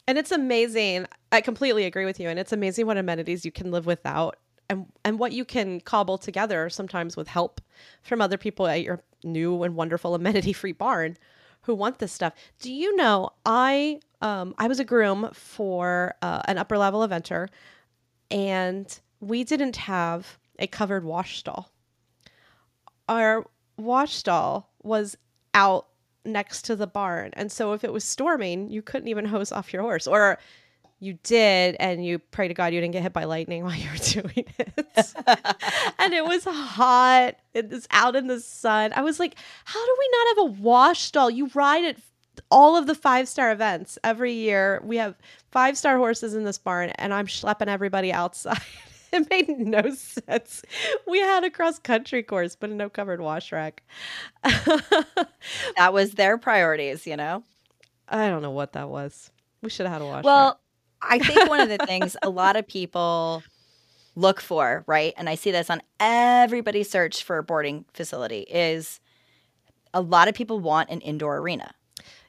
And 0.07 0.17
it's 0.17 0.31
amazing. 0.31 1.05
I 1.31 1.41
completely 1.41 1.85
agree 1.85 2.05
with 2.05 2.19
you. 2.19 2.27
And 2.27 2.39
it's 2.39 2.51
amazing 2.51 2.87
what 2.87 2.97
amenities 2.97 3.45
you 3.45 3.51
can 3.51 3.71
live 3.71 3.85
without 3.85 4.37
and 4.71 4.85
and 5.03 5.19
what 5.19 5.33
you 5.33 5.45
can 5.45 5.81
cobble 5.81 6.17
together 6.17 6.69
sometimes 6.69 7.15
with 7.17 7.27
help 7.27 7.61
from 8.01 8.21
other 8.21 8.37
people 8.37 8.67
at 8.67 8.81
your 8.81 9.03
new 9.23 9.61
and 9.63 9.75
wonderful 9.75 10.15
amenity 10.15 10.53
free 10.53 10.71
barn 10.71 11.17
who 11.63 11.75
want 11.75 11.99
this 11.99 12.11
stuff. 12.11 12.33
Do 12.59 12.71
you 12.71 12.95
know 12.95 13.29
I 13.45 13.99
um 14.21 14.55
I 14.57 14.67
was 14.67 14.79
a 14.79 14.85
groom 14.85 15.29
for 15.33 16.15
uh, 16.21 16.41
an 16.45 16.57
upper 16.57 16.77
level 16.77 17.07
eventer 17.07 17.47
and 18.29 18.99
we 19.19 19.43
didn't 19.43 19.75
have 19.77 20.37
a 20.59 20.67
covered 20.67 21.03
wash 21.03 21.37
stall. 21.37 21.69
Our 23.07 23.45
wash 23.77 24.15
stall 24.15 24.69
was 24.83 25.17
out 25.53 25.87
next 26.25 26.63
to 26.63 26.75
the 26.75 26.87
barn. 26.87 27.31
And 27.33 27.51
so 27.51 27.73
if 27.73 27.83
it 27.83 27.91
was 27.91 28.03
storming, 28.03 28.69
you 28.69 28.81
couldn't 28.81 29.07
even 29.07 29.25
hose 29.25 29.51
off 29.51 29.73
your 29.73 29.81
horse. 29.81 30.07
Or 30.07 30.39
you 31.01 31.17
did 31.23 31.75
and 31.79 32.05
you 32.05 32.19
pray 32.19 32.47
to 32.47 32.53
God 32.53 32.73
you 32.73 32.79
didn't 32.79 32.93
get 32.93 33.01
hit 33.01 33.11
by 33.11 33.25
lightning 33.25 33.63
while 33.65 33.75
you 33.75 33.89
were 33.89 33.97
doing 33.97 34.45
it. 34.57 34.85
and 35.99 36.13
it 36.13 36.23
was 36.23 36.45
hot. 36.45 37.35
It 37.53 37.69
was 37.69 37.87
out 37.91 38.15
in 38.15 38.27
the 38.27 38.39
sun. 38.39 38.93
I 38.95 39.01
was 39.01 39.19
like, 39.19 39.35
how 39.65 39.83
do 39.85 39.95
we 39.99 40.09
not 40.11 40.27
have 40.27 40.37
a 40.37 40.61
wash 40.61 41.01
stall? 41.01 41.29
You 41.29 41.49
ride 41.53 41.83
it 41.83 41.97
all 42.49 42.77
of 42.77 42.87
the 42.87 42.95
five 42.95 43.27
star 43.27 43.51
events 43.51 43.97
every 44.03 44.33
year. 44.33 44.79
We 44.85 44.97
have 44.97 45.15
five 45.51 45.77
star 45.77 45.97
horses 45.97 46.35
in 46.35 46.45
this 46.45 46.59
barn, 46.59 46.91
and 46.91 47.13
I'm 47.13 47.27
schlepping 47.27 47.67
everybody 47.67 48.13
outside. 48.13 48.61
it 49.11 49.29
made 49.29 49.49
no 49.49 49.93
sense. 49.95 50.61
We 51.07 51.19
had 51.19 51.43
a 51.43 51.49
cross 51.49 51.79
country 51.79 52.21
course, 52.23 52.55
but 52.55 52.69
no 52.69 52.89
covered 52.89 53.21
wash 53.21 53.51
rack. 53.51 53.83
That 54.43 55.93
was 55.93 56.11
their 56.11 56.37
priorities, 56.37 57.07
you 57.07 57.17
know? 57.17 57.43
I 58.07 58.29
don't 58.29 58.41
know 58.41 58.51
what 58.51 58.73
that 58.73 58.89
was. 58.89 59.31
We 59.61 59.69
should 59.69 59.87
have 59.87 59.93
had 59.93 60.01
a 60.01 60.05
wash 60.05 60.23
rack. 60.47 60.57
I 61.01 61.19
think 61.19 61.49
one 61.49 61.59
of 61.59 61.69
the 61.69 61.77
things 61.85 62.15
a 62.21 62.29
lot 62.29 62.55
of 62.55 62.67
people 62.67 63.43
look 64.15 64.41
for, 64.41 64.83
right? 64.87 65.13
And 65.17 65.29
I 65.29 65.35
see 65.35 65.51
this 65.51 65.69
on 65.69 65.81
everybody's 65.99 66.89
search 66.89 67.23
for 67.23 67.37
a 67.37 67.43
boarding 67.43 67.85
facility 67.93 68.41
is 68.41 68.99
a 69.93 70.01
lot 70.01 70.27
of 70.27 70.35
people 70.35 70.59
want 70.59 70.89
an 70.89 71.01
indoor 71.01 71.37
arena. 71.37 71.73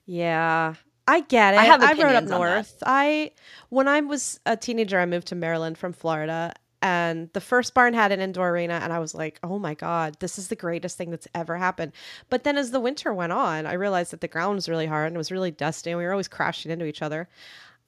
Yeah. 0.07 0.75
I 1.07 1.21
get 1.21 1.55
it. 1.55 1.59
I 1.59 1.65
have 1.65 1.83
I 1.83 1.87
up 1.87 1.93
opinions 1.93 2.17
on 2.17 2.25
that. 2.27 2.39
north. 2.39 2.83
I 2.87 3.33
when 3.71 3.89
I 3.89 4.01
was 4.01 4.39
a 4.47 4.57
teenager, 4.57 5.01
I 5.01 5.07
moved 5.07 5.27
to 5.29 5.35
Maryland 5.35 5.77
from 5.77 5.93
Florida, 5.93 6.55
and 6.81 7.29
the 7.33 7.41
first 7.41 7.75
barn 7.75 7.93
had 7.93 8.13
an 8.13 8.21
indoor 8.21 8.51
arena, 8.51 8.75
and 8.75 8.93
I 8.93 9.01
was 9.01 9.15
like, 9.15 9.41
"Oh 9.43 9.59
my 9.59 9.75
god, 9.75 10.17
this 10.21 10.39
is 10.39 10.47
the 10.49 10.57
greatest 10.57 10.97
thing 10.97 11.11
that's 11.11 11.27
ever 11.35 11.57
happened." 11.57 11.93
But 12.31 12.45
then, 12.45 12.57
as 12.57 12.71
the 12.71 12.81
winter 12.81 13.13
went 13.13 13.33
on, 13.33 13.67
I 13.67 13.73
realized 13.73 14.13
that 14.13 14.21
the 14.21 14.29
ground 14.29 14.55
was 14.55 14.69
really 14.69 14.87
hard 14.87 15.09
and 15.09 15.17
it 15.17 15.19
was 15.19 15.33
really 15.33 15.51
dusty, 15.51 15.91
and 15.91 15.99
we 15.99 16.05
were 16.05 16.13
always 16.13 16.29
crashing 16.29 16.71
into 16.71 16.87
each 16.87 17.03
other. 17.03 17.29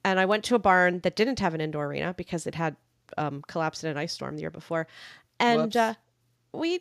And 0.05 0.21
I 0.21 0.27
went 0.27 0.45
to 0.45 0.55
a 0.55 0.59
barn 0.59 1.01
that 1.01 1.17
didn't 1.17 1.41
have 1.41 1.55
an 1.55 1.61
indoor 1.61 1.87
arena 1.87 2.15
because 2.15 2.47
it 2.47 2.55
had 2.55 2.77
um, 3.17 3.43
collapsed 3.49 3.85
in 3.85 3.91
an 3.91 3.97
ice 3.97 4.13
storm 4.13 4.37
the 4.37 4.43
year 4.43 4.51
before, 4.51 4.87
and 5.41 5.77
uh, 5.77 5.95
we, 6.53 6.81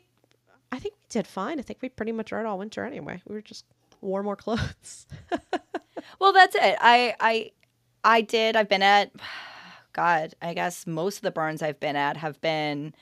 I 0.71 0.79
think 0.79 0.95
we 0.95 1.05
did 1.09 1.25
fine. 1.25 1.59
I 1.59 1.61
think 1.61 1.79
we 1.81 1.89
pretty 1.89 2.11
much 2.11 2.31
rode 2.31 2.45
all 2.45 2.57
winter 2.57 2.83
anyway. 2.85 3.21
We 3.27 3.35
were 3.35 3.41
just 3.41 3.65
wore 4.01 4.23
more 4.23 4.35
clothes. 4.37 5.07
Well, 6.19 6.33
that's 6.33 6.55
it. 6.55 6.77
I 6.79 7.15
I 7.19 7.51
I 8.03 8.21
did. 8.21 8.55
I've 8.55 8.69
been 8.69 8.83
at 8.83 9.11
God, 9.93 10.33
I 10.41 10.53
guess 10.53 10.87
most 10.87 11.17
of 11.17 11.21
the 11.21 11.31
barns 11.31 11.61
I've 11.61 11.79
been 11.79 11.95
at 11.95 12.17
have 12.17 12.41
been 12.41 12.95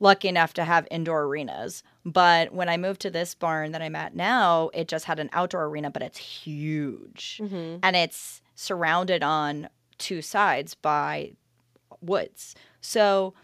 lucky 0.00 0.28
enough 0.28 0.54
to 0.54 0.64
have 0.64 0.86
indoor 0.90 1.24
arenas. 1.24 1.82
But 2.04 2.52
when 2.52 2.68
I 2.68 2.76
moved 2.76 3.00
to 3.02 3.10
this 3.10 3.34
barn 3.34 3.72
that 3.72 3.82
I'm 3.82 3.94
at 3.94 4.14
now, 4.16 4.70
it 4.74 4.88
just 4.88 5.04
had 5.04 5.18
an 5.18 5.30
outdoor 5.32 5.66
arena, 5.66 5.90
but 5.90 6.02
it's 6.02 6.18
huge. 6.18 7.40
mm-hmm. 7.42 7.78
And 7.82 7.96
it's 7.96 8.40
surrounded 8.58 9.22
on 9.22 9.68
two 9.98 10.20
sides 10.20 10.74
by 10.74 11.30
woods. 12.00 12.56
So 12.80 13.34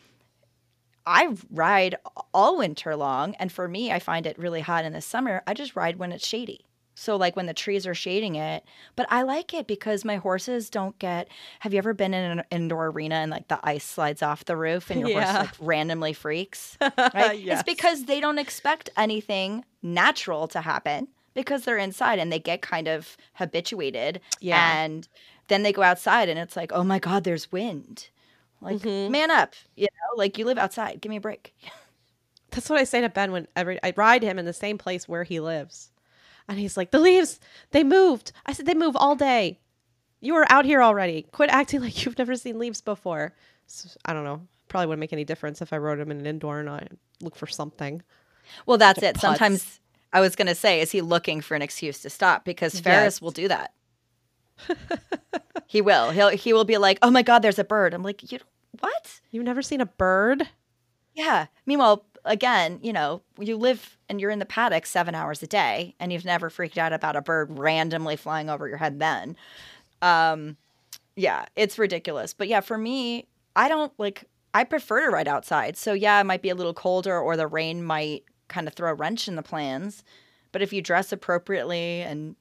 I 1.07 1.29
ride 1.53 1.95
all 2.33 2.59
winter 2.59 2.97
long. 2.97 3.37
And 3.37 3.53
for 3.53 3.69
me, 3.69 3.93
I 3.93 4.01
find 4.01 4.27
it 4.27 4.37
really 4.39 4.61
hot 4.61 4.85
in 4.85 4.93
the 4.93 5.01
summer. 5.01 5.43
I 5.47 5.55
just 5.55 5.77
ride 5.77 5.99
when 5.99 6.11
it's 6.11 6.27
shady. 6.27 6.65
So, 6.97 7.17
like 7.17 7.35
when 7.35 7.47
the 7.47 7.55
trees 7.55 7.89
are 7.89 7.95
shading 7.95 8.37
it, 8.37 8.65
but 8.95 9.07
I 9.11 9.23
like 9.23 9.53
it 9.53 9.67
because 9.67 10.05
my 10.05 10.15
horses 10.17 10.71
don't 10.71 10.97
get. 11.01 11.27
Have 11.59 11.73
you 11.75 11.79
ever 11.79 11.93
been 11.93 12.15
in 12.15 12.39
an 12.39 12.45
indoor 12.53 12.87
arena 12.87 13.17
and 13.17 13.33
like 13.33 13.49
the 13.49 13.59
ice 13.65 13.83
slides 13.85 14.23
off 14.23 14.45
the 14.45 14.57
roof 14.57 14.91
and 14.91 15.01
your 15.01 15.09
Yeah. 15.11 15.33
horse 15.33 15.47
like 15.47 15.55
randomly 15.61 16.13
freaks? 16.13 16.79
Right? 16.97 17.41
Yes. 17.41 17.61
It's 17.61 17.63
because 17.65 18.05
they 18.05 18.21
don't 18.21 18.39
expect 18.39 18.91
anything 18.97 19.65
natural 19.83 20.47
to 20.49 20.61
happen 20.61 21.09
because 21.35 21.65
they're 21.65 21.79
inside 21.79 22.19
and 22.19 22.33
they 22.33 22.39
get 22.39 22.63
kind 22.63 22.89
of 22.89 23.17
habituated. 23.35 24.21
Yeah. 24.41 24.79
And 24.83 25.07
then 25.49 25.63
they 25.63 25.73
go 25.73 25.83
outside 25.83 26.29
and 26.29 26.39
it's 26.39 26.57
like, 26.57 26.73
oh 26.73 26.85
my 26.85 26.99
God, 26.99 27.25
there's 27.25 27.51
wind. 27.53 28.09
Like, 28.61 28.79
Mhm. 28.79 29.11
man 29.11 29.31
up. 29.31 29.55
You 29.77 29.85
know, 29.93 30.17
like 30.17 30.39
you 30.39 30.45
live 30.47 30.59
outside. 30.59 31.01
Give 31.01 31.11
me 31.11 31.17
a 31.17 31.21
break. 31.21 31.55
That's 32.51 32.71
what 32.71 32.79
I 32.79 32.85
say 32.85 33.01
to 33.01 33.09
Ben 33.09 33.33
when 33.33 33.49
every 33.57 33.79
I 33.83 33.93
ride 33.97 34.23
him 34.23 34.39
in 34.39 34.45
the 34.45 34.53
same 34.53 34.79
place 34.79 35.09
where 35.09 35.25
he 35.25 35.41
lives. 35.41 35.91
And 36.49 36.59
he's 36.59 36.77
like, 36.77 36.91
"The 36.93 36.99
leaves, 37.01 37.41
they 37.73 37.83
moved." 37.83 38.31
I 38.47 38.53
said, 38.53 38.67
"They 38.67 38.75
move 38.75 38.97
all 38.97 39.17
day. 39.17 39.59
You 40.21 40.35
were 40.35 40.47
out 40.53 40.65
here 40.65 40.83
already. 40.83 41.27
Quit 41.33 41.51
acting 41.51 41.81
like 41.83 42.05
you've 42.05 42.17
never 42.19 42.37
seen 42.37 42.59
leaves 42.59 42.81
before." 42.81 43.35
So, 43.67 43.89
I 44.05 44.13
don't 44.13 44.25
know. 44.25 44.43
Probably 44.69 44.87
wouldn't 44.87 45.01
make 45.01 45.13
any 45.13 45.25
difference 45.25 45.61
if 45.63 45.73
I 45.73 45.79
rode 45.79 45.99
him 45.99 46.11
in 46.11 46.21
an 46.21 46.27
indoor 46.27 46.61
and 46.61 46.69
I 46.71 46.87
look 47.21 47.35
for 47.35 47.47
something. 47.47 48.03
Well, 48.67 48.79
that's 48.79 49.03
it. 49.03 49.15
putts. 49.15 49.21
Sometimes 49.23 49.81
I 50.15 50.21
was 50.21 50.35
going 50.37 50.47
to 50.47 50.55
say, 50.55 50.81
is 50.81 50.91
he 50.93 51.03
looking 51.03 51.43
for 51.43 51.55
an 51.55 51.61
excuse 51.63 51.99
to 52.01 52.09
stop? 52.09 52.45
Because 52.47 52.81
Ferris 52.81 53.17
Yes. 53.17 53.21
will 53.21 53.33
do 53.33 53.49
that. 53.49 53.75
he 55.67 55.81
will. 55.81 56.11
He'll 56.11 56.29
he 56.31 56.53
will 56.53 56.65
be 56.65 56.79
like, 56.79 56.99
"Oh 57.03 57.11
my 57.11 57.23
God, 57.23 57.41
there's 57.41 57.59
a 57.59 57.65
bird." 57.65 57.93
I'm 57.95 58.03
like, 58.03 58.31
"You 58.33 58.39
what?" 58.81 59.21
You've 59.31 59.45
never 59.45 59.63
seen 59.63 59.81
a 59.81 59.87
bird? 59.87 60.49
Yeah. 61.15 61.47
Meanwhile, 61.67 62.05
again, 62.25 62.79
you 62.83 62.93
know, 62.93 63.23
you 63.39 63.57
live 63.57 63.99
and 64.09 64.21
you're 64.21 64.31
in 64.31 64.39
the 64.39 64.47
paddock 64.47 64.87
seven 64.87 65.15
hours 65.15 65.43
a 65.43 65.47
day, 65.47 65.95
and 65.99 66.13
you've 66.13 66.25
never 66.25 66.51
freaked 66.51 66.79
out 66.79 66.93
about 66.93 67.17
a 67.17 67.23
bird 67.23 67.59
randomly 67.59 68.17
flying 68.17 68.49
over 68.49 68.69
your 68.69 68.77
head. 68.79 69.01
Then, 69.01 69.37
um, 70.03 70.57
yeah, 71.17 71.47
it's 71.57 71.79
ridiculous. 71.79 72.33
But 72.35 72.49
yeah, 72.49 72.61
for 72.61 72.79
me, 72.79 73.27
I 73.57 73.69
don't 73.69 73.93
like. 73.99 74.25
I 74.55 74.63
prefer 74.63 75.05
to 75.05 75.11
ride 75.11 75.27
outside. 75.27 75.77
So 75.77 75.93
yeah, 75.95 76.21
it 76.21 76.25
might 76.25 76.43
be 76.43 76.51
a 76.51 76.55
little 76.55 76.75
colder, 76.75 77.19
or 77.19 77.37
the 77.37 77.49
rain 77.49 77.83
might 77.83 78.23
kind 78.49 78.67
of 78.69 78.75
throw 78.75 78.91
a 78.91 78.95
wrench 78.95 79.29
in 79.29 79.37
the 79.37 79.43
plans. 79.43 80.05
But 80.53 80.63
if 80.63 80.73
you 80.73 80.83
dress 80.83 81.13
appropriately 81.13 82.03
and, 82.03 82.37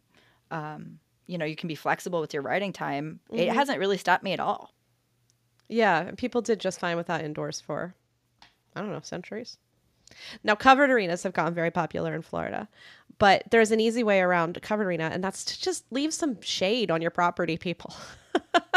um, 0.51 0.99
you 1.27 1.37
know, 1.37 1.45
you 1.45 1.55
can 1.55 1.67
be 1.67 1.75
flexible 1.75 2.21
with 2.21 2.33
your 2.33 2.43
writing 2.43 2.73
time, 2.73 3.19
it 3.31 3.47
Mhm. 3.49 3.53
hasn't 3.53 3.79
really 3.79 3.97
stopped 3.97 4.23
me 4.23 4.33
at 4.33 4.39
all. 4.39 4.71
Yeah, 5.67 6.11
people 6.17 6.41
did 6.41 6.59
just 6.59 6.79
fine 6.79 6.97
without 6.97 7.21
indoors 7.21 7.59
for 7.61 7.95
I 8.75 8.81
don't 8.81 8.91
know, 8.91 9.01
centuries. 9.01 9.57
Now 10.43 10.55
covered 10.55 10.89
arenas 10.89 11.23
have 11.23 11.33
gotten 11.33 11.53
very 11.53 11.69
popular 11.71 12.13
in 12.15 12.21
Florida. 12.23 12.67
But 13.19 13.43
there's 13.51 13.71
an 13.71 13.79
easy 13.79 14.03
way 14.03 14.19
around 14.19 14.57
a 14.57 14.59
covered 14.59 14.87
arena 14.87 15.09
and 15.13 15.23
that's 15.23 15.45
to 15.45 15.61
just 15.61 15.85
leave 15.91 16.13
some 16.13 16.41
shade 16.41 16.89
on 16.91 17.01
your 17.01 17.11
property, 17.11 17.57
people. 17.57 17.95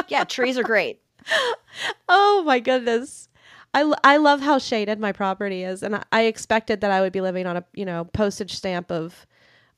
Yeah, 0.08 0.24
trees 0.24 0.56
are 0.58 0.62
great. 0.62 1.02
Oh 2.08 2.42
my 2.46 2.60
goodness. 2.60 3.28
I, 3.76 3.92
I 4.02 4.16
love 4.16 4.40
how 4.40 4.58
shaded 4.58 4.98
my 4.98 5.12
property 5.12 5.62
is 5.62 5.82
and 5.82 5.96
I, 5.96 6.04
I 6.10 6.22
expected 6.22 6.80
that 6.80 6.90
I 6.90 7.02
would 7.02 7.12
be 7.12 7.20
living 7.20 7.46
on 7.46 7.58
a, 7.58 7.64
you 7.74 7.84
know, 7.84 8.06
postage 8.06 8.54
stamp 8.54 8.90
of 8.90 9.26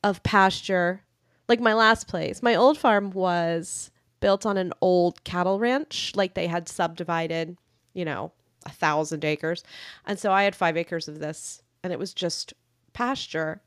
of 0.04 0.22
pasture. 0.22 1.02
Like 1.48 1.61
my 1.61 1.74
last 1.74 2.06
place. 2.06 2.40
My 2.40 2.54
old 2.54 2.78
farm 2.78 3.11
was 3.11 3.90
built 4.20 4.46
on 4.46 4.56
an 4.56 4.72
old 4.80 5.24
cattle 5.24 5.58
ranch, 5.58 6.12
like 6.14 6.34
they 6.34 6.46
had 6.46 6.68
subdivided, 6.68 7.56
you 7.92 8.04
know, 8.04 8.30
a 8.66 8.70
thousand 8.70 9.24
acres. 9.24 9.64
And 10.06 10.16
so 10.16 10.30
I 10.30 10.44
had 10.44 10.54
5 10.54 10.76
acres 10.76 11.08
of 11.08 11.18
this 11.18 11.62
and 11.82 11.92
it 11.92 11.98
was 11.98 12.14
just 12.14 12.52
pasture 12.92 13.62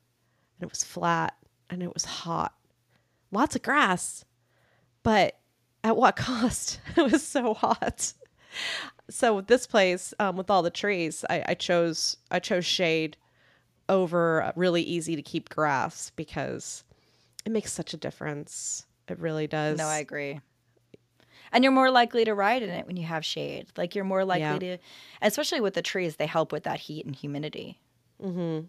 and 0.59 0.67
it 0.67 0.71
was 0.71 0.83
flat 0.83 1.35
and 1.69 1.83
it 1.83 1.93
was 1.93 2.05
hot. 2.05 2.53
Lots 3.33 3.57
of 3.57 3.63
grass. 3.63 4.23
But 5.03 5.37
at 5.83 5.97
what 5.97 6.15
cost? 6.15 6.79
it 6.95 7.11
was 7.11 7.27
so 7.27 7.53
hot 7.53 8.13
so 9.11 9.35
with 9.35 9.47
this 9.47 9.67
place 9.67 10.13
um, 10.19 10.35
with 10.37 10.49
all 10.49 10.61
the 10.63 10.69
trees 10.71 11.23
I, 11.29 11.43
I 11.49 11.53
chose 11.53 12.17
i 12.31 12.39
chose 12.39 12.65
shade 12.65 13.17
over 13.89 14.51
really 14.55 14.81
easy 14.81 15.15
to 15.15 15.21
keep 15.21 15.49
grass 15.49 16.11
because 16.15 16.83
it 17.45 17.51
makes 17.51 17.71
such 17.73 17.93
a 17.93 17.97
difference 17.97 18.85
it 19.07 19.19
really 19.19 19.47
does 19.47 19.77
No, 19.77 19.87
I 19.87 19.97
agree. 19.97 20.39
And 21.51 21.65
you're 21.65 21.73
more 21.73 21.91
likely 21.91 22.23
to 22.23 22.33
ride 22.33 22.63
in 22.63 22.69
it 22.69 22.87
when 22.87 22.95
you 22.95 23.05
have 23.05 23.25
shade. 23.25 23.67
Like 23.75 23.93
you're 23.93 24.05
more 24.05 24.23
likely 24.23 24.67
Yeah. 24.69 24.77
to, 24.77 24.83
especially 25.21 25.59
with 25.59 25.73
the 25.73 25.81
trees, 25.81 26.15
they 26.15 26.27
help 26.27 26.53
with 26.53 26.63
that 26.63 26.79
heat 26.79 27.05
and 27.05 27.13
humidity. 27.13 27.77
mm-hmm. 28.23 28.67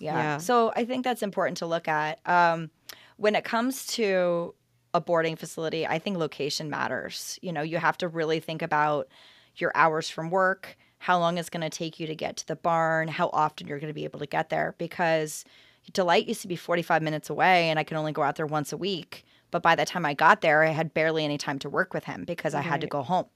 Yeah. 0.00 0.14
Yeah. 0.16 0.38
So 0.38 0.72
I 0.74 0.86
think 0.86 1.04
that's 1.04 1.22
important 1.22 1.58
to 1.58 1.66
look 1.66 1.86
at. 1.88 2.20
Um, 2.26 2.70
when 3.18 3.34
it 3.34 3.44
comes 3.44 3.86
to 3.88 4.54
a 4.96 5.00
boarding 5.00 5.36
facility, 5.36 5.86
I 5.86 5.98
think 5.98 6.16
location 6.16 6.70
matters. 6.70 7.38
You 7.42 7.52
know, 7.52 7.62
you 7.62 7.76
have 7.76 7.98
to 7.98 8.08
really 8.08 8.40
think 8.40 8.62
about 8.62 9.08
your 9.56 9.70
hours 9.74 10.08
from 10.08 10.30
work, 10.30 10.76
how 10.98 11.18
long 11.18 11.36
it's 11.36 11.50
going 11.50 11.60
to 11.62 11.70
take 11.70 12.00
you 12.00 12.06
to 12.06 12.14
get 12.14 12.38
to 12.38 12.46
the 12.46 12.56
barn, 12.56 13.08
how 13.08 13.28
often 13.32 13.66
you're 13.66 13.78
going 13.78 13.90
to 13.90 13.94
be 13.94 14.04
able 14.04 14.18
to 14.20 14.26
get 14.26 14.48
there. 14.48 14.74
Because 14.78 15.44
Delight 15.92 16.26
used 16.26 16.42
to 16.42 16.48
be 16.48 16.56
45 16.56 17.02
minutes 17.02 17.28
away 17.30 17.68
and 17.68 17.78
I 17.78 17.84
could 17.84 17.98
only 17.98 18.12
go 18.12 18.22
out 18.22 18.36
there 18.36 18.46
once 18.46 18.72
a 18.72 18.76
week. 18.76 19.24
But 19.50 19.62
by 19.62 19.76
the 19.76 19.84
time 19.84 20.06
I 20.06 20.14
got 20.14 20.40
there, 20.40 20.64
I 20.64 20.70
had 20.70 20.94
barely 20.94 21.24
any 21.24 21.38
time 21.38 21.58
to 21.60 21.68
work 21.68 21.92
with 21.94 22.04
him 22.04 22.24
because 22.24 22.54
I 22.54 22.62
had 22.62 22.80
to 22.80 22.86
go 22.86 23.02
home. 23.02 23.26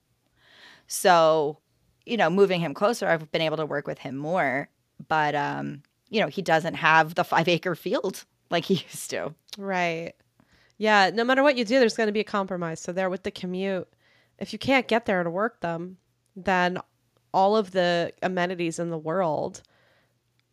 So, 0.86 1.58
you 2.04 2.16
know, 2.16 2.30
moving 2.30 2.60
him 2.60 2.74
closer, 2.74 3.06
I've 3.06 3.30
been 3.30 3.42
able 3.42 3.58
to 3.58 3.66
work 3.66 3.86
with 3.86 3.98
him 3.98 4.16
more. 4.16 4.68
But, 5.08 5.34
um, 5.34 5.82
you 6.08 6.20
know, 6.20 6.26
he 6.26 6.42
doesn't 6.42 6.74
have 6.74 7.14
the 7.14 7.22
five 7.22 7.48
acre 7.56 7.74
field 7.74 8.24
like 8.50 8.64
he 8.64 8.74
used 8.74 9.10
to. 9.10 9.34
right 9.58 10.14
yeah 10.80 11.10
no 11.12 11.22
matter 11.22 11.42
what 11.42 11.56
you 11.56 11.64
do 11.64 11.78
there's 11.78 11.96
going 11.96 12.08
to 12.08 12.12
be 12.12 12.20
a 12.20 12.24
compromise. 12.24 12.80
So 12.80 12.92
there 12.92 13.10
with 13.10 13.22
the 13.22 13.30
commute 13.30 13.88
if 14.38 14.52
you 14.52 14.58
can't 14.58 14.88
get 14.88 15.06
there 15.06 15.22
to 15.22 15.30
work 15.30 15.60
them 15.60 15.98
then 16.34 16.78
all 17.32 17.56
of 17.56 17.70
the 17.70 18.12
amenities 18.22 18.78
in 18.78 18.90
the 18.90 18.98
world 18.98 19.62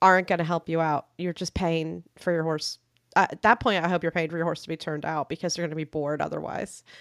aren't 0.01 0.27
going 0.27 0.37
to 0.39 0.45
help 0.45 0.69
you 0.69 0.79
out. 0.79 1.07
You're 1.17 1.33
just 1.33 1.55
paying 1.55 2.03
for 2.17 2.31
your 2.31 2.43
horse. 2.43 2.77
At 3.15 3.41
that 3.41 3.59
point 3.59 3.83
i 3.83 3.87
hope 3.87 4.03
you're 4.03 4.11
paying 4.11 4.29
for 4.29 4.37
your 4.37 4.45
horse 4.45 4.61
to 4.63 4.69
be 4.69 4.77
turned 4.77 5.05
out 5.05 5.29
because 5.29 5.57
you're 5.57 5.63
going 5.65 5.71
to 5.71 5.75
be 5.75 5.83
bored 5.85 6.21
otherwise. 6.21 6.83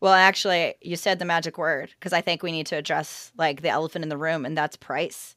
Well, 0.00 0.12
actually, 0.12 0.74
you 0.80 0.96
said 0.96 1.18
the 1.18 1.24
magic 1.24 1.58
word 1.58 1.90
because 1.98 2.12
I 2.12 2.20
think 2.20 2.42
we 2.42 2.52
need 2.52 2.66
to 2.66 2.76
address 2.76 3.32
like 3.36 3.62
the 3.62 3.68
elephant 3.70 4.04
in 4.04 4.08
the 4.08 4.16
room, 4.18 4.44
and 4.44 4.56
that's 4.56 4.76
price. 4.76 5.34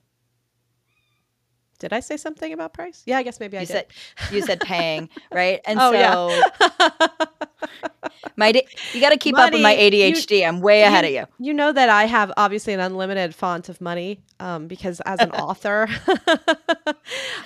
Did 1.82 1.92
I 1.94 2.00
say 2.00 2.16
something 2.16 2.54
about 2.54 2.74
price? 2.74 3.02
Yeah, 3.06 3.18
I 3.18 3.24
guess 3.24 3.40
maybe 3.40 3.58
I 3.58 3.62
You 3.62 3.68
did. 3.68 3.74
said 3.74 3.86
you 4.32 4.42
said 4.44 4.60
paying, 4.72 5.10
right? 5.34 5.60
And 5.66 5.80
Oh, 5.82 5.92
so 5.92 5.98
yeah. 5.98 7.28
my 8.38 8.54
you 8.94 9.02
got 9.02 9.10
to 9.10 9.18
keep 9.18 9.38
up 9.38 9.52
with 9.52 9.62
my 9.62 9.76
Money, 9.76 10.08
you- 10.08 10.14
ADHD. 10.16 10.48
I'm 10.48 10.62
way 10.62 10.84
ahead 10.84 11.06
of 11.06 11.12
you. 11.12 11.26
You 11.40 11.54
know 11.54 11.72
that 11.72 11.90
I 11.90 12.06
have 12.06 12.32
obviously 12.38 12.74
an 12.74 12.80
unlimited 12.80 13.34
font 13.36 13.68
of 13.70 13.82
money 13.82 14.22
um, 14.40 14.68
because 14.68 15.02
as 15.06 15.20
an 15.20 15.32
author, 15.46 15.88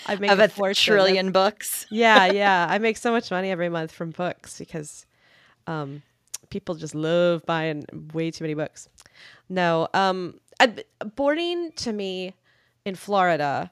I 0.06 0.16
make 0.20 0.32
Of 0.32 0.40
a 0.40 0.44
a 0.46 0.48
fortune. 0.50 0.94
trillion 0.94 1.32
books. 1.32 1.86
Yeah, 1.90 2.26
yeah. 2.28 2.68
I 2.70 2.78
make 2.78 2.98
so 2.98 3.12
much 3.12 3.32
money 3.32 3.52
every 3.52 3.70
month 3.70 3.92
from 3.92 4.12
books 4.12 4.60
because 4.60 5.06
um, 5.68 6.02
People 6.50 6.76
just 6.76 6.94
love 6.96 7.44
buying 7.46 7.86
way 8.14 8.32
too 8.32 8.44
many 8.44 8.54
books. 8.54 8.88
No, 9.50 9.88
um, 9.94 10.40
I, 10.60 10.84
boarding 11.16 11.72
to 11.78 11.92
me 11.92 12.34
in 12.86 12.96
Florida 12.96 13.72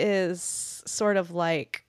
is 0.00 0.82
sort 0.86 1.16
of 1.16 1.30
like 1.30 1.84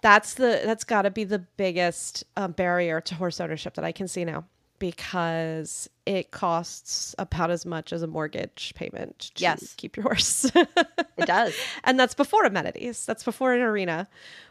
that's 0.00 0.34
the 0.34 0.60
that's 0.64 0.84
got 0.84 1.02
to 1.02 1.10
be 1.10 1.24
the 1.24 1.40
biggest 1.40 2.24
um, 2.36 2.52
barrier 2.52 3.00
to 3.00 3.14
horse 3.14 3.40
ownership 3.40 3.74
that 3.74 3.84
I 3.84 3.92
can 3.92 4.06
see 4.08 4.24
now 4.24 4.44
because 4.78 5.90
it 6.06 6.30
costs 6.30 7.14
about 7.18 7.50
as 7.50 7.66
much 7.66 7.92
as 7.92 8.02
a 8.02 8.06
mortgage 8.06 8.72
payment 8.76 9.32
to 9.34 9.42
Yes. 9.42 9.74
keep 9.76 9.96
your 9.96 10.04
horse. 10.04 10.50
It 11.18 11.26
does. 11.26 11.52
and 11.82 11.98
that's 11.98 12.14
before 12.14 12.44
amenities. 12.44 13.04
That's 13.04 13.24
before 13.24 13.52
an 13.52 13.60
arena 13.60 14.06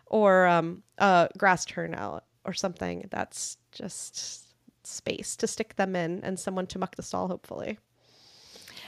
or 0.06 0.46
um, 0.48 0.84
a 0.98 1.30
grass 1.38 1.64
turnout 1.64 2.26
or 2.44 2.52
something. 2.54 3.08
That's 3.10 3.58
just 3.72 4.44
space 4.86 5.38
to 5.38 5.48
stick 5.48 5.78
them 5.78 5.96
in 5.96 6.22
and 6.26 6.38
someone 6.38 6.68
to 6.68 6.78
muck 6.80 6.98
the 6.98 7.04
stall, 7.04 7.30
hopefully. 7.30 7.80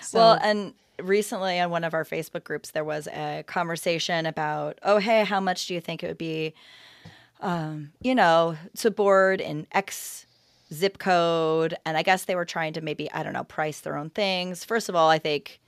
So, 0.02 0.18
Well, 0.18 0.40
and 0.42 0.74
recently 1.04 1.60
on 1.60 1.70
one 1.70 1.84
of 1.84 1.94
our 1.94 2.04
Facebook 2.04 2.44
groups, 2.44 2.72
there 2.72 2.84
was 2.84 3.08
a 3.08 3.44
conversation 3.48 4.26
about, 4.26 4.80
oh, 4.84 4.98
hey, 4.98 5.24
how 5.24 5.40
much 5.40 5.68
do 5.68 5.74
you 5.74 5.82
think 5.82 6.04
it 6.04 6.08
would 6.08 6.18
be, 6.18 6.54
um, 7.42 7.92
you 8.02 8.16
know, 8.16 8.56
to 8.78 8.92
board 8.92 9.42
in 9.42 9.68
X 9.72 10.26
zip 10.74 10.98
code? 10.98 11.76
And 11.86 11.98
I 11.98 12.04
guess 12.04 12.26
they 12.26 12.36
were 12.36 12.46
trying 12.46 12.74
to 12.74 12.82
maybe, 12.82 13.12
I 13.12 13.24
don't 13.24 13.34
know, 13.34 13.44
price 13.44 13.80
their 13.82 13.98
own 13.98 14.10
things. 14.10 14.64
First 14.64 14.90
of 14.90 14.96
all, 14.96 15.10
I 15.10 15.20
think, 15.20 15.60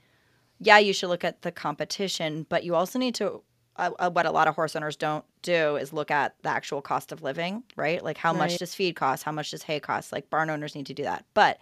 yeah, 0.60 0.78
you 0.78 0.92
should 0.92 1.08
look 1.08 1.24
at 1.24 1.42
the 1.42 1.52
competition, 1.52 2.46
but 2.48 2.64
you 2.64 2.74
also 2.74 2.98
need 2.98 3.14
to. 3.16 3.42
Uh, 3.76 3.90
uh, 3.98 4.10
what 4.10 4.26
a 4.26 4.30
lot 4.30 4.46
of 4.46 4.54
horse 4.54 4.76
owners 4.76 4.96
don't 4.96 5.24
do 5.40 5.76
is 5.76 5.94
look 5.94 6.10
at 6.10 6.34
the 6.42 6.48
actual 6.50 6.82
cost 6.82 7.10
of 7.10 7.22
living, 7.22 7.62
right? 7.74 8.04
Like 8.04 8.18
how 8.18 8.34
much 8.34 8.58
does 8.58 8.74
feed 8.74 8.96
cost? 8.96 9.22
How 9.22 9.32
much 9.32 9.50
does 9.50 9.62
hay 9.62 9.80
cost? 9.80 10.12
Like 10.12 10.28
barn 10.28 10.50
owners 10.50 10.74
need 10.74 10.84
to 10.86 10.94
do 10.94 11.04
that. 11.04 11.24
But 11.32 11.58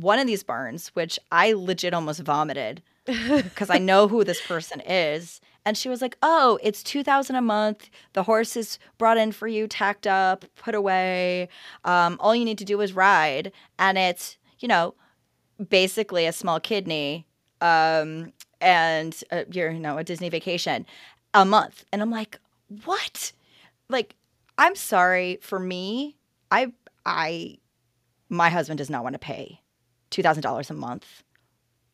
one 0.00 0.18
of 0.18 0.26
these 0.26 0.42
barns, 0.42 0.88
which 0.88 1.18
I 1.32 1.52
legit 1.52 1.92
almost 1.92 2.20
vomited 2.20 2.82
because 3.06 3.70
I 3.70 3.78
know 3.78 4.06
who 4.06 4.22
this 4.22 4.40
person 4.40 4.80
is. 4.80 5.40
And 5.64 5.76
she 5.76 5.88
was 5.88 6.00
like, 6.00 6.16
"Oh, 6.22 6.58
it's 6.62 6.82
two 6.82 7.02
thousand 7.02 7.36
a 7.36 7.42
month. 7.42 7.90
The 8.12 8.22
horse 8.22 8.56
is 8.56 8.78
brought 8.96 9.18
in 9.18 9.32
for 9.32 9.48
you, 9.48 9.66
tacked 9.66 10.06
up, 10.06 10.44
put 10.56 10.74
away. 10.74 11.48
Um, 11.84 12.16
all 12.20 12.34
you 12.34 12.44
need 12.44 12.58
to 12.58 12.64
do 12.64 12.80
is 12.80 12.92
ride, 12.94 13.52
and 13.78 13.98
it's 13.98 14.38
you 14.60 14.68
know, 14.68 14.94
basically 15.68 16.26
a 16.26 16.32
small 16.32 16.58
kidney, 16.58 17.26
um, 17.60 18.32
and 18.60 19.22
uh, 19.30 19.44
you're 19.50 19.70
you 19.70 19.80
know 19.80 19.98
a 19.98 20.04
Disney 20.04 20.28
vacation 20.30 20.86
a 21.34 21.44
month." 21.44 21.84
And 21.92 22.00
I'm 22.00 22.10
like, 22.10 22.38
"What? 22.84 23.32
Like, 23.90 24.14
I'm 24.56 24.74
sorry 24.74 25.38
for 25.42 25.58
me. 25.58 26.16
I 26.50 26.72
I 27.04 27.58
my 28.30 28.48
husband 28.48 28.78
does 28.78 28.90
not 28.90 29.02
want 29.02 29.14
to 29.14 29.18
pay 29.18 29.60
two 30.10 30.22
thousand 30.22 30.42
dollars 30.42 30.70
a 30.70 30.74
month 30.74 31.22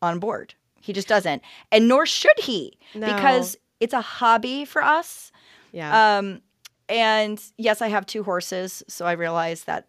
on 0.01 0.19
board. 0.19 0.53
He 0.81 0.93
just 0.93 1.07
doesn't, 1.07 1.41
and 1.71 1.87
nor 1.87 2.05
should 2.05 2.37
he, 2.39 2.77
No. 2.93 3.07
because 3.13 3.57
it's 3.79 3.93
a 3.93 4.01
hobby 4.01 4.65
for 4.65 4.83
us. 4.83 5.31
yeah. 5.71 6.17
Um, 6.17 6.41
and 6.87 7.41
yes, 7.57 7.81
I 7.81 7.87
have 7.87 8.05
two 8.05 8.23
horses, 8.23 8.83
so 8.87 9.05
I 9.07 9.13
realize 9.13 9.63
that 9.63 9.87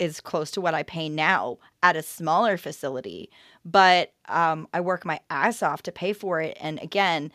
is 0.00 0.20
close 0.20 0.50
to 0.52 0.60
what 0.60 0.74
I 0.74 0.82
pay 0.82 1.08
now 1.08 1.58
at 1.82 1.94
a 1.96 2.02
smaller 2.02 2.56
facility. 2.56 3.30
But 3.64 4.12
um, 4.28 4.66
I 4.74 4.80
work 4.80 5.04
my 5.04 5.20
ass 5.30 5.62
off 5.62 5.82
to 5.82 5.92
pay 5.92 6.12
for 6.12 6.40
it, 6.40 6.56
and 6.60 6.80
again. 6.82 7.32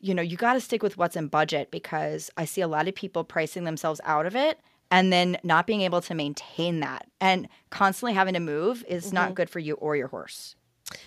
You 0.00 0.14
know, 0.14 0.22
you 0.22 0.36
got 0.36 0.52
to 0.52 0.60
stick 0.60 0.80
with 0.80 0.96
what's 0.96 1.16
in 1.16 1.26
budget 1.26 1.72
because 1.72 2.30
I 2.36 2.44
see 2.44 2.60
a 2.60 2.68
lot 2.68 2.86
of 2.86 2.94
people 2.94 3.24
pricing 3.24 3.64
themselves 3.64 4.00
out 4.04 4.26
of 4.26 4.36
it 4.36 4.60
and 4.90 5.12
then 5.12 5.38
not 5.42 5.66
being 5.66 5.82
able 5.82 6.00
to 6.00 6.14
maintain 6.14 6.80
that 6.80 7.06
and 7.20 7.48
constantly 7.70 8.14
having 8.14 8.34
to 8.34 8.40
move 8.40 8.84
is 8.88 9.12
not 9.12 9.26
mm-hmm. 9.26 9.34
good 9.34 9.50
for 9.50 9.58
you 9.58 9.74
or 9.74 9.96
your 9.96 10.08
horse. 10.08 10.54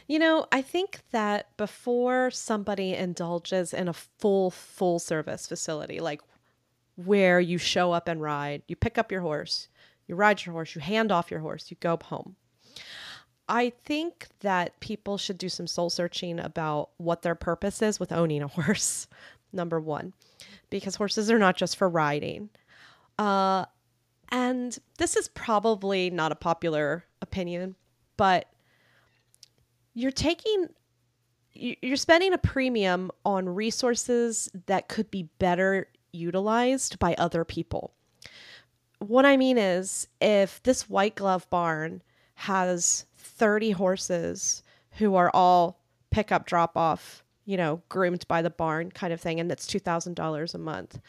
You 0.08 0.20
know, 0.20 0.46
I 0.52 0.62
think 0.62 1.00
that 1.12 1.56
before 1.58 2.30
somebody 2.32 2.94
indulges 2.94 3.74
in 3.74 3.88
a 3.88 3.94
full, 3.94 4.52
full 4.52 5.00
service 5.00 5.48
facility, 5.48 6.00
like 6.00 6.22
where 6.96 7.40
you 7.40 7.58
show 7.58 7.92
up 7.92 8.08
and 8.08 8.22
ride, 8.22 8.62
you 8.68 8.76
pick 8.76 8.98
up 8.98 9.12
your 9.12 9.22
horse, 9.22 9.70
you 10.08 10.16
ride 10.16 10.46
your 10.46 10.54
horse, 10.54 10.76
you 10.76 10.82
hand 10.82 11.12
off 11.12 11.32
your 11.32 11.40
horse, 11.40 11.72
you 11.72 11.78
go 11.80 11.98
home. 12.04 12.36
I 13.50 13.72
think 13.84 14.28
that 14.42 14.80
people 14.80 15.18
should 15.18 15.38
do 15.38 15.50
some 15.50 15.68
soul 15.68 15.90
searching 15.90 16.40
about 16.40 16.90
what 16.98 17.22
their 17.22 17.36
purpose 17.36 17.82
is 17.82 18.00
with 18.00 18.12
owning 18.12 18.44
a 18.44 18.48
horse, 18.60 19.08
number 19.52 19.80
one, 19.80 20.14
because 20.70 20.96
horses 20.96 21.32
are 21.32 21.40
not 21.40 21.58
just 21.58 21.76
for 21.76 21.90
riding. 21.90 22.50
Uh, 23.22 23.66
and 24.30 24.80
this 24.98 25.16
is 25.16 25.28
probably 25.28 26.10
not 26.10 26.32
a 26.32 26.36
popular 26.36 27.06
opinion, 27.22 27.76
but 28.18 28.48
you're 29.94 30.10
taking 30.10 30.70
you- 31.54 31.76
you're 31.84 31.98
spending 31.98 32.34
a 32.34 32.38
premium 32.40 33.12
on 33.24 33.48
resources 33.48 34.50
that 34.66 34.88
could 34.88 35.12
be 35.12 35.24
better 35.38 35.92
utilized 36.12 36.98
by 36.98 37.14
other 37.16 37.46
people. 37.46 37.94
What 38.98 39.26
I 39.26 39.38
mean 39.38 39.60
is 39.60 40.08
if 40.20 40.64
this 40.64 40.90
white 40.90 41.14
glove 41.14 41.48
barn 41.52 42.02
has 42.36 43.06
30 43.18 43.72
horses 43.72 44.64
who 44.94 45.14
are 45.14 45.30
all 45.34 45.80
pickup 46.10 46.46
drop 46.48 46.76
off, 46.76 47.24
you 47.46 47.58
know, 47.58 47.84
groomed 47.90 48.28
by 48.28 48.42
the 48.42 48.50
barn 48.50 48.90
kind 48.90 49.14
of 49.14 49.22
thing 49.22 49.40
and 49.40 49.52
that's 49.52 49.68
$2000 49.68 50.56
a 50.56 50.58
month. 50.58 51.00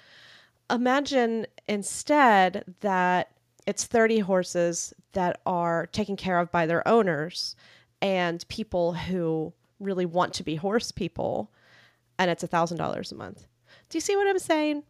Imagine 0.72 1.46
instead 1.68 2.64
that 2.80 3.30
it's 3.66 3.84
30 3.84 4.20
horses 4.20 4.94
that 5.12 5.40
are 5.46 5.86
taken 5.86 6.16
care 6.16 6.38
of 6.38 6.50
by 6.50 6.66
their 6.66 6.86
owners 6.88 7.54
and 8.00 8.46
people 8.48 8.94
who 8.94 9.52
really 9.78 10.06
want 10.06 10.32
to 10.34 10.42
be 10.42 10.56
horse 10.56 10.90
people 10.90 11.52
and 12.18 12.30
it's 12.30 12.42
a 12.42 12.46
thousand 12.46 12.78
dollars 12.78 13.12
a 13.12 13.14
month. 13.14 13.46
Do 13.88 13.96
you 13.96 14.00
see 14.00 14.16
what 14.16 14.26
i'm 14.26 14.38
saying? 14.38 14.82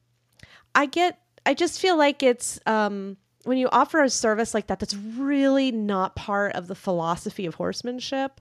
I 0.74 0.86
get 0.86 1.18
i 1.44 1.54
just 1.54 1.80
feel 1.80 1.98
like 1.98 2.22
it's 2.22 2.60
um 2.66 3.16
when 3.44 3.58
you 3.58 3.68
offer 3.72 4.02
a 4.02 4.08
service 4.08 4.54
like 4.54 4.68
that 4.68 4.78
that's 4.78 4.94
really 4.94 5.72
not 5.72 6.14
part 6.14 6.54
of 6.54 6.68
the 6.68 6.74
philosophy 6.74 7.46
of 7.46 7.56
horsemanship 7.56 8.40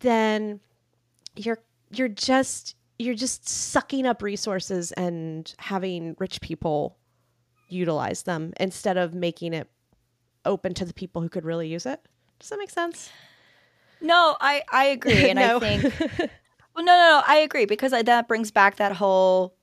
then 0.00 0.60
you're 1.34 1.58
you're 1.90 2.08
just 2.08 2.76
you're 2.98 3.14
just 3.14 3.48
sucking 3.48 4.06
up 4.06 4.22
resources 4.22 4.92
and 4.92 5.54
having 5.58 6.14
rich 6.18 6.40
people 6.40 6.96
utilize 7.68 8.22
them 8.22 8.52
instead 8.60 8.96
of 8.96 9.14
making 9.14 9.52
it 9.52 9.68
open 10.44 10.74
to 10.74 10.84
the 10.84 10.94
people 10.94 11.20
who 11.22 11.28
could 11.28 11.44
really 11.44 11.66
use 11.68 11.86
it 11.86 12.00
does 12.38 12.50
that 12.50 12.58
make 12.58 12.70
sense 12.70 13.10
No, 14.00 14.36
I 14.40 14.62
I 14.70 14.84
agree, 14.96 15.28
and. 15.30 15.38
I 15.40 15.58
think 15.58 15.82
well, 16.18 16.84
no, 16.84 16.84
no, 16.84 16.84
no, 16.84 17.22
I 17.26 17.36
agree 17.38 17.64
because 17.64 17.92
I- 17.92 18.02
that 18.02 18.28
brings 18.28 18.50
back 18.50 18.76
that 18.76 18.92
whole 18.92 19.56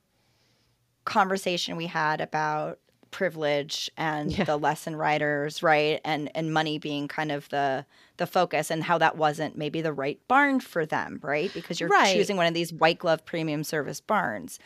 conversation 1.05 1.77
we 1.77 1.87
had 1.87 2.21
about 2.21 2.79
privilege 3.11 3.89
and 3.97 4.31
Yeah. 4.31 4.45
the 4.45 4.57
lesson 4.57 4.95
writers, 4.95 5.61
right, 5.63 6.01
and 6.05 6.31
and 6.35 6.53
money 6.53 6.79
being 6.79 7.07
kind 7.07 7.31
of 7.31 7.49
the 7.49 7.85
the 8.17 8.27
focus, 8.27 8.71
and 8.71 8.83
how 8.83 8.97
that 8.99 9.17
wasn't 9.17 9.57
maybe 9.57 9.81
the 9.81 9.93
right 9.93 10.19
barn 10.27 10.59
for 10.59 10.85
them, 10.85 11.19
right, 11.23 11.53
because 11.53 11.79
you're 11.79 11.89
Right. 11.89 12.03
choosing 12.13 12.37
one 12.37 12.47
of 12.47 12.53
these 12.53 12.73
white 12.73 12.99
glove 12.99 13.25
premium 13.25 13.63
service 13.63 14.01
barns. 14.01 14.59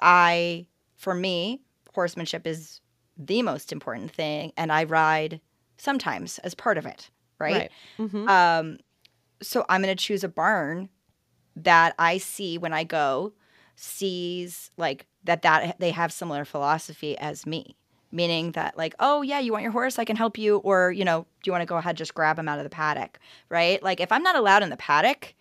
I, 0.00 0.66
for 0.96 1.14
me, 1.14 1.62
horsemanship 1.94 2.46
is 2.46 2.80
the 3.16 3.42
most 3.42 3.72
important 3.72 4.10
thing, 4.10 4.52
and 4.56 4.70
I 4.72 4.84
ride 4.84 5.40
sometimes 5.78 6.38
as 6.40 6.54
part 6.54 6.78
of 6.78 6.86
it, 6.86 7.10
right? 7.38 7.70
Mhm. 7.98 8.26
Um, 8.26 8.78
so 9.42 9.64
I'm 9.68 9.82
going 9.82 9.96
to 9.96 10.02
choose 10.04 10.24
a 10.24 10.28
barn 10.28 10.88
that 11.56 11.94
I 11.98 12.18
see 12.18 12.58
when 12.58 12.72
I 12.72 12.84
go 12.84 13.34
sees 13.76 14.70
like 14.76 15.06
that 15.26 15.42
that 15.42 15.78
they 15.78 15.90
have 15.90 16.12
similar 16.12 16.44
philosophy 16.44 17.16
as 17.18 17.46
me. 17.46 17.76
Meaning 18.12 18.52
that 18.52 18.78
like, 18.78 18.94
oh 19.00 19.22
yeah, 19.22 19.40
you 19.40 19.52
want 19.52 19.64
your 19.64 19.72
horse, 19.72 19.98
I 19.98 20.04
can 20.04 20.16
help 20.16 20.38
you 20.38 20.58
or, 20.58 20.92
you 20.92 21.04
know, 21.04 21.22
do 21.42 21.48
you 21.48 21.52
want 21.52 21.62
to 21.62 21.66
go 21.66 21.76
ahead 21.76 21.96
just 21.96 22.14
grab 22.14 22.38
him 22.38 22.48
out 22.48 22.58
of 22.58 22.64
the 22.64 22.70
paddock, 22.70 23.18
right? 23.50 23.82
Like 23.82 24.00
if 24.00 24.12
I'm 24.12 24.22
not 24.22 24.36
allowed 24.36 24.62
in 24.62 24.70
the 24.70 24.76
paddock, 24.76 25.34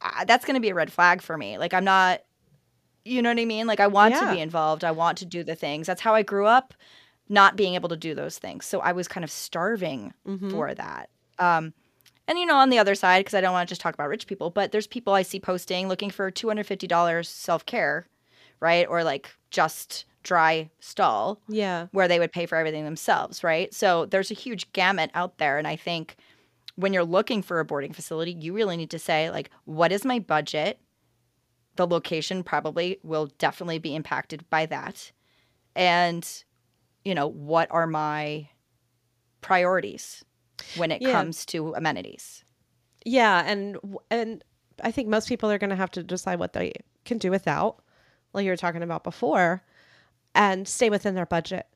uh, 0.00 0.24
that's 0.24 0.44
going 0.44 0.54
to 0.54 0.60
be 0.60 0.70
a 0.70 0.74
red 0.74 0.92
flag 0.92 1.22
for 1.22 1.36
me. 1.36 1.58
Like 1.58 1.74
I'm 1.74 1.84
not 1.84 2.22
you 3.04 3.22
know 3.22 3.28
what 3.30 3.38
I 3.38 3.44
mean? 3.44 3.68
Like 3.68 3.78
I 3.78 3.86
want 3.86 4.14
Yeah. 4.14 4.20
to 4.20 4.32
be 4.32 4.40
involved. 4.40 4.82
I 4.82 4.90
want 4.90 5.18
to 5.18 5.24
do 5.24 5.44
the 5.44 5.54
things. 5.54 5.86
That's 5.86 6.00
how 6.00 6.14
I 6.14 6.22
grew 6.22 6.46
up 6.46 6.74
not 7.28 7.54
being 7.54 7.74
able 7.74 7.88
to 7.90 7.96
do 7.96 8.14
those 8.14 8.38
things. 8.38 8.66
So 8.66 8.80
I 8.80 8.92
was 8.92 9.06
kind 9.06 9.22
of 9.22 9.30
starving 9.30 10.12
Mhm. 10.26 10.50
for 10.50 10.74
that. 10.74 11.10
Um, 11.38 11.72
and 12.26 12.38
you 12.38 12.46
know, 12.46 12.56
on 12.56 12.70
the 12.70 12.78
other 12.78 12.96
side, 12.96 13.20
because 13.20 13.34
I 13.34 13.40
don't 13.40 13.52
want 13.52 13.68
to 13.68 13.70
just 13.70 13.80
talk 13.80 13.94
about 13.94 14.08
rich 14.08 14.26
people, 14.26 14.50
but 14.50 14.72
there's 14.72 14.86
people 14.88 15.12
I 15.12 15.22
see 15.22 15.38
posting 15.38 15.88
looking 15.88 16.10
for 16.10 16.30
two 16.30 16.48
hundred 16.48 16.66
fifty 18.60 18.84
dollars 18.84 18.88
self 18.88 18.88
care, 18.88 18.88
right, 18.88 18.88
or 18.88 19.04
like 19.04 19.30
just 19.50 20.04
dry 20.22 20.68
stall 20.80 21.40
yeah 21.48 21.86
where 21.92 22.08
they 22.08 22.18
would 22.18 22.32
pay 22.32 22.46
for 22.46 22.56
everything 22.56 22.84
themselves, 22.84 23.44
right? 23.44 23.72
So 23.72 24.06
there's 24.06 24.30
a 24.30 24.34
huge 24.34 24.72
gamut 24.72 25.10
out 25.14 25.38
there, 25.38 25.58
and 25.58 25.68
I 25.68 25.76
think 25.76 26.16
when 26.74 26.92
you're 26.92 27.04
looking 27.04 27.42
for 27.42 27.60
a 27.60 27.64
boarding 27.64 27.92
facility, 27.94 28.32
you 28.32 28.52
really 28.52 28.76
need 28.76 28.90
to 28.90 28.98
say 28.98 29.30
like, 29.30 29.50
what 29.64 29.92
is 29.92 30.04
my 30.04 30.18
budget? 30.18 30.78
The 31.76 31.86
location 31.86 32.42
probably 32.42 32.98
will 33.02 33.28
definitely 33.38 33.78
be 33.78 33.94
impacted 33.94 34.44
by 34.50 34.66
that, 34.66 35.12
and 35.74 36.44
you 37.04 37.14
know, 37.14 37.28
what 37.28 37.68
are 37.70 37.86
my 37.86 38.48
priorities 39.40 40.24
when 40.74 40.90
it 40.90 41.00
Yeah. 41.02 41.12
comes 41.12 41.46
to 41.46 41.72
amenities? 41.74 42.44
Yeah, 43.04 43.44
and 43.46 43.78
and 44.10 44.42
I 44.82 44.90
think 44.90 45.08
most 45.08 45.28
people 45.28 45.50
are 45.50 45.58
going 45.58 45.70
to 45.70 45.76
have 45.76 45.92
to 45.92 46.02
decide 46.02 46.40
what 46.40 46.52
they 46.52 46.72
can 47.04 47.18
do 47.18 47.30
without, 47.30 47.80
like 48.36 48.44
you 48.44 48.50
were 48.50 48.56
talking 48.56 48.82
about 48.82 49.02
before, 49.04 49.62
and 50.34 50.68
stay 50.68 50.90
within 50.90 51.14
their 51.14 51.26
budget. 51.26 51.66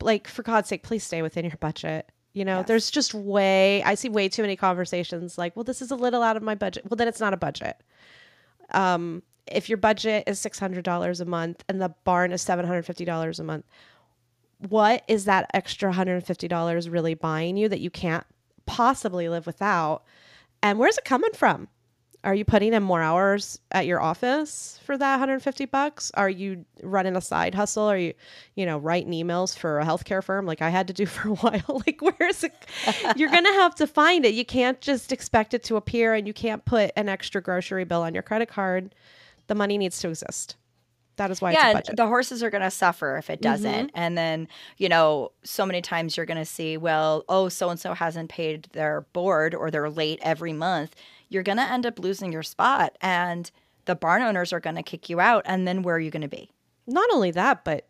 Like 0.00 0.28
for 0.28 0.42
God's 0.42 0.68
sake, 0.68 0.82
please 0.84 1.02
stay 1.02 1.22
within 1.22 1.44
your 1.44 1.56
budget. 1.58 2.10
You 2.34 2.44
know, 2.44 2.58
Yes. 2.58 2.68
there's 2.68 2.90
just 2.90 3.14
way 3.14 3.82
I 3.82 3.94
see 3.96 4.08
way 4.08 4.28
too 4.28 4.42
many 4.42 4.54
conversations 4.54 5.36
like, 5.38 5.56
well, 5.56 5.64
this 5.64 5.82
is 5.82 5.90
a 5.90 5.96
little 5.96 6.22
out 6.22 6.36
of 6.36 6.42
my 6.42 6.54
budget. 6.54 6.84
Well, 6.88 6.96
then 6.96 7.08
it's 7.08 7.18
not 7.20 7.34
a 7.34 7.36
budget. 7.38 7.82
Um, 8.70 9.22
if 9.50 9.68
your 9.68 9.78
budget 9.78 10.24
is 10.26 10.38
six 10.38 10.58
hundred 10.58 10.84
dollars 10.84 11.20
a 11.20 11.24
month 11.24 11.64
and 11.68 11.80
the 11.80 11.88
barn 12.04 12.30
is 12.32 12.42
seven 12.42 12.66
hundred 12.66 12.84
fifty 12.84 13.04
dollars 13.04 13.40
a 13.40 13.44
month, 13.44 13.64
what 14.68 15.02
is 15.08 15.24
that 15.24 15.50
extra 15.54 15.90
hundred 15.92 16.16
and 16.16 16.26
fifty 16.26 16.46
dollars 16.48 16.88
really 16.88 17.14
buying 17.14 17.56
you 17.56 17.68
that 17.68 17.80
you 17.80 17.90
can't 17.90 18.24
possibly 18.66 19.28
live 19.28 19.46
without? 19.46 20.02
And 20.62 20.78
where's 20.78 20.98
it 20.98 21.04
coming 21.04 21.32
from? 21.34 21.68
Are 22.24 22.34
you 22.34 22.44
putting 22.44 22.72
in 22.72 22.82
more 22.82 23.00
hours 23.00 23.60
at 23.70 23.86
your 23.86 24.00
office 24.00 24.80
for 24.84 24.98
that 24.98 25.10
150 25.12 25.66
bucks? 25.66 26.10
Are 26.14 26.28
you 26.28 26.64
running 26.82 27.14
a 27.14 27.20
side 27.20 27.54
hustle? 27.54 27.84
Are 27.84 27.96
you, 27.96 28.12
you 28.56 28.66
know, 28.66 28.78
writing 28.78 29.12
emails 29.12 29.56
for 29.56 29.78
a 29.78 29.84
healthcare 29.84 30.22
firm 30.22 30.44
like 30.44 30.60
I 30.60 30.68
had 30.68 30.88
to 30.88 30.92
do 30.92 31.06
for 31.06 31.28
a 31.28 31.34
while? 31.34 31.82
like 31.86 32.00
where's 32.00 32.42
it? 32.42 32.54
You're 33.16 33.30
going 33.30 33.44
to 33.44 33.52
have 33.52 33.74
to 33.76 33.86
find 33.86 34.24
it. 34.24 34.34
You 34.34 34.44
can't 34.44 34.80
just 34.80 35.12
expect 35.12 35.54
it 35.54 35.62
to 35.64 35.76
appear 35.76 36.14
and 36.14 36.26
you 36.26 36.34
can't 36.34 36.64
put 36.64 36.90
an 36.96 37.08
extra 37.08 37.40
grocery 37.40 37.84
bill 37.84 38.02
on 38.02 38.14
your 38.14 38.24
credit 38.24 38.48
card. 38.48 38.94
The 39.46 39.54
money 39.54 39.78
needs 39.78 40.00
to 40.00 40.08
exist. 40.08 40.56
That 41.18 41.30
is 41.30 41.40
why 41.40 41.52
it's 41.52 41.60
a 41.60 41.66
yeah, 41.66 41.72
budget. 41.74 41.96
the 41.96 42.06
horses 42.06 42.42
are 42.42 42.50
going 42.50 42.62
to 42.62 42.70
suffer 42.70 43.16
if 43.16 43.28
it 43.28 43.42
doesn't. 43.42 43.88
Mm-hmm. 43.88 43.98
And 43.98 44.16
then, 44.16 44.48
you 44.76 44.88
know, 44.88 45.32
so 45.42 45.66
many 45.66 45.82
times 45.82 46.16
you're 46.16 46.26
going 46.26 46.38
to 46.38 46.44
see, 46.44 46.76
well, 46.76 47.24
oh, 47.28 47.48
so 47.48 47.70
and 47.70 47.78
so 47.78 47.92
hasn't 47.92 48.30
paid 48.30 48.68
their 48.72 49.02
board 49.12 49.54
or 49.54 49.70
they're 49.70 49.90
late 49.90 50.20
every 50.22 50.52
month. 50.52 50.94
You're 51.28 51.42
going 51.42 51.58
to 51.58 51.70
end 51.70 51.86
up 51.86 51.98
losing 51.98 52.32
your 52.32 52.42
spot 52.42 52.96
and 53.00 53.50
the 53.84 53.94
barn 53.94 54.22
owners 54.22 54.52
are 54.52 54.60
going 54.60 54.76
to 54.76 54.82
kick 54.82 55.08
you 55.08 55.20
out. 55.20 55.42
And 55.46 55.66
then 55.66 55.82
where 55.82 55.96
are 55.96 56.00
you 56.00 56.10
going 56.10 56.22
to 56.22 56.28
be? 56.28 56.50
Not 56.86 57.08
only 57.12 57.30
that, 57.32 57.64
but 57.64 57.86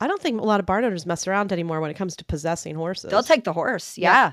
I 0.00 0.06
don't 0.06 0.20
think 0.20 0.40
a 0.40 0.44
lot 0.44 0.60
of 0.60 0.66
barn 0.66 0.84
owners 0.84 1.06
mess 1.06 1.26
around 1.26 1.52
anymore 1.52 1.80
when 1.80 1.90
it 1.90 1.96
comes 1.96 2.16
to 2.16 2.24
possessing 2.24 2.74
horses. 2.74 3.10
They'll 3.10 3.22
take 3.22 3.44
the 3.44 3.52
horse. 3.52 3.96
Yeah. 3.96 4.32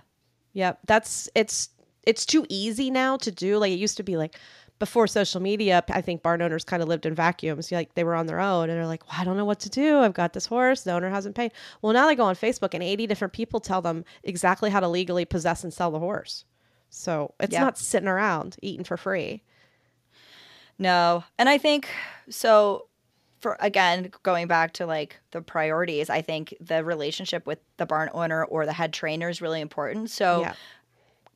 Yep, 0.53 0.79
that's 0.85 1.29
it's 1.33 1.69
it's 2.03 2.25
too 2.25 2.45
easy 2.49 2.91
now 2.91 3.17
to 3.17 3.31
do. 3.31 3.57
Like 3.57 3.71
it 3.71 3.79
used 3.79 3.97
to 3.97 4.03
be 4.03 4.17
like 4.17 4.37
before 4.79 5.05
social 5.05 5.39
media, 5.39 5.83
I 5.89 6.01
think 6.01 6.23
barn 6.23 6.41
owners 6.41 6.63
kind 6.63 6.81
of 6.81 6.89
lived 6.89 7.05
in 7.05 7.13
vacuums. 7.13 7.71
Like 7.71 7.93
they 7.93 8.03
were 8.03 8.15
on 8.15 8.25
their 8.25 8.39
own 8.39 8.69
and 8.69 8.77
they're 8.77 8.87
like, 8.87 9.07
well, 9.07 9.21
I 9.21 9.23
don't 9.23 9.37
know 9.37 9.45
what 9.45 9.59
to 9.61 9.69
do. 9.69 9.99
I've 9.99 10.15
got 10.15 10.33
this 10.33 10.47
horse. 10.47 10.81
The 10.81 10.91
owner 10.91 11.09
hasn't 11.09 11.35
paid. 11.35 11.51
Well, 11.81 11.93
now 11.93 12.07
they 12.07 12.15
go 12.15 12.25
on 12.25 12.35
Facebook 12.35 12.73
and 12.73 12.81
80 12.81 13.05
different 13.05 13.31
people 13.31 13.59
tell 13.59 13.81
them 13.81 14.03
exactly 14.23 14.71
how 14.71 14.79
to 14.79 14.87
legally 14.87 15.23
possess 15.23 15.63
and 15.63 15.71
sell 15.71 15.91
the 15.91 15.99
horse. 15.99 16.45
So 16.91 17.33
it's 17.39 17.53
Yeah. 17.53 17.61
not 17.61 17.77
sitting 17.79 18.07
around 18.09 18.57
eating 18.61 18.83
for 18.83 18.97
free. 18.97 19.41
No. 20.77 21.23
And 21.39 21.49
I 21.49 21.57
think 21.57 21.87
so 22.29 22.87
for 23.39 23.57
again 23.59 24.11
going 24.21 24.47
back 24.47 24.73
to 24.73 24.85
like 24.85 25.19
the 25.31 25.41
priorities, 25.41 26.09
I 26.09 26.21
think 26.21 26.53
the 26.59 26.83
relationship 26.83 27.47
with 27.47 27.59
the 27.77 27.85
barn 27.87 28.09
owner 28.13 28.43
or 28.43 28.65
the 28.65 28.73
head 28.73 28.93
trainer 28.93 29.29
is 29.29 29.41
really 29.41 29.61
important. 29.61 30.11
So 30.11 30.41
yeah. 30.41 30.53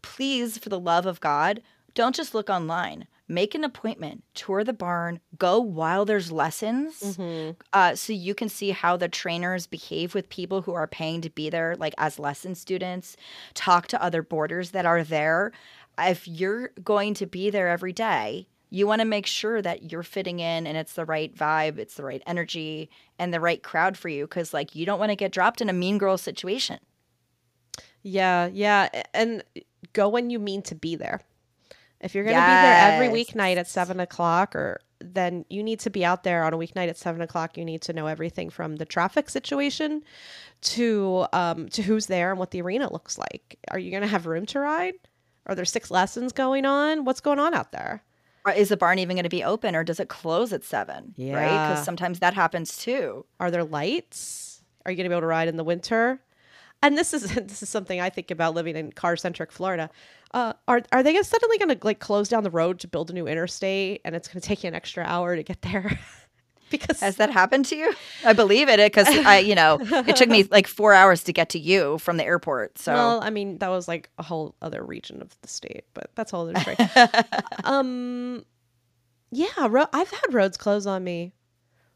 please 0.04 0.58
for 0.58 0.70
the 0.70 0.80
love 0.80 1.06
of 1.06 1.20
God, 1.22 1.62
don't 1.96 2.16
just 2.16 2.36
look 2.36 2.50
online. 2.50 3.08
Make 3.28 3.56
an 3.56 3.64
appointment, 3.64 4.24
tour 4.36 4.64
the 4.64 4.72
barn, 4.72 5.20
go 5.38 5.60
while 5.60 6.06
there's 6.06 6.32
lessons, 6.32 7.18
uh, 7.74 7.96
so 7.96 8.14
you 8.14 8.36
can 8.36 8.50
see 8.50 8.70
how 8.70 8.98
the 8.98 9.08
trainers 9.08 9.66
behave 9.66 10.14
with 10.14 10.30
people 10.30 10.62
who 10.62 10.74
are 10.74 10.86
paying 10.86 11.22
to 11.22 11.32
be 11.32 11.50
there, 11.50 11.76
like 11.76 11.96
as 11.98 12.20
lesson 12.20 12.54
students. 12.54 13.18
Talk 13.56 13.88
to 13.88 14.02
other 14.02 14.22
boarders 14.22 14.72
that 14.72 14.86
are 14.86 15.04
there. 15.04 15.52
If 15.98 16.28
you're 16.28 16.70
going 16.84 17.16
to 17.16 17.26
be 17.26 17.50
there 17.50 17.68
every 17.68 17.94
day, 17.94 18.48
you 18.70 18.86
want 18.86 19.00
to 19.00 19.06
make 19.06 19.26
sure 19.26 19.60
that 19.62 19.92
you're 19.92 20.04
fitting 20.04 20.40
in 20.40 20.68
and 20.68 20.78
it's 20.78 20.94
the 20.94 21.06
right 21.06 21.34
vibe, 21.34 21.80
it's 21.80 21.96
the 21.96 22.04
right 22.04 22.22
energy, 22.28 22.92
and 23.18 23.34
the 23.34 23.40
right 23.40 23.64
crowd 23.64 23.98
for 23.98 24.10
you. 24.10 24.26
Because 24.26 24.54
like 24.54 24.76
you 24.76 24.86
don't 24.86 25.00
want 25.00 25.10
to 25.10 25.16
get 25.16 25.32
dropped 25.32 25.62
in 25.62 25.70
a 25.70 25.74
mean 25.74 25.98
girl 25.98 26.18
situation. 26.18 26.78
Yeah, 28.04 28.50
yeah, 28.54 28.90
and 29.16 29.44
go 29.94 30.08
when 30.10 30.30
you 30.30 30.38
mean 30.38 30.62
to 30.64 30.76
be 30.76 30.96
there. 30.96 31.22
If 32.02 32.14
you're 32.14 32.24
going 32.24 32.36
to 32.36 32.42
be 32.42 32.46
there 32.46 32.92
every 32.92 33.08
weeknight 33.08 33.58
at 33.58 33.68
seven 33.68 34.00
o'clock, 34.00 34.56
or 34.56 34.82
then 35.00 35.46
you 35.50 35.64
need 35.64 35.80
to 35.82 35.90
be 35.90 36.06
out 36.06 36.24
there 36.24 36.44
on 36.44 36.54
a 36.54 36.58
weeknight 36.58 36.90
at 36.90 36.98
seven 36.98 37.22
o'clock. 37.22 37.58
You 37.58 37.66
need 37.66 37.82
to 37.84 37.94
know 37.94 38.08
everything 38.08 38.50
from 38.50 38.78
the 38.78 38.86
traffic 38.86 39.30
situation 39.30 40.04
to 40.62 41.26
um, 41.34 41.70
to 41.70 41.82
who's 41.82 42.08
there 42.08 42.32
and 42.32 42.40
what 42.40 42.52
the 42.52 42.62
arena 42.62 42.92
looks 42.92 43.18
like. 43.18 43.58
Are 43.72 43.80
you 43.80 43.92
going 43.92 44.04
to 44.04 44.08
have 44.08 44.26
room 44.26 44.46
to 44.48 44.60
ride? 44.60 44.96
Are 45.48 45.56
there 45.56 45.66
six 45.66 45.92
lessons 45.92 46.32
going 46.32 46.66
on? 46.66 47.06
What's 47.06 47.22
going 47.22 47.40
on 47.40 47.54
out 47.54 47.72
there? 47.72 48.04
Is 48.56 48.70
the 48.70 48.78
barn 48.78 49.00
even 49.00 49.16
going 49.16 49.24
to 49.24 49.30
be 49.30 49.44
open 49.44 49.76
or 49.76 49.84
does 49.84 50.00
it 50.00 50.08
close 50.08 50.54
at 50.54 50.64
seven? 50.64 51.16
Right? 51.18 51.18
Yeah. 51.18 51.70
Because 51.70 51.84
sometimes 51.84 52.20
that 52.20 52.36
happens 52.36 52.78
too. 52.78 53.26
Are 53.40 53.50
there 53.50 53.64
lights? 53.64 54.62
Are 54.86 54.92
you 54.92 54.98
going 54.98 55.06
to 55.06 55.10
be 55.10 55.14
able 55.14 55.22
to 55.22 55.28
ride 55.28 55.48
in 55.48 55.58
the 55.58 55.64
winter? 55.64 56.22
And 56.84 56.98
this 56.98 57.14
is 57.14 57.24
this 57.36 57.64
is 57.64 57.70
something 57.70 58.00
I 58.00 58.10
think 58.10 58.32
about 58.32 58.54
living 58.54 58.76
in 58.76 58.92
car 58.92 59.16
centric 59.16 59.52
Florida. 59.52 59.90
Uh, 60.36 60.52
are 60.68 60.82
are 60.92 61.02
they 61.02 61.14
gonna- 61.14 61.24
suddenly 61.24 61.58
going 61.58 61.70
to 61.70 61.78
like 61.88 62.00
close 62.00 62.28
down 62.28 62.44
the 62.44 62.52
road 62.52 62.80
to 62.82 62.88
build 62.90 63.10
a 63.10 63.14
new 63.14 63.26
interstate, 63.26 64.02
and 64.04 64.16
it's 64.16 64.28
going 64.28 64.42
to 64.42 64.46
take 64.46 64.64
you 64.64 64.68
an 64.68 64.76
extra 64.76 65.04
hour 65.06 65.34
to 65.36 65.44
get 65.44 65.62
there? 65.62 65.98
because 66.70 67.00
Has 67.00 67.16
that 67.16 67.30
happened 67.32 67.66
to 67.68 67.78
you? 67.78 67.94
I 68.26 68.34
believe 68.34 68.68
it 68.68 68.78
because 68.80 69.08
I, 69.08 69.38
you 69.40 69.56
know, 69.56 69.78
it 69.82 70.18
took 70.18 70.28
me 70.28 70.44
like 70.44 70.68
four 70.68 70.94
hours 70.94 71.24
to 71.24 71.32
get 71.34 71.50
to 71.50 71.60
you 71.60 72.00
from 72.00 72.18
the 72.18 72.26
airport. 72.26 72.78
So 72.80 72.94
well, 72.94 73.22
I 73.24 73.30
mean, 73.30 73.60
that 73.60 73.70
was 73.70 73.88
like 73.88 74.10
a 74.18 74.24
whole 74.24 74.56
other 74.62 74.84
region 74.84 75.22
of 75.22 75.34
the 75.42 75.48
state, 75.48 75.86
but 75.94 76.10
that's 76.16 76.34
all 76.34 76.50
other 76.50 76.60
story. 76.60 76.76
um, 77.64 78.44
yeah, 79.32 79.68
ro- 79.70 79.88
I've 79.94 80.10
had 80.12 80.34
roads 80.34 80.58
close 80.58 80.86
on 80.86 81.04
me. 81.04 81.34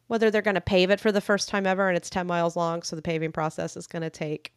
Whether 0.07 0.31
they're 0.31 0.41
going 0.41 0.55
to 0.55 0.61
pave 0.61 0.89
it 0.89 0.99
for 0.99 1.11
the 1.11 1.21
first 1.21 1.49
time 1.49 1.67
ever 1.67 1.87
and 1.87 1.95
it's 1.97 2.09
10 2.09 2.25
miles 2.25 2.55
long, 2.55 2.81
so 2.83 2.95
the 2.95 3.01
paving 3.01 3.31
process 3.31 3.77
is 3.77 3.85
going 3.85 4.01
to 4.01 4.09
take, 4.09 4.53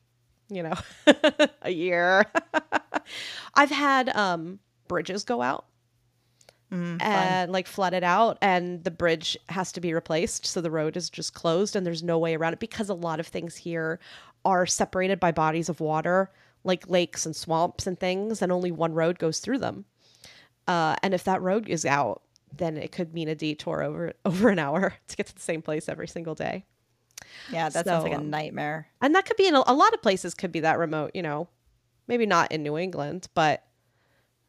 you 0.55 0.63
know, 0.63 0.75
a 1.63 1.71
year. 1.71 2.27
I've 3.55 3.71
had 3.71 4.15
um, 4.17 4.59
bridges 4.89 5.25
go 5.25 5.43
out 5.43 5.67
mm, 6.73 6.99
fun. 6.99 7.01
and 7.01 7.53
like 7.53 7.67
flooded 7.67 8.03
out 8.03 8.39
and 8.41 8.83
the 8.85 8.91
bridge 8.91 9.37
has 9.49 9.73
to 9.73 9.81
be 9.81 9.93
replaced 9.93 10.47
so 10.47 10.61
the 10.61 10.71
road 10.71 10.97
is 10.97 11.11
just 11.11 11.35
closed 11.35 11.77
and 11.77 11.87
there's 11.87 12.03
no 12.03 12.19
way 12.19 12.35
around 12.35 12.55
it 12.55 12.59
because 12.59 12.89
a 12.89 12.95
lot 12.95 13.21
of 13.21 13.27
things 13.27 13.57
here 13.57 14.01
are 14.45 14.67
separated 14.67 15.21
by 15.21 15.31
bodies 15.31 15.69
of 15.69 15.81
water 15.81 16.31
like 16.65 16.89
lakes 16.89 17.27
and 17.27 17.37
swamps 17.37 17.87
and 17.87 17.99
things 17.99 18.43
and 18.43 18.51
only 18.51 18.73
one 18.73 18.95
road 18.95 19.19
goes 19.19 19.39
through 19.39 19.59
them 19.59 19.85
uh, 20.69 20.97
and 21.03 21.13
if 21.13 21.25
that 21.25 21.43
road 21.43 21.69
is 21.69 21.85
out 21.85 22.23
then 22.57 22.77
it 22.77 22.93
could 22.93 23.15
mean 23.15 23.29
a 23.29 23.35
detour 23.35 23.83
over 23.83 24.13
over 24.25 24.49
an 24.49 24.59
hour 24.59 24.95
to 25.09 25.17
get 25.17 25.27
to 25.27 25.35
the 25.35 25.41
same 25.41 25.63
place 25.63 25.89
every 25.89 26.09
single 26.09 26.35
day 26.35 26.65
yeah, 27.49 27.69
that 27.69 27.85
sounds 27.87 28.05
like 28.05 28.13
so, 28.13 28.19
a 28.19 28.21
um, 28.21 28.31
nightmare. 28.31 28.89
and 29.01 29.15
that 29.15 29.27
could 29.27 29.37
be 29.37 29.47
in 29.47 29.55
a, 29.55 29.63
a 29.67 29.75
lot 29.75 29.93
of 29.95 30.03
places 30.03 30.35
could 30.35 30.53
be 30.53 30.61
that 30.61 30.79
remote 30.79 31.11
you 31.15 31.23
know 31.23 31.49
maybe 32.09 32.27
not 32.27 32.51
in 32.53 32.63
new 32.63 32.77
england 32.79 33.29
but 33.35 33.65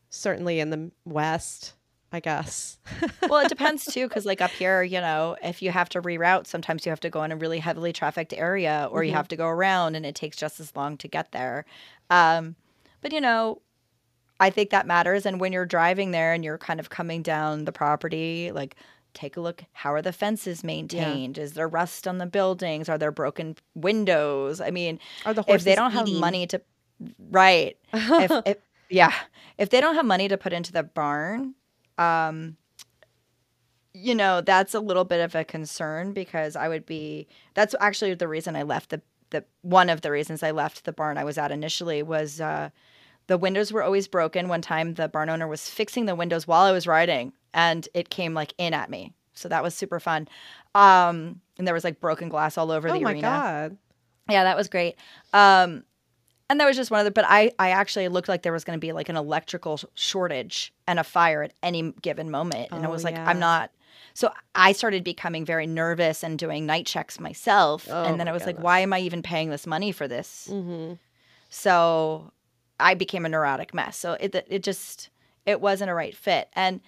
certainly 0.10 0.60
in 0.60 0.70
the 0.70 0.92
west 1.06 1.74
i 2.12 2.20
guess 2.20 2.78
well, 3.30 3.40
it 3.40 3.50
depends 3.50 3.86
too, 3.86 4.08
because 4.08 4.26
like 4.26 4.42
up 4.42 4.52
here, 4.52 4.84
you 4.84 5.00
know, 5.00 5.36
if 5.42 5.62
you 5.62 5.72
have 5.72 5.88
to 5.90 6.02
reroute, 6.02 6.46
sometimes 6.46 6.86
you 6.86 6.90
have 6.90 7.00
to 7.00 7.10
go 7.10 7.24
in 7.24 7.32
a 7.32 7.36
really 7.38 7.60
heavily 7.60 7.94
trafficked 7.94 8.34
area, 8.34 8.88
or 8.92 9.04
you 9.04 9.12
Mhm. 9.12 9.16
have 9.16 9.28
to 9.30 9.36
go 9.38 9.48
around, 9.48 9.96
and 9.96 10.06
it 10.06 10.14
takes 10.14 10.36
just 10.38 10.60
as 10.60 10.76
long 10.76 10.98
to 10.98 11.08
get 11.08 11.32
there. 11.32 11.64
Um, 12.10 12.56
but 13.02 13.14
you 13.14 13.22
know, 13.22 13.62
I 14.40 14.50
think 14.50 14.70
that 14.72 14.86
matters. 14.86 15.26
And 15.26 15.40
when 15.40 15.54
you're 15.54 15.66
driving 15.66 16.12
there 16.12 16.34
and 16.34 16.44
you're 16.44 16.58
kind 16.58 16.80
of 16.82 16.90
coming 16.90 17.22
down 17.24 17.64
the 17.66 17.72
property, 17.72 18.52
like 18.52 18.76
take 19.14 19.38
a 19.38 19.41
look. 19.41 19.64
How 19.74 19.93
are 19.93 20.01
the 20.01 20.14
fences 20.14 20.64
maintained? 20.64 21.38
Is 21.38 21.53
there 21.53 21.68
rust 21.68 22.07
on 22.07 22.18
the 22.18 22.26
buildings? 22.26 22.89
Are 22.89 22.97
there 22.97 23.11
broken 23.11 23.57
windows? 23.76 24.61
I 24.61 24.72
mean, 24.72 24.99
Are 25.26 25.34
the 25.34 25.43
if 25.47 25.64
they 25.64 25.76
don't 25.76 25.91
have 25.91 26.09
money 26.09 26.47
to, 26.47 26.61
right? 27.30 27.78
if, 27.93 28.32
if 28.45 28.57
yeah, 28.89 29.14
if 29.57 29.70
they 29.70 29.82
don't 29.82 29.95
have 29.95 30.05
money 30.05 30.28
to 30.28 30.38
put 30.38 30.53
into 30.53 30.72
the 30.72 30.84
barn, 30.84 31.55
um, 31.97 32.57
you 33.93 34.16
know, 34.16 34.41
that's 34.41 34.74
a 34.74 34.80
little 34.80 35.03
bit 35.03 35.20
of 35.22 35.36
a 35.36 35.43
concern 35.43 36.14
because 36.14 36.55
I 36.55 36.68
would 36.68 36.86
be. 36.86 37.28
That's 37.53 37.76
actually 37.80 38.16
the 38.16 38.28
reason 38.28 38.55
I 38.55 38.64
left 38.64 38.89
the 38.89 39.01
the 39.30 39.43
one 39.61 39.89
of 39.89 40.01
the 40.01 40.11
reasons 40.11 40.43
I 40.43 40.51
left 40.51 40.86
the 40.86 40.93
barn 40.93 41.18
I 41.18 41.24
was 41.24 41.38
at 41.38 41.51
initially 41.51 42.01
was 42.01 42.39
uh, 42.39 42.70
the 43.28 43.38
windows 43.38 43.72
were 43.72 43.84
always 43.84 44.07
broken. 44.07 44.47
One 44.47 44.61
time, 44.61 44.93
the 44.93 45.07
barn 45.07 45.30
owner 45.30 45.47
was 45.47 45.70
fixing 45.70 46.05
the 46.05 46.16
windows 46.16 46.47
while 46.47 46.64
I 46.64 46.72
was 46.72 46.88
riding, 46.88 47.34
and 47.54 47.88
it 47.93 48.10
came 48.10 48.34
like 48.34 48.54
in 48.58 48.74
at 48.74 48.89
me. 48.89 49.14
So 49.34 49.49
that 49.49 49.64
was 49.64 49.74
super 49.74 49.99
fun. 49.99 50.28
Um, 50.76 51.41
and 51.58 51.68
there 51.68 51.74
was 51.74 51.84
like 51.84 51.99
broken 51.99 52.30
glass 52.30 52.58
all 52.58 52.72
over 52.72 52.89
oh 52.89 52.93
the 52.93 53.06
arena. 53.06 53.10
Oh 53.10 53.14
my 53.14 53.22
god 53.22 53.78
Yeah, 54.30 54.43
that 54.43 54.58
was 54.58 54.68
great. 54.68 54.95
Um, 55.34 55.84
and 56.49 56.60
that 56.60 56.66
was 56.66 56.76
just 56.76 56.91
one 56.91 56.99
of 56.99 57.06
the. 57.06 57.12
But 57.12 57.26
I, 57.28 57.51
I 57.58 57.70
actually 57.70 58.08
looked 58.10 58.28
like 58.28 58.43
there 58.43 58.51
was 58.54 58.64
going 58.64 58.78
to 58.78 58.82
be 58.82 58.91
like 58.91 59.10
an 59.10 59.16
electrical 59.16 59.80
shortage 59.95 60.74
and 60.88 60.99
a 60.99 61.04
fire 61.04 61.41
at 61.43 61.54
any 61.64 61.93
given 62.01 62.30
moment, 62.30 62.70
and 62.72 62.86
I 62.86 62.89
Oh, 62.89 62.91
was 62.91 63.04
like, 63.04 63.16
yeah. 63.16 63.28
I'm 63.28 63.39
not, 63.39 63.72
So 64.14 64.32
I 64.54 64.74
started 64.74 65.04
becoming 65.04 65.45
very 65.45 65.66
nervous 65.66 66.24
and 66.24 66.38
doing 66.38 66.66
night 66.66 66.86
checks 66.86 67.20
myself. 67.20 67.88
Oh 67.89 68.04
and 68.04 68.20
then 68.20 68.26
my 68.26 68.32
I 68.32 68.34
was 68.34 68.45
like, 68.45 68.60
why 68.60 68.80
am 68.80 68.93
I 68.93 68.99
even 68.99 69.24
paying 69.24 69.49
this 69.49 69.66
money 69.66 69.91
for 69.91 70.08
this? 70.08 70.47
Mm-hmm. 70.51 70.93
So 71.49 72.32
I 72.80 72.93
became 72.93 73.26
a 73.26 73.30
neurotic 73.30 73.74
mess. 73.74 73.97
So 73.97 74.14
it 74.20 74.36
it 74.47 74.64
just 74.64 75.10
it 75.45 75.62
wasn't 75.62 75.89
a 75.89 75.93
right 75.93 76.16
fit. 76.16 76.49
And 76.54 76.82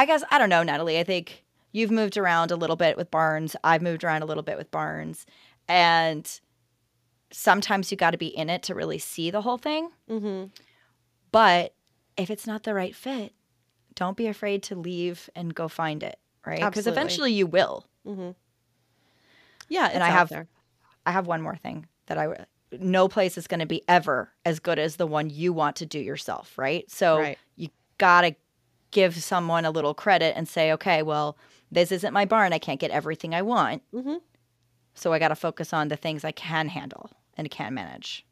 I 0.00 0.06
guess 0.06 0.24
I 0.30 0.38
don't 0.38 0.48
know, 0.48 0.62
Natalie. 0.62 0.98
I 0.98 1.04
think 1.04 1.44
you've 1.72 1.90
moved 1.90 2.16
around 2.16 2.50
a 2.50 2.56
little 2.56 2.74
bit 2.76 2.96
with 2.96 3.10
barns. 3.10 3.54
I've 3.62 3.82
moved 3.82 4.02
around 4.02 4.22
a 4.22 4.24
little 4.24 4.42
bit 4.42 4.56
with 4.56 4.70
barns. 4.70 5.26
And 5.68 6.26
sometimes 7.30 7.90
you 7.90 7.98
got 7.98 8.12
to 8.12 8.18
be 8.18 8.28
in 8.28 8.48
it 8.48 8.62
to 8.64 8.74
really 8.74 8.96
see 8.98 9.30
the 9.30 9.42
whole 9.42 9.58
thing. 9.58 9.90
Mm-hmm. 10.08 10.46
But 11.32 11.74
if 12.16 12.30
it's 12.30 12.46
not 12.46 12.62
the 12.62 12.72
right 12.72 12.96
fit, 12.96 13.34
don't 13.94 14.16
be 14.16 14.26
afraid 14.26 14.62
to 14.64 14.74
leave 14.74 15.28
and 15.36 15.54
go 15.54 15.68
find 15.68 16.02
it, 16.02 16.18
right? 16.46 16.64
Because 16.64 16.86
eventually 16.86 17.34
you 17.34 17.46
will. 17.46 17.84
Mm-hmm. 18.06 18.30
Yeah, 19.68 19.90
And 19.92 20.02
I 20.02 20.08
have- 20.08 20.30
there. 20.30 20.46
I 21.04 21.12
have 21.12 21.26
one 21.26 21.42
more 21.42 21.56
thing 21.56 21.86
that 22.06 22.16
I 22.16 22.46
no 22.72 23.06
place 23.08 23.36
is 23.36 23.46
going 23.46 23.60
to 23.60 23.66
be 23.66 23.82
ever 23.86 24.32
as 24.46 24.60
good 24.60 24.78
as 24.78 24.96
the 24.96 25.06
one 25.06 25.28
you 25.28 25.52
want 25.52 25.76
to 25.76 25.86
do 25.86 25.98
yourself, 25.98 26.56
right? 26.56 26.90
So 26.90 27.18
Right. 27.18 27.38
you 27.56 27.68
got 27.98 28.22
to 28.22 28.34
give 28.90 29.22
someone 29.22 29.64
a 29.64 29.70
little 29.70 29.94
credit 29.94 30.34
and 30.36 30.48
say, 30.48 30.72
okay, 30.72 31.02
well, 31.02 31.36
this 31.70 31.92
isn't 31.92 32.12
my 32.12 32.24
barn. 32.24 32.52
I 32.52 32.58
can't 32.58 32.80
get 32.80 32.90
everything 32.90 33.34
I 33.34 33.42
want. 33.42 33.82
Mm-hmm. 33.94 34.16
So 34.94 35.12
I 35.12 35.18
got 35.18 35.28
to 35.28 35.36
focus 35.36 35.72
on 35.72 35.88
the 35.88 35.96
things 35.96 36.24
I 36.24 36.32
can 36.32 36.68
handle 36.68 37.10
and 37.36 37.50
can 37.50 37.74
manage. 37.74 38.26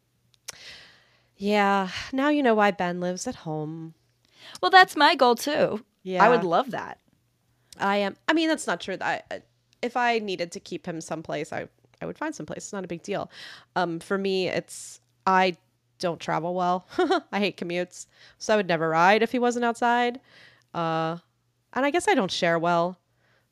Yeah. 1.37 1.89
Now 2.11 2.29
you 2.29 2.43
know 2.43 2.53
why 2.53 2.71
Ben 2.71 2.99
lives 2.99 3.27
at 3.27 3.35
home. 3.35 3.93
Well, 4.61 4.71
that's 4.71 4.95
my 4.95 5.15
goal 5.15 5.35
too. 5.35 5.83
Yeah. 6.03 6.23
I 6.23 6.29
would 6.29 6.43
love 6.43 6.71
that. 6.71 6.99
I 7.79 7.97
am. 7.97 8.17
I 8.27 8.33
mean, 8.33 8.49
that's 8.49 8.67
not 8.67 8.81
true. 8.81 8.97
That 8.97 9.25
I, 9.31 9.41
if 9.81 9.95
I 9.95 10.19
needed 10.19 10.51
to 10.53 10.59
keep 10.59 10.85
him 10.85 11.01
someplace, 11.01 11.53
I 11.53 11.67
I 12.01 12.05
would 12.05 12.17
find 12.17 12.35
someplace. 12.35 12.57
It's 12.57 12.73
not 12.73 12.83
a 12.83 12.87
big 12.87 13.03
deal. 13.03 13.31
Um, 13.75 13.99
for 13.99 14.17
me, 14.17 14.47
it's 14.47 14.99
I 15.25 15.55
don't 15.99 16.19
travel 16.19 16.55
well. 16.55 16.87
I 17.31 17.39
hate 17.39 17.57
commutes, 17.57 18.07
so 18.37 18.53
I 18.53 18.57
would 18.57 18.67
never 18.67 18.89
ride 18.89 19.23
if 19.23 19.31
he 19.31 19.39
wasn't 19.39 19.65
outside. 19.65 20.19
Uh, 20.73 21.17
and 21.73 21.85
I 21.85 21.91
guess 21.91 22.07
I 22.07 22.15
don't 22.15 22.31
share 22.31 22.59
well. 22.59 22.99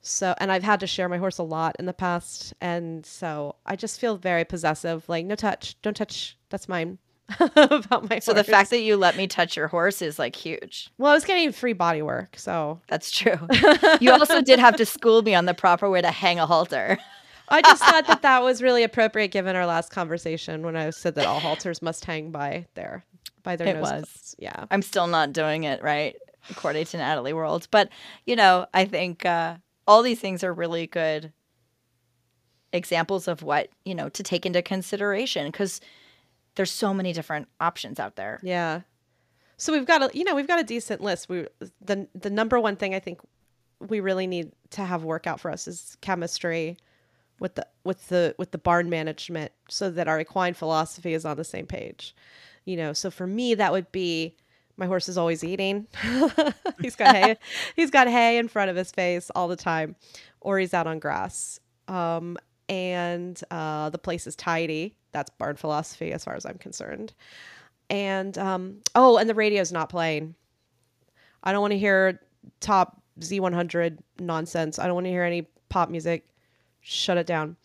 So, 0.02 0.34
and 0.38 0.52
I've 0.52 0.64
had 0.64 0.80
to 0.82 0.88
share 0.88 1.10
my 1.10 1.18
horse 1.18 1.38
a 1.38 1.44
lot 1.44 1.76
in 1.80 1.86
the 1.86 1.94
past, 1.94 2.54
and 2.62 3.06
so 3.06 3.56
I 3.66 3.76
just 3.76 4.00
feel 4.00 4.16
very 4.16 4.46
possessive. 4.46 5.04
Like, 5.10 5.26
no 5.26 5.36
touch, 5.36 5.76
don't 5.82 5.98
touch. 5.98 6.38
That's 6.50 6.70
mine. 6.70 7.00
about 7.56 8.10
my 8.10 8.20
So 8.20 8.32
the 8.32 8.44
fact 8.44 8.70
that 8.70 8.80
you 8.80 8.96
let 8.96 9.18
me 9.18 9.28
touch 9.28 9.58
your 9.58 9.68
horse 9.68 10.02
is 10.02 10.18
like 10.18 10.34
huge. 10.34 10.90
well, 10.98 11.12
I 11.12 11.14
was 11.14 11.26
getting 11.26 11.52
free 11.52 11.74
body 11.74 12.02
work, 12.02 12.38
so 12.38 12.80
That's 12.88 13.12
true. 13.12 13.38
you 14.00 14.14
also 14.14 14.42
did 14.42 14.60
have 14.60 14.78
to 14.78 14.86
school 14.86 15.22
me 15.24 15.36
on 15.36 15.44
the 15.46 15.54
proper 15.54 15.90
way 15.90 16.02
to 16.02 16.10
hang 16.12 16.40
a 16.40 16.46
halter. 16.46 16.98
I 17.50 17.62
just 17.62 17.84
thought 17.84 18.08
that 18.08 18.22
that 18.22 18.44
was 18.44 18.62
really 18.62 18.84
appropriate 18.84 19.30
given 19.30 19.56
our 19.58 19.66
last 19.66 19.90
conversation 19.92 20.64
when 20.64 20.78
I 20.78 20.90
said 20.92 21.16
that 21.16 21.26
all 21.26 21.40
halters 21.42 21.82
must 21.82 22.06
hang 22.06 22.32
by 22.32 22.66
their 22.76 23.04
by 23.44 23.56
their 23.58 23.68
It 23.68 23.74
nose 23.76 23.92
was. 23.92 24.36
Yeah. 24.40 24.66
I'm 24.72 24.82
still 24.82 25.08
not 25.08 25.34
doing 25.34 25.64
it 25.66 25.82
right, 25.84 26.16
according 26.50 26.86
to 26.86 26.98
Natalie 26.98 27.34
World. 27.34 27.68
But, 27.72 27.90
you 28.26 28.36
know, 28.36 28.68
I 28.74 28.86
think 28.86 29.26
uh, 29.26 29.58
all 29.88 30.02
these 30.02 30.20
things 30.20 30.44
are 30.44 30.54
really 30.54 30.88
good 30.88 31.32
examples 32.74 33.28
of 33.28 33.44
what, 33.44 33.70
you 33.86 33.96
know, 33.96 34.10
to 34.10 34.24
take 34.24 34.46
into 34.46 34.62
consideration 34.62 35.48
because 35.48 35.82
there's 36.56 36.72
so 36.72 36.94
many 36.94 37.14
different 37.14 37.48
options 37.60 38.00
out 38.00 38.16
there. 38.16 38.40
Yeah. 38.44 38.82
So 39.58 39.74
we've 39.74 39.86
got 39.86 40.04
a 40.04 40.18
you 40.18 40.24
know, 40.24 40.36
we've 40.36 40.48
got 40.48 40.60
a 40.60 40.64
decent 40.64 41.02
list. 41.02 41.30
We 41.30 41.48
the 41.82 42.08
the 42.14 42.30
number 42.30 42.60
one 42.60 42.76
thing 42.76 42.94
I 42.94 43.00
think 43.00 43.20
we 43.80 44.00
really 44.00 44.28
need 44.28 44.52
to 44.72 44.84
have 44.84 45.04
work 45.04 45.28
out 45.28 45.40
for 45.40 45.52
us 45.52 45.68
is 45.68 45.98
chemistry 46.02 46.78
with 47.40 47.56
the 47.56 47.68
with 47.84 48.08
the 48.10 48.36
with 48.38 48.52
the 48.52 48.58
barn 48.58 48.90
management 48.90 49.52
so 49.70 49.90
that 49.90 50.08
our 50.08 50.20
equine 50.20 50.54
philosophy 50.54 51.14
is 51.14 51.26
on 51.26 51.38
the 51.38 51.44
same 51.44 51.66
page. 51.66 52.16
You 52.66 52.78
know, 52.78 52.94
so 52.94 53.10
for 53.10 53.26
me 53.26 53.56
that 53.56 53.72
would 53.72 53.92
be 53.92 54.36
my 54.78 54.86
horse 54.86 55.10
is 55.10 55.18
always 55.18 55.44
eating. 55.44 55.88
he's 56.82 56.96
got 56.96 57.16
hay. 57.16 57.38
He's 57.76 57.92
got 57.92 58.08
hay 58.08 58.38
in 58.38 58.48
front 58.48 58.70
of 58.70 58.76
his 58.76 58.92
face 58.92 59.30
all 59.32 59.48
the 59.48 59.56
time, 59.56 59.96
or 60.40 60.60
he's 60.60 60.74
out 60.74 60.88
on 60.88 61.00
grass. 61.00 61.60
Um, 61.88 62.38
and 62.70 63.40
uh, 63.50 63.90
the 63.90 63.98
place 63.98 64.28
is 64.28 64.36
tidy. 64.36 64.96
That's 65.12 65.30
barn 65.32 65.56
philosophy, 65.56 66.12
as 66.12 66.24
far 66.24 66.36
as 66.36 66.46
I'm 66.46 66.58
concerned. 66.58 67.14
And 67.90 68.38
um, 68.38 68.78
oh, 68.94 69.18
and 69.18 69.30
the 69.30 69.36
radio's 69.36 69.72
not 69.72 69.90
playing. 69.90 70.36
I 71.44 71.52
don't 71.52 71.62
want 71.62 71.72
to 71.72 71.80
hear 71.80 72.20
top 72.60 73.02
Z100 73.20 74.00
nonsense. 74.20 74.80
I 74.80 74.86
don't 74.86 74.96
want 74.96 75.06
to 75.06 75.12
hear 75.12 75.24
any 75.24 75.48
pop 75.70 75.90
music. 75.90 76.28
Shut 76.82 77.18
it 77.18 77.26
down. 77.26 77.56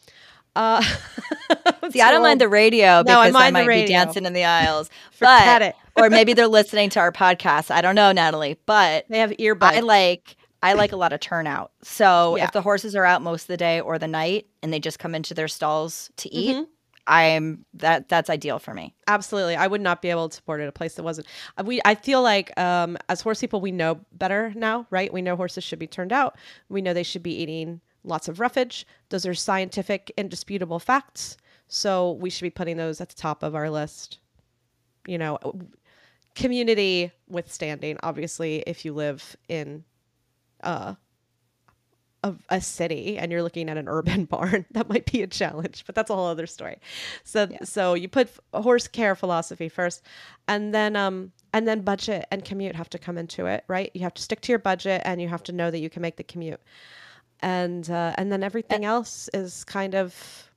Uh, 0.55 0.83
See, 1.91 2.01
I 2.01 2.11
don't 2.11 2.23
mind 2.23 2.41
the 2.41 2.49
radio 2.49 3.03
No, 3.03 3.19
I 3.19 3.29
because 3.29 3.43
I, 3.43 3.51
might 3.51 3.67
be 3.67 3.87
dancing 3.87 4.25
in 4.25 4.33
the 4.33 4.45
aisles. 4.45 4.91
Forget 5.13 5.61
but, 5.61 5.63
it. 5.63 5.77
Or 5.97 6.11
maybe 6.11 6.33
they're 6.35 6.47
listening 6.49 6.91
to 6.91 7.01
our 7.01 7.13
podcast. 7.13 7.71
I 7.71 7.81
don't 7.81 7.95
know, 7.95 8.13
Natalie. 8.13 8.59
But 8.67 9.07
They 9.09 9.19
have 9.19 9.31
earbuds. 9.33 9.63
I 9.75 9.81
like 9.81 10.37
I 10.65 10.75
like 10.75 10.93
a 10.93 10.97
lot 10.97 11.13
of 11.13 11.19
turnout. 11.21 11.73
So 11.83 12.37
Yeah. 12.37 12.45
if 12.45 12.53
the 12.53 12.63
horses 12.63 12.95
are 12.95 13.05
out 13.05 13.21
most 13.23 13.43
of 13.43 13.49
the 13.49 13.57
day 13.57 13.81
or 13.81 13.99
the 13.99 14.07
night 14.09 14.47
and 14.63 14.73
they 14.73 14.79
just 14.79 14.99
come 15.01 15.15
into 15.15 15.35
their 15.35 15.49
stalls 15.49 16.11
to 16.19 16.33
eat, 16.33 16.55
Mhm. 16.57 16.67
I'm 17.05 17.65
that 17.75 18.09
that's 18.09 18.31
ideal 18.31 18.61
for 18.61 18.73
me. 18.73 18.95
Absolutely. 19.09 19.57
I 19.57 19.67
would 19.67 19.81
not 19.81 20.01
be 20.03 20.09
able 20.11 20.29
to 20.29 20.37
support 20.37 20.61
it 20.61 20.65
at 20.65 20.69
a 20.69 20.73
place 20.73 20.95
that 20.95 21.03
wasn't. 21.03 21.27
uh, 21.59 21.65
We 21.67 21.81
I 21.85 21.97
feel 21.97 22.23
like 22.23 22.57
um 22.59 22.97
as 23.09 23.21
horse 23.23 23.41
people 23.41 23.61
we 23.61 23.73
know 23.73 23.99
better 24.13 24.53
now, 24.55 24.87
right? 24.91 25.13
We 25.13 25.21
know 25.21 25.35
horses 25.35 25.65
should 25.65 25.81
be 25.81 25.89
turned 25.89 26.13
out. 26.13 26.37
We 26.69 26.81
know 26.81 26.95
they 26.95 27.03
should 27.03 27.25
be 27.25 27.35
eating 27.35 27.81
lots 28.05 28.29
of 28.29 28.39
roughage. 28.39 28.87
Those 29.09 29.27
are 29.27 29.35
scientific 29.35 30.13
indisputable 30.17 30.79
facts. 30.79 31.37
So 31.67 32.13
we 32.13 32.31
should 32.31 32.45
be 32.45 32.51
putting 32.51 32.77
those 32.77 33.01
at 33.01 33.09
the 33.09 33.15
top 33.17 33.43
of 33.43 33.57
our 33.57 33.69
list. 33.69 34.19
You 35.09 35.19
know, 35.19 35.39
community 36.35 37.13
withstanding 37.29 37.99
obviously 38.03 38.63
if 38.67 38.85
you 38.85 38.93
live 38.93 39.37
in 39.49 39.85
uh 40.63 40.95
of 42.25 42.39
a 42.51 42.61
city 42.61 43.19
and 43.19 43.33
you're 43.33 43.43
looking 43.43 43.69
at 43.69 43.77
an 43.77 43.89
urban 43.89 44.25
barn 44.25 44.65
that 44.71 44.89
might 44.89 45.11
be 45.11 45.23
a 45.23 45.27
challenge 45.27 45.85
but 45.87 45.95
that's 45.95 46.11
a 46.11 46.15
whole 46.15 46.27
other 46.27 46.47
story. 46.47 46.79
So 47.25 47.49
so 47.65 47.95
you 47.95 48.09
put 48.09 48.31
horse 48.55 48.89
care 48.89 49.15
philosophy 49.15 49.69
first 49.69 50.03
and 50.49 50.75
then 50.75 50.97
um 50.97 51.33
and 51.53 51.67
then 51.67 51.83
budget 51.83 52.27
and 52.31 52.45
commute 52.45 52.77
have 52.77 52.91
to 52.91 52.99
come 52.99 53.19
into 53.19 53.47
it 53.47 53.65
right? 53.69 53.91
You 53.95 54.03
have 54.03 54.15
to 54.15 54.23
stick 54.23 54.41
to 54.43 54.53
your 54.53 54.59
budget 54.59 55.03
and 55.05 55.21
you 55.21 55.29
have 55.29 55.43
to 55.45 55.53
know 55.53 55.71
that 55.71 55.81
you 55.81 55.91
can 55.91 56.03
make 56.03 56.17
the 56.17 56.25
commute. 56.25 56.61
And 57.41 57.91
uh, 57.91 58.15
and 58.17 58.31
then 58.31 58.45
everything 58.45 58.85
else 58.85 59.29
is 59.35 59.65
kind 59.65 59.97
of 59.97 60.49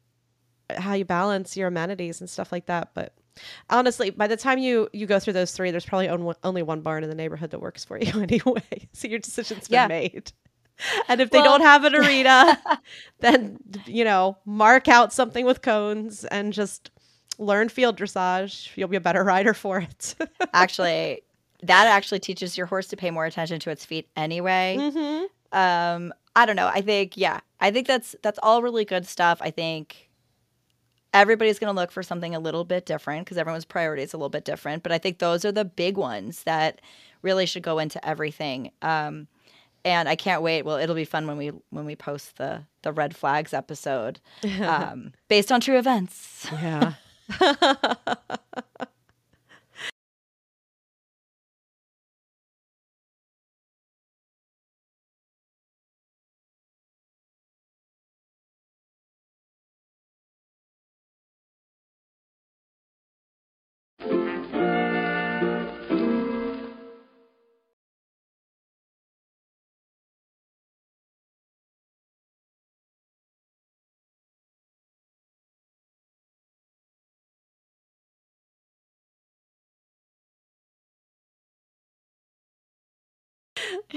how 0.69 0.93
you 0.93 1.03
balance 1.03 1.57
your 1.57 1.67
amenities 1.67 2.21
and 2.21 2.29
stuff 2.29 2.51
like 2.51 2.67
that 2.67 2.89
but 2.93 3.13
honestly 3.69 4.09
by 4.09 4.27
the 4.27 4.37
time 4.37 4.57
you 4.59 4.87
you 4.93 5.05
go 5.05 5.19
through 5.19 5.33
those 5.33 5.51
three 5.51 5.71
there's 5.71 5.85
probably 5.85 6.07
on- 6.07 6.35
only 6.43 6.63
one 6.63 6.81
barn 6.81 7.03
in 7.03 7.09
the 7.09 7.15
neighborhood 7.15 7.51
that 7.51 7.59
works 7.59 7.83
for 7.83 7.97
you 8.01 8.21
anyway 8.21 8.61
so 8.93 9.07
your 9.07 9.19
decision's 9.19 9.67
been 9.67 9.75
Yeah. 9.75 9.87
made 9.87 10.31
and 11.07 11.21
if 11.21 11.29
they 11.31 11.39
Well- 11.39 11.57
don't 11.57 11.61
have 11.67 11.83
an 11.85 11.95
arena 11.95 12.61
then 13.19 13.57
you 13.85 14.03
know 14.03 14.37
mark 14.45 14.87
out 14.87 15.13
something 15.13 15.45
with 15.45 15.61
cones 15.61 16.25
and 16.25 16.53
just 16.53 16.91
learn 17.37 17.67
field 17.69 17.97
dressage 17.97 18.69
you'll 18.77 18.87
be 18.87 18.97
a 18.97 19.01
better 19.01 19.23
rider 19.23 19.53
for 19.53 19.79
it 19.79 20.15
actually, 20.53 21.21
that 21.63 21.87
actually 21.87 22.19
teaches 22.19 22.57
your 22.57 22.65
horse 22.67 22.87
to 22.87 22.95
pay 22.97 23.11
more 23.11 23.25
attention 23.25 23.59
to 23.59 23.69
its 23.69 23.83
feet 23.85 24.07
anyway. 24.15 24.77
mm-hmm. 24.79 25.57
um 25.57 26.13
i 26.35 26.45
don't 26.45 26.55
know 26.55 26.67
i 26.67 26.81
think 26.81 27.17
yeah 27.17 27.39
i 27.59 27.71
think 27.71 27.87
that's 27.87 28.15
that's 28.21 28.39
all 28.43 28.61
really 28.61 28.85
good 28.85 29.05
stuff 29.05 29.37
i 29.41 29.49
think 29.51 30.04
everybody's 31.15 31.57
going 31.57 31.73
to 31.73 31.79
look 31.79 31.91
for 31.91 32.03
something 32.03 32.35
a 32.35 32.39
little 32.39 32.65
bit 32.65 32.85
different 32.85 33.25
because 33.25 33.37
everyone's 33.37 33.65
priority 33.65 34.03
is 34.03 34.13
a 34.13 34.17
little 34.17 34.29
bit 34.29 34.45
different 34.45 34.83
but 34.83 34.91
i 34.91 34.97
think 34.97 35.17
those 35.19 35.43
are 35.45 35.51
the 35.51 35.65
big 35.65 35.97
ones 35.97 36.43
that 36.43 36.81
really 37.21 37.45
should 37.45 37.63
go 37.63 37.79
into 37.79 38.05
everything 38.07 38.69
um 38.81 39.27
and 39.83 40.09
i 40.09 40.15
can't 40.15 40.41
wait. 40.41 40.63
Well 40.63 40.77
it'll 40.77 40.95
be 40.95 41.05
fun 41.05 41.25
when 41.27 41.37
we 41.37 41.51
when 41.69 41.85
we 41.85 41.95
post 41.95 42.37
the 42.37 42.63
the 42.81 42.91
red 42.91 43.15
flags 43.15 43.53
episode 43.53 44.19
um 44.61 45.13
based 45.29 45.51
on 45.51 45.61
true 45.61 45.77
events. 45.77 46.47
Yeah 46.51 46.93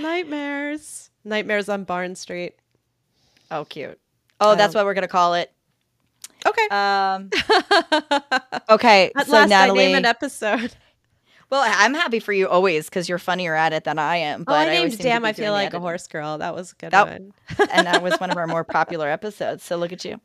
Nightmares. 0.03 1.11
Nightmares 1.25 1.69
on 1.69 1.85
Barn 1.85 2.15
Street. 2.15 2.55
Oh, 3.51 3.65
cute. 3.65 3.99
Oh, 4.41 4.55
that's 4.55 4.75
what 4.75 4.85
we're 4.85 4.95
gonna 4.95 5.09
call 5.09 5.35
it. 5.35 5.53
Okay. 6.47 6.69
Um. 6.71 7.31
Okay. 8.71 9.11
At 9.17 9.27
so 9.27 9.33
last, 9.33 9.49
Natalie. 9.49 9.81
I 9.81 9.87
name 9.87 9.97
an 9.97 10.05
episode. 10.05 10.75
well, 11.51 11.65
I'm 11.67 11.95
happy 11.95 12.21
for 12.21 12.35
you 12.35 12.49
always 12.49 12.85
because 12.85 13.09
you're 13.09 13.19
funnier 13.19 13.55
at 13.55 13.73
it 13.73 13.85
than 13.85 13.99
I 13.99 14.17
am. 14.17 14.45
But 14.45 14.53
oh, 14.53 14.71
I 14.71 14.75
named 14.75 14.99
Damn, 14.99 15.25
I 15.25 15.33
feel 15.33 15.53
like 15.53 15.73
a 15.73 15.81
horse 15.81 16.07
girl. 16.07 16.37
That 16.37 16.55
was 16.55 16.73
a 16.73 16.75
good 16.75 16.91
That- 16.91 17.07
one. 17.09 17.33
and 17.73 17.87
that 17.87 18.03
was 18.03 18.15
one 18.21 18.31
of 18.31 18.37
our 18.37 18.47
more 18.47 18.65
popular 18.65 19.09
episodes. 19.11 19.65
So 19.65 19.77
look 19.77 19.93
at 19.93 20.05
you. 20.05 20.21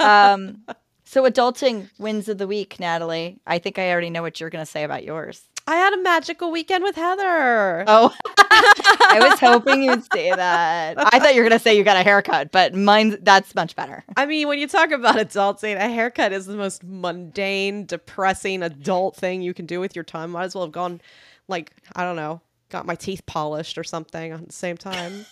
Um, 0.00 0.62
so 1.04 1.24
adulting 1.28 1.90
wins 1.98 2.30
of 2.30 2.38
the 2.38 2.46
week, 2.46 2.80
Natalie. 2.80 3.38
I 3.46 3.58
think 3.58 3.78
I 3.78 3.90
already 3.92 4.08
know 4.08 4.22
what 4.22 4.40
you're 4.40 4.48
going 4.50 4.64
to 4.64 4.70
say 4.70 4.82
about 4.82 5.04
yours. 5.04 5.42
I 5.66 5.76
had 5.76 5.94
a 5.94 6.02
magical 6.02 6.50
weekend 6.50 6.84
with 6.84 6.94
Heather. 6.94 7.84
Oh, 7.86 8.14
I 8.38 9.18
was 9.30 9.40
hoping 9.40 9.82
you'd 9.82 10.04
say 10.12 10.30
that. 10.30 10.96
I 10.98 11.18
thought 11.18 11.34
you 11.34 11.42
were 11.42 11.48
going 11.48 11.58
to 11.58 11.62
say 11.62 11.74
you 11.76 11.84
got 11.84 11.96
a 11.96 12.02
haircut, 12.02 12.52
but 12.52 12.74
mine 12.74 13.16
that's 13.22 13.54
much 13.54 13.74
better. 13.74 14.04
I 14.16 14.26
mean, 14.26 14.46
when 14.46 14.58
you 14.58 14.66
talk 14.68 14.90
about 14.90 15.16
adulting, 15.16 15.76
a 15.76 15.88
haircut 15.88 16.32
is 16.32 16.44
the 16.44 16.56
most 16.56 16.84
mundane, 16.84 17.86
depressing 17.86 18.62
adult 18.62 19.16
thing 19.16 19.40
you 19.40 19.54
can 19.54 19.64
do 19.64 19.80
with 19.80 19.96
your 19.96 20.04
time. 20.04 20.32
Might 20.32 20.44
as 20.44 20.54
well 20.54 20.64
have 20.64 20.72
gone, 20.72 21.00
like, 21.48 21.72
I 21.96 22.04
don't 22.04 22.16
know, 22.16 22.42
got 22.68 22.84
my 22.84 22.94
teeth 22.94 23.24
polished 23.24 23.78
or 23.78 23.84
something 23.84 24.32
at 24.32 24.46
the 24.46 24.52
same 24.52 24.76
time. 24.76 25.24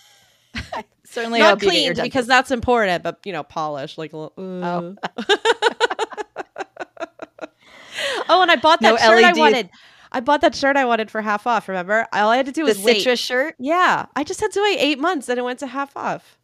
Certainly 1.05 1.39
Not 1.41 1.49
hope 1.49 1.61
you 1.63 1.69
get 1.71 1.83
your 1.83 1.93
cleaned 1.93 2.05
because 2.07 2.25
that's 2.25 2.49
important, 2.49 3.03
but 3.03 3.19
you 3.23 3.33
know, 3.33 3.43
polished 3.43 3.99
like. 3.99 4.13
little- 4.13 4.33
Oh. 4.37 4.95
oh, 8.29 8.41
and 8.41 8.49
I 8.49 8.55
bought 8.55 8.81
that 8.81 8.93
No 8.93 8.97
shirt 8.97 9.23
I 9.23 9.33
wanted. 9.33 9.69
I 10.13 10.19
bought 10.19 10.41
that 10.41 10.55
shirt 10.55 10.77
I 10.77 10.85
wanted 10.85 11.09
for 11.11 11.21
half 11.21 11.45
off. 11.47 11.67
Remember, 11.67 12.07
all 12.13 12.29
I 12.29 12.37
had 12.37 12.45
to 12.45 12.51
do 12.51 12.63
the 12.63 12.69
was 12.69 12.79
wait. 12.79 12.97
citrus 12.97 13.19
shirt. 13.19 13.55
Yeah, 13.59 14.05
I 14.15 14.23
just 14.23 14.39
had 14.39 14.51
to 14.51 14.61
wait 14.61 14.77
eight 14.79 14.99
months 14.99 15.27
and 15.27 15.39
it 15.39 15.41
went 15.43 15.59
to 15.59 15.67
half 15.67 15.95
off. 15.97 16.37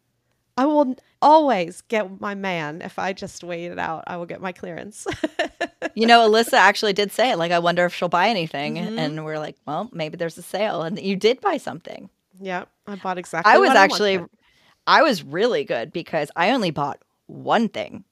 I 0.56 0.66
will 0.66 0.96
always 1.22 1.80
get 1.82 2.20
my 2.20 2.34
man 2.34 2.82
if 2.82 2.98
I 2.98 3.12
just 3.12 3.42
wait 3.44 3.66
it 3.66 3.78
out. 3.78 4.04
I 4.06 4.16
will 4.16 4.26
get 4.26 4.40
my 4.40 4.52
clearance. 4.52 5.06
You 5.94 6.06
know, 6.06 6.30
Alyssa 6.30 6.52
actually 6.54 6.92
did 6.92 7.10
say, 7.10 7.34
like, 7.34 7.50
I 7.52 7.58
wonder 7.58 7.84
if 7.84 7.92
she'll 7.94 8.08
buy 8.08 8.28
anything. 8.28 8.76
Mhm. 8.76 8.98
And 8.98 9.24
we're 9.24 9.38
like, 9.38 9.56
well, 9.66 9.88
maybe 9.92 10.16
there's 10.16 10.38
a 10.38 10.42
sale. 10.42 10.82
And 10.82 11.00
you 11.00 11.16
did 11.16 11.40
buy 11.40 11.56
something. 11.56 12.08
yeah, 12.38 12.66
I 12.86 12.94
bought 12.94 13.18
exactly. 13.18 13.52
I 13.52 13.58
was 13.58 13.68
what 13.68 13.76
actually, 13.76 14.18
wanted. 14.18 14.30
I 14.86 15.02
was 15.02 15.24
really 15.24 15.64
good 15.64 15.90
because 15.92 16.30
I 16.36 16.50
only 16.52 16.70
bought 16.70 17.00
one 17.26 17.68
thing. 17.68 18.04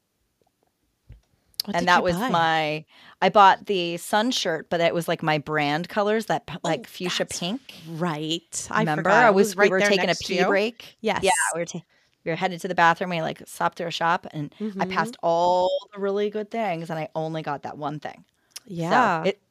What 1.68 1.76
and 1.76 1.86
that 1.86 2.02
was 2.02 2.16
buy? 2.16 2.30
my, 2.30 2.84
I 3.20 3.28
bought 3.28 3.66
the 3.66 3.98
sun 3.98 4.30
shirt, 4.30 4.70
but 4.70 4.80
it 4.80 4.94
was 4.94 5.06
like 5.06 5.22
my 5.22 5.36
brand 5.36 5.90
colors, 5.90 6.24
that 6.26 6.48
like 6.64 6.80
Oh, 6.80 6.88
fuchsia 6.88 7.26
pink. 7.26 7.60
right. 7.90 8.68
I 8.70 8.80
Remember? 8.80 9.10
I 9.10 9.28
It 9.28 9.34
was, 9.34 9.54
right 9.54 9.66
we 9.66 9.70
were 9.70 9.80
taking 9.80 10.08
a 10.08 10.14
pee 10.14 10.42
break. 10.44 10.96
Yes. 11.02 11.22
Yeah, 11.22 11.30
we 11.54 11.60
were, 11.60 11.66
ta- 11.66 11.82
we 12.24 12.30
were 12.30 12.36
headed 12.36 12.62
to 12.62 12.68
the 12.68 12.74
bathroom. 12.74 13.10
We 13.10 13.20
like 13.20 13.42
stopped 13.46 13.76
through 13.76 13.88
a 13.88 13.90
shop 13.90 14.26
and 14.30 14.54
I 14.60 14.64
Mhm. 14.86 14.90
passed 14.90 15.18
all 15.22 15.88
the 15.92 16.00
really 16.00 16.30
good 16.30 16.50
things 16.50 16.88
and 16.88 16.98
I 16.98 17.10
only 17.14 17.42
got 17.42 17.64
that 17.64 17.76
one 17.76 18.00
thing. 18.00 18.24
Yeah. 18.64 19.24
So 19.24 19.28
it, 19.28 19.42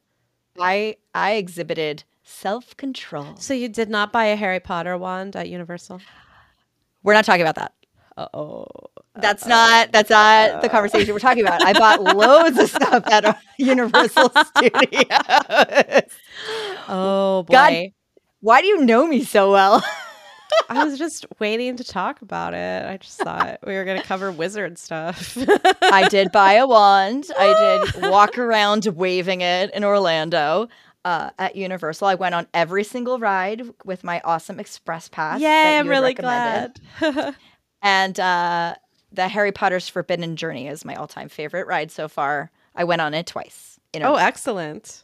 I, 0.58 0.96
I 1.14 1.34
exhibited 1.34 2.02
self 2.24 2.76
control. 2.76 3.36
so 3.36 3.54
you 3.54 3.68
did 3.68 3.88
not 3.88 4.12
buy 4.12 4.24
a 4.24 4.34
Harry 4.34 4.58
Potter 4.58 4.98
wand 4.98 5.36
at 5.36 5.48
Universal? 5.48 6.00
We're 7.04 7.14
not 7.14 7.24
talking 7.24 7.42
about 7.42 7.54
that. 7.54 7.74
Uh 8.16 8.26
oh. 8.34 8.66
That's 9.20 9.46
not 9.46 9.92
that's 9.92 10.10
not 10.10 10.62
the 10.62 10.68
conversation 10.68 11.12
we're 11.12 11.20
talking 11.20 11.42
about. 11.42 11.62
I 11.62 11.72
bought 11.72 12.02
loads 12.02 12.58
of 12.58 12.70
stuff 12.70 13.04
at 13.08 13.38
Universal 13.58 14.30
Studios. 14.56 16.02
Oh 16.88 17.44
boy. 17.46 17.52
God. 17.52 17.86
Why 18.40 18.60
do 18.60 18.68
you 18.68 18.84
know 18.84 19.06
me 19.06 19.24
so 19.24 19.50
well? 19.50 19.84
I 20.70 20.84
was 20.84 20.98
just 20.98 21.26
waiting 21.40 21.76
to 21.76 21.84
talk 21.84 22.22
about 22.22 22.54
it. 22.54 22.86
I 22.86 22.96
just 22.98 23.18
thought 23.18 23.58
we 23.66 23.74
were 23.74 23.84
going 23.84 24.00
to 24.00 24.06
cover 24.06 24.30
wizard 24.30 24.78
stuff. 24.78 25.36
I 25.82 26.08
did 26.08 26.30
buy 26.32 26.54
a 26.54 26.66
wand. 26.66 27.26
I 27.38 27.88
did 27.92 28.10
walk 28.10 28.38
around 28.38 28.86
waving 28.86 29.40
it 29.40 29.72
in 29.74 29.84
Orlando 29.84 30.68
uh, 31.04 31.30
at 31.38 31.56
Universal. 31.56 32.06
I 32.06 32.14
went 32.14 32.34
on 32.34 32.46
every 32.54 32.84
single 32.84 33.18
ride 33.18 33.62
with 33.84 34.04
my 34.04 34.20
awesome 34.24 34.60
express 34.60 35.08
pass. 35.08 35.40
Yeah, 35.40 35.78
I'm 35.80 35.88
really 35.88 36.14
glad. 36.14 36.80
And 37.82 38.18
uh, 38.18 38.74
the 39.18 39.26
Harry 39.26 39.50
Potter's 39.50 39.88
Forbidden 39.88 40.36
Journey 40.36 40.68
is 40.68 40.84
my 40.84 40.94
all-time 40.94 41.28
favorite 41.28 41.66
ride 41.66 41.90
so 41.90 42.06
far. 42.06 42.52
I 42.76 42.84
went 42.84 43.00
on 43.02 43.14
it 43.14 43.26
twice. 43.26 43.80
You 43.92 43.98
know, 43.98 44.12
oh, 44.12 44.16
excellent. 44.16 45.02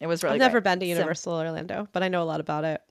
it 0.00 0.08
was 0.08 0.24
really. 0.24 0.34
I've 0.34 0.40
never 0.40 0.60
great. 0.60 0.72
been 0.72 0.80
to 0.80 0.86
So- 0.86 0.88
Universal 0.88 1.34
Orlando, 1.34 1.86
but 1.92 2.02
I 2.02 2.08
know 2.08 2.20
a 2.20 2.24
lot 2.24 2.40
about 2.40 2.64
it. 2.64 2.82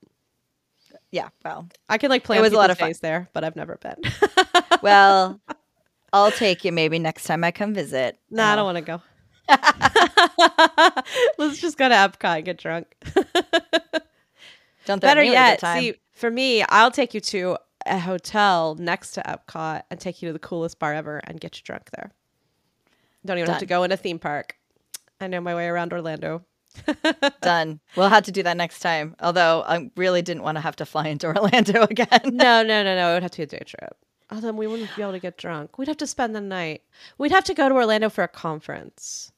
yeah, 1.11 1.28
well, 1.43 1.68
I 1.89 1.97
can 1.97 2.09
like 2.09 2.24
plan 2.24 2.41
was 2.41 2.53
a 2.53 2.55
lot 2.55 2.70
of 2.72 2.78
fun. 2.78 2.93
there, 3.01 3.28
but 3.34 3.43
I've 3.43 3.57
never 3.57 3.78
been. 3.82 3.97
well, 4.82 5.41
I'll 6.14 6.32
take 6.32 6.64
you 6.64 6.72
maybe 6.72 6.97
next 6.97 7.26
time 7.26 7.43
I 7.43 7.51
come 7.51 7.74
visit. 7.74 8.18
nah, 8.32 8.53
I 8.53 8.55
don't 8.55 8.64
want 8.64 8.78
to 8.78 8.84
go. 8.84 9.01
Let's 11.38 11.59
just 11.59 11.78
go 11.78 11.89
to 11.89 11.95
Epcot 11.95 12.38
and 12.38 12.45
get 12.45 12.57
drunk. 12.57 12.88
Don't 14.86 15.01
Better 15.01 15.22
me 15.24 15.32
with 15.32 15.38
a 15.38 15.57
good 15.57 15.61
yet, 15.61 15.78
see, 15.78 15.95
for 16.14 16.32
me, 16.32 16.64
I'll 16.70 16.91
take 16.91 17.14
you 17.14 17.20
to 17.20 17.57
a 17.86 18.00
hotel 18.00 18.76
next 18.80 19.12
to 19.12 19.22
Epcot 19.22 19.84
and 19.90 20.00
take 20.00 20.22
you 20.22 20.30
to 20.30 20.34
the 20.34 20.40
coolest 20.40 20.80
bar 20.80 20.94
ever 20.94 21.20
and 21.26 21.40
get 21.40 21.58
you 21.58 21.64
drunk 21.64 21.90
there. 21.96 22.12
Don't 23.26 23.38
even 23.38 23.50
have 23.50 23.60
to 23.60 23.66
go 23.66 23.84
in 23.84 23.92
a 23.92 23.98
theme 23.98 24.20
park. 24.20 24.58
I 25.22 25.28
know 25.28 25.40
my 25.42 25.56
way 25.56 25.68
around 25.68 25.94
Orlando. 25.94 26.44
Done. 27.42 27.80
We'll 27.96 28.10
have 28.10 28.24
to 28.26 28.32
do 28.32 28.44
that 28.44 28.58
next 28.58 28.80
time. 28.80 29.16
Although 29.20 29.64
I 29.66 29.90
really 29.96 30.22
didn't 30.22 30.44
want 30.44 30.58
to 30.58 30.62
have 30.62 30.76
to 30.78 30.86
fly 30.86 31.08
into 31.08 31.28
Orlando 31.36 31.84
again. 31.84 32.08
No, 32.26 32.64
no, 32.64 32.84
no, 32.84 32.96
no. 32.96 33.12
It 33.12 33.14
would 33.16 33.24
have 33.24 33.32
to 33.32 33.38
be 33.38 33.44
a 33.44 33.48
day 33.48 33.64
trip. 33.66 33.96
Oh, 34.32 34.40
then 34.40 34.58
we 34.58 34.68
wouldn't 34.68 34.94
be 34.96 35.02
able 35.02 35.12
to 35.14 35.20
get 35.20 35.38
drunk. 35.38 35.78
We'd 35.78 35.88
have 35.88 35.98
to 35.98 36.08
spend 36.08 36.36
the 36.36 36.42
night. 36.42 36.82
We'd 37.18 37.32
have 37.32 37.44
to 37.46 37.54
go 37.54 37.70
to 37.70 37.76
Orlando 37.76 38.10
for 38.10 38.24
a 38.24 38.28
conference. 38.28 39.32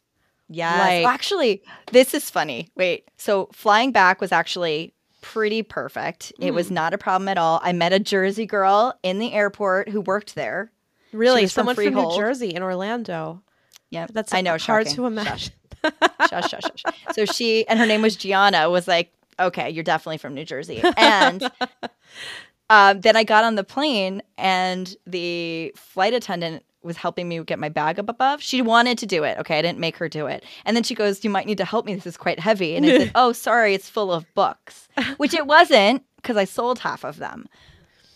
Yeah. 0.49 0.79
Like- 0.79 1.05
actually, 1.05 1.61
this 1.91 2.13
is 2.13 2.29
funny. 2.29 2.69
Wait. 2.75 3.09
So 3.17 3.49
flying 3.51 3.91
back 3.91 4.21
was 4.21 4.31
actually 4.31 4.93
pretty 5.33 5.63
perfect. 5.63 6.31
It 6.39 6.51
was 6.53 6.67
Hmm. 6.69 6.75
not 6.75 6.93
a 6.93 6.97
problem 6.97 7.27
at 7.27 7.37
all. 7.37 7.59
I 7.63 7.73
met 7.73 7.93
a 7.93 7.99
Jersey 7.99 8.45
girl 8.45 8.97
in 9.03 9.19
the 9.19 9.33
airport 9.33 9.89
who 9.89 10.01
worked 10.01 10.35
there. 10.35 10.71
Really, 11.11 11.43
from 11.43 11.49
someone 11.49 11.75
from, 11.75 11.93
New 11.95 12.15
Jersey 12.15 12.49
in 12.53 12.61
Orlando. 12.61 13.41
Yeah, 13.89 14.07
That's 14.11 14.33
I 14.33 14.41
know. 14.41 14.51
hard 14.51 14.61
shocking. 14.87 14.93
to 14.95 15.05
imagine. 15.05 15.53
Shush, 16.29 16.49
shush, 16.49 16.61
shush. 16.61 16.83
So 17.13 17.25
she 17.25 17.67
and 17.67 17.79
her 17.79 17.85
name 17.85 18.01
was 18.01 18.15
Gianna. 18.15 18.69
Was 18.69 18.87
like, 18.87 19.13
okay, 19.39 19.69
you're 19.69 19.83
definitely 19.83 20.17
from 20.17 20.33
New 20.33 20.43
Jersey. 20.45 20.81
And 20.97 21.49
um, 22.69 23.01
then 23.01 23.15
I 23.15 23.23
got 23.23 23.43
on 23.43 23.55
the 23.55 23.63
plane, 23.63 24.21
and 24.37 24.93
the 25.07 25.73
flight 25.75 26.13
attendant 26.13 26.63
was 26.85 26.97
helping 26.97 27.27
me 27.27 27.43
get 27.43 27.59
my 27.59 27.69
bag 27.69 27.99
up 27.99 28.07
above. 28.09 28.41
She 28.41 28.61
wanted 28.61 28.97
to 28.99 29.05
do 29.05 29.23
it. 29.23 29.37
Okay, 29.39 29.59
I 29.59 29.61
didn't 29.61 29.79
make 29.79 29.97
her 29.97 30.07
do 30.07 30.27
it. 30.27 30.43
And 30.65 30.75
then 30.77 30.83
she 30.83 30.95
goes, 30.95 31.23
"You 31.23 31.29
might 31.29 31.45
need 31.47 31.57
to 31.57 31.65
help 31.65 31.85
me. 31.85 31.95
This 31.95 32.05
is 32.07 32.17
quite 32.17 32.39
heavy." 32.39 32.75
And 32.75 32.85
I 32.85 32.97
said, 32.97 33.11
"Oh, 33.15 33.33
sorry, 33.33 33.73
it's 33.73 33.89
full 33.89 34.11
of 34.13 34.25
books," 34.35 34.87
which 35.17 35.33
it 35.33 35.47
wasn't 35.47 36.03
because 36.17 36.37
I 36.37 36.45
sold 36.45 36.79
half 36.79 37.03
of 37.03 37.17
them, 37.17 37.47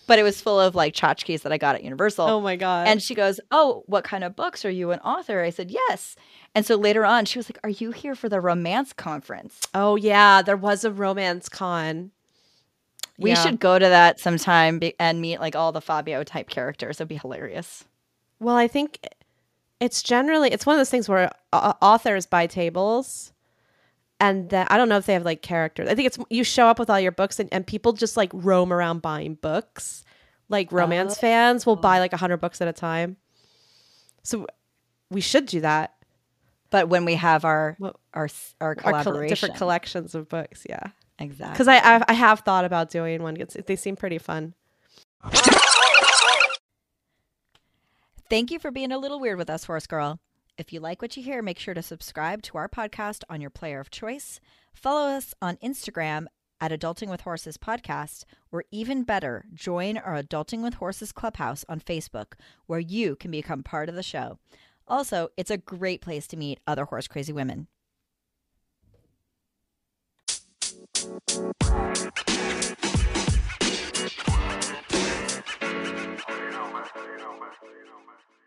but 0.08 0.18
it 0.20 0.24
was 0.24 0.42
full 0.42 0.60
of 0.60 0.74
like 0.76 0.94
tchotchkes 0.94 1.42
that 1.42 1.52
I 1.52 1.58
got 1.58 1.76
at 1.76 1.84
Universal. 1.84 2.26
oh 2.28 2.42
my 2.42 2.56
god! 2.56 2.88
And 2.88 3.02
she 3.02 3.14
goes, 3.16 3.40
Oh, 3.52 3.84
what 3.88 4.04
kind 4.04 4.24
of 4.24 4.36
books? 4.36 4.64
Are 4.66 4.70
you 4.72 4.92
an 4.92 5.00
author? 5.02 5.42
I 5.44 5.50
said, 5.52 5.70
Yes. 5.70 6.16
And 6.56 6.66
so 6.66 6.76
later 6.76 7.06
on, 7.06 7.26
she 7.26 7.38
was 7.38 7.48
like, 7.50 7.60
Are 7.64 7.70
you 7.70 7.92
here 7.92 8.16
for 8.16 8.28
the 8.30 8.42
romance 8.42 8.94
conference? 8.94 9.60
oh 9.76 9.96
yeah, 9.96 10.42
there 10.42 10.58
was 10.58 10.84
a 10.84 10.92
romance 10.92 11.48
con. 11.50 12.10
We 13.20 13.32
Yeah. 13.32 13.44
should 13.44 13.60
go 13.60 13.78
to 13.78 13.86
that 13.86 14.20
sometime 14.20 14.80
be- 14.80 14.96
and 14.98 15.20
meet 15.22 15.40
like 15.42 15.56
all 15.56 15.72
the 15.74 15.82
Fabio 15.82 16.24
type 16.24 16.50
characters. 16.50 16.98
It'd 16.98 17.10
be 17.10 17.18
hilarious. 17.18 17.84
Well, 18.40 18.56
I 18.56 18.68
think 18.68 19.00
it's 19.80 20.02
generally 20.04 20.52
it's 20.52 20.66
one 20.66 20.76
of 20.76 20.80
those 20.80 20.90
things 20.90 21.08
where 21.10 21.32
uh, 21.54 21.74
authors 21.82 22.26
buy 22.26 22.48
tables, 22.48 23.34
and 24.20 24.50
then 24.50 24.68
I 24.70 24.78
don't 24.78 24.90
know 24.90 24.98
if 24.98 25.06
they 25.06 25.14
have 25.14 25.26
like 25.26 25.42
characters. 25.42 25.90
I 25.90 25.96
think 25.96 26.08
it's 26.08 26.18
you 26.30 26.44
show 26.44 26.68
up 26.68 26.80
with 26.80 26.90
all 26.90 27.00
your 27.00 27.12
books, 27.12 27.40
and, 27.40 27.50
and 27.54 27.66
people 27.66 27.94
just 27.94 28.18
like 28.18 28.32
roam 28.34 28.72
around 28.74 29.02
buying 29.02 29.36
books. 29.36 30.04
Like 30.48 30.72
romance 30.72 31.18
fans 31.18 31.66
will 31.66 31.76
buy 31.76 32.00
like 32.00 32.12
a 32.12 32.18
hundred 32.18 32.38
books 32.38 32.60
at 32.60 32.68
a 32.68 32.74
time. 32.74 33.18
So 34.24 34.48
we 35.12 35.22
should 35.22 35.46
do 35.46 35.62
that. 35.62 35.94
But 36.72 36.90
when 36.90 37.06
we 37.06 37.16
have 37.16 37.46
our 37.46 37.76
Well, 37.80 38.00
our 38.14 38.30
our 38.60 38.76
Our 38.84 39.28
different 39.28 39.56
collections 39.56 40.16
of 40.16 40.28
books, 40.28 40.66
yeah. 40.68 40.88
exactly. 41.20 41.54
Because 41.54 41.68
I, 41.68 41.78
I 41.78 42.04
I 42.08 42.14
have 42.14 42.40
thought 42.42 42.66
about 42.66 42.90
doing 42.90 43.22
one. 43.22 43.38
It's, 43.38 43.58
they 43.66 43.76
seem 43.76 43.96
pretty 43.96 44.18
fun. 44.18 44.54
Thank 48.30 48.52
you 48.52 48.60
for 48.60 48.70
being 48.70 48.92
a 48.92 49.00
little 49.00 49.20
weird 49.20 49.40
with 49.40 49.50
us, 49.50 49.64
Horse 49.64 49.88
Girl. 49.88 50.20
If 50.56 50.72
you 50.72 50.80
like 50.80 51.02
what 51.02 51.18
you 51.18 51.24
hear, 51.24 51.42
make 51.42 51.58
sure 51.58 51.74
to 51.74 51.82
subscribe 51.82 52.44
to 52.44 52.60
our 52.60 52.70
podcast 52.70 53.24
on 53.28 53.42
your 53.42 53.50
player 53.50 53.80
of 53.80 53.90
choice. 53.90 54.40
Follow 54.72 55.10
us 55.10 55.34
on 55.42 55.58
Instagram 55.64 56.28
at 56.62 56.72
Adulting 56.72 57.10
with 57.10 57.22
Horses 57.22 57.58
Podcast, 57.58 58.26
or 58.52 58.66
even 58.70 59.02
better, 59.02 59.46
join 59.52 59.98
our 59.98 60.22
Adulting 60.22 60.62
with 60.62 60.76
Horses 60.76 61.12
Clubhouse 61.12 61.66
on 61.68 61.80
Facebook, 61.80 62.34
where 62.68 62.80
you 62.80 63.16
can 63.16 63.32
become 63.32 63.64
part 63.64 63.90
of 63.90 63.96
the 63.96 64.04
show. 64.04 64.38
Also, 64.88 65.30
it's 65.36 65.50
a 65.50 65.58
great 65.58 66.02
place 66.02 66.28
to 66.28 66.38
meet 66.38 66.60
other 66.68 66.86
horse 66.86 67.08
crazy 67.08 67.34
women. 67.34 67.68
man. 77.58 77.72
You 77.74 77.86
know, 77.89 78.02
man. 78.06 78.39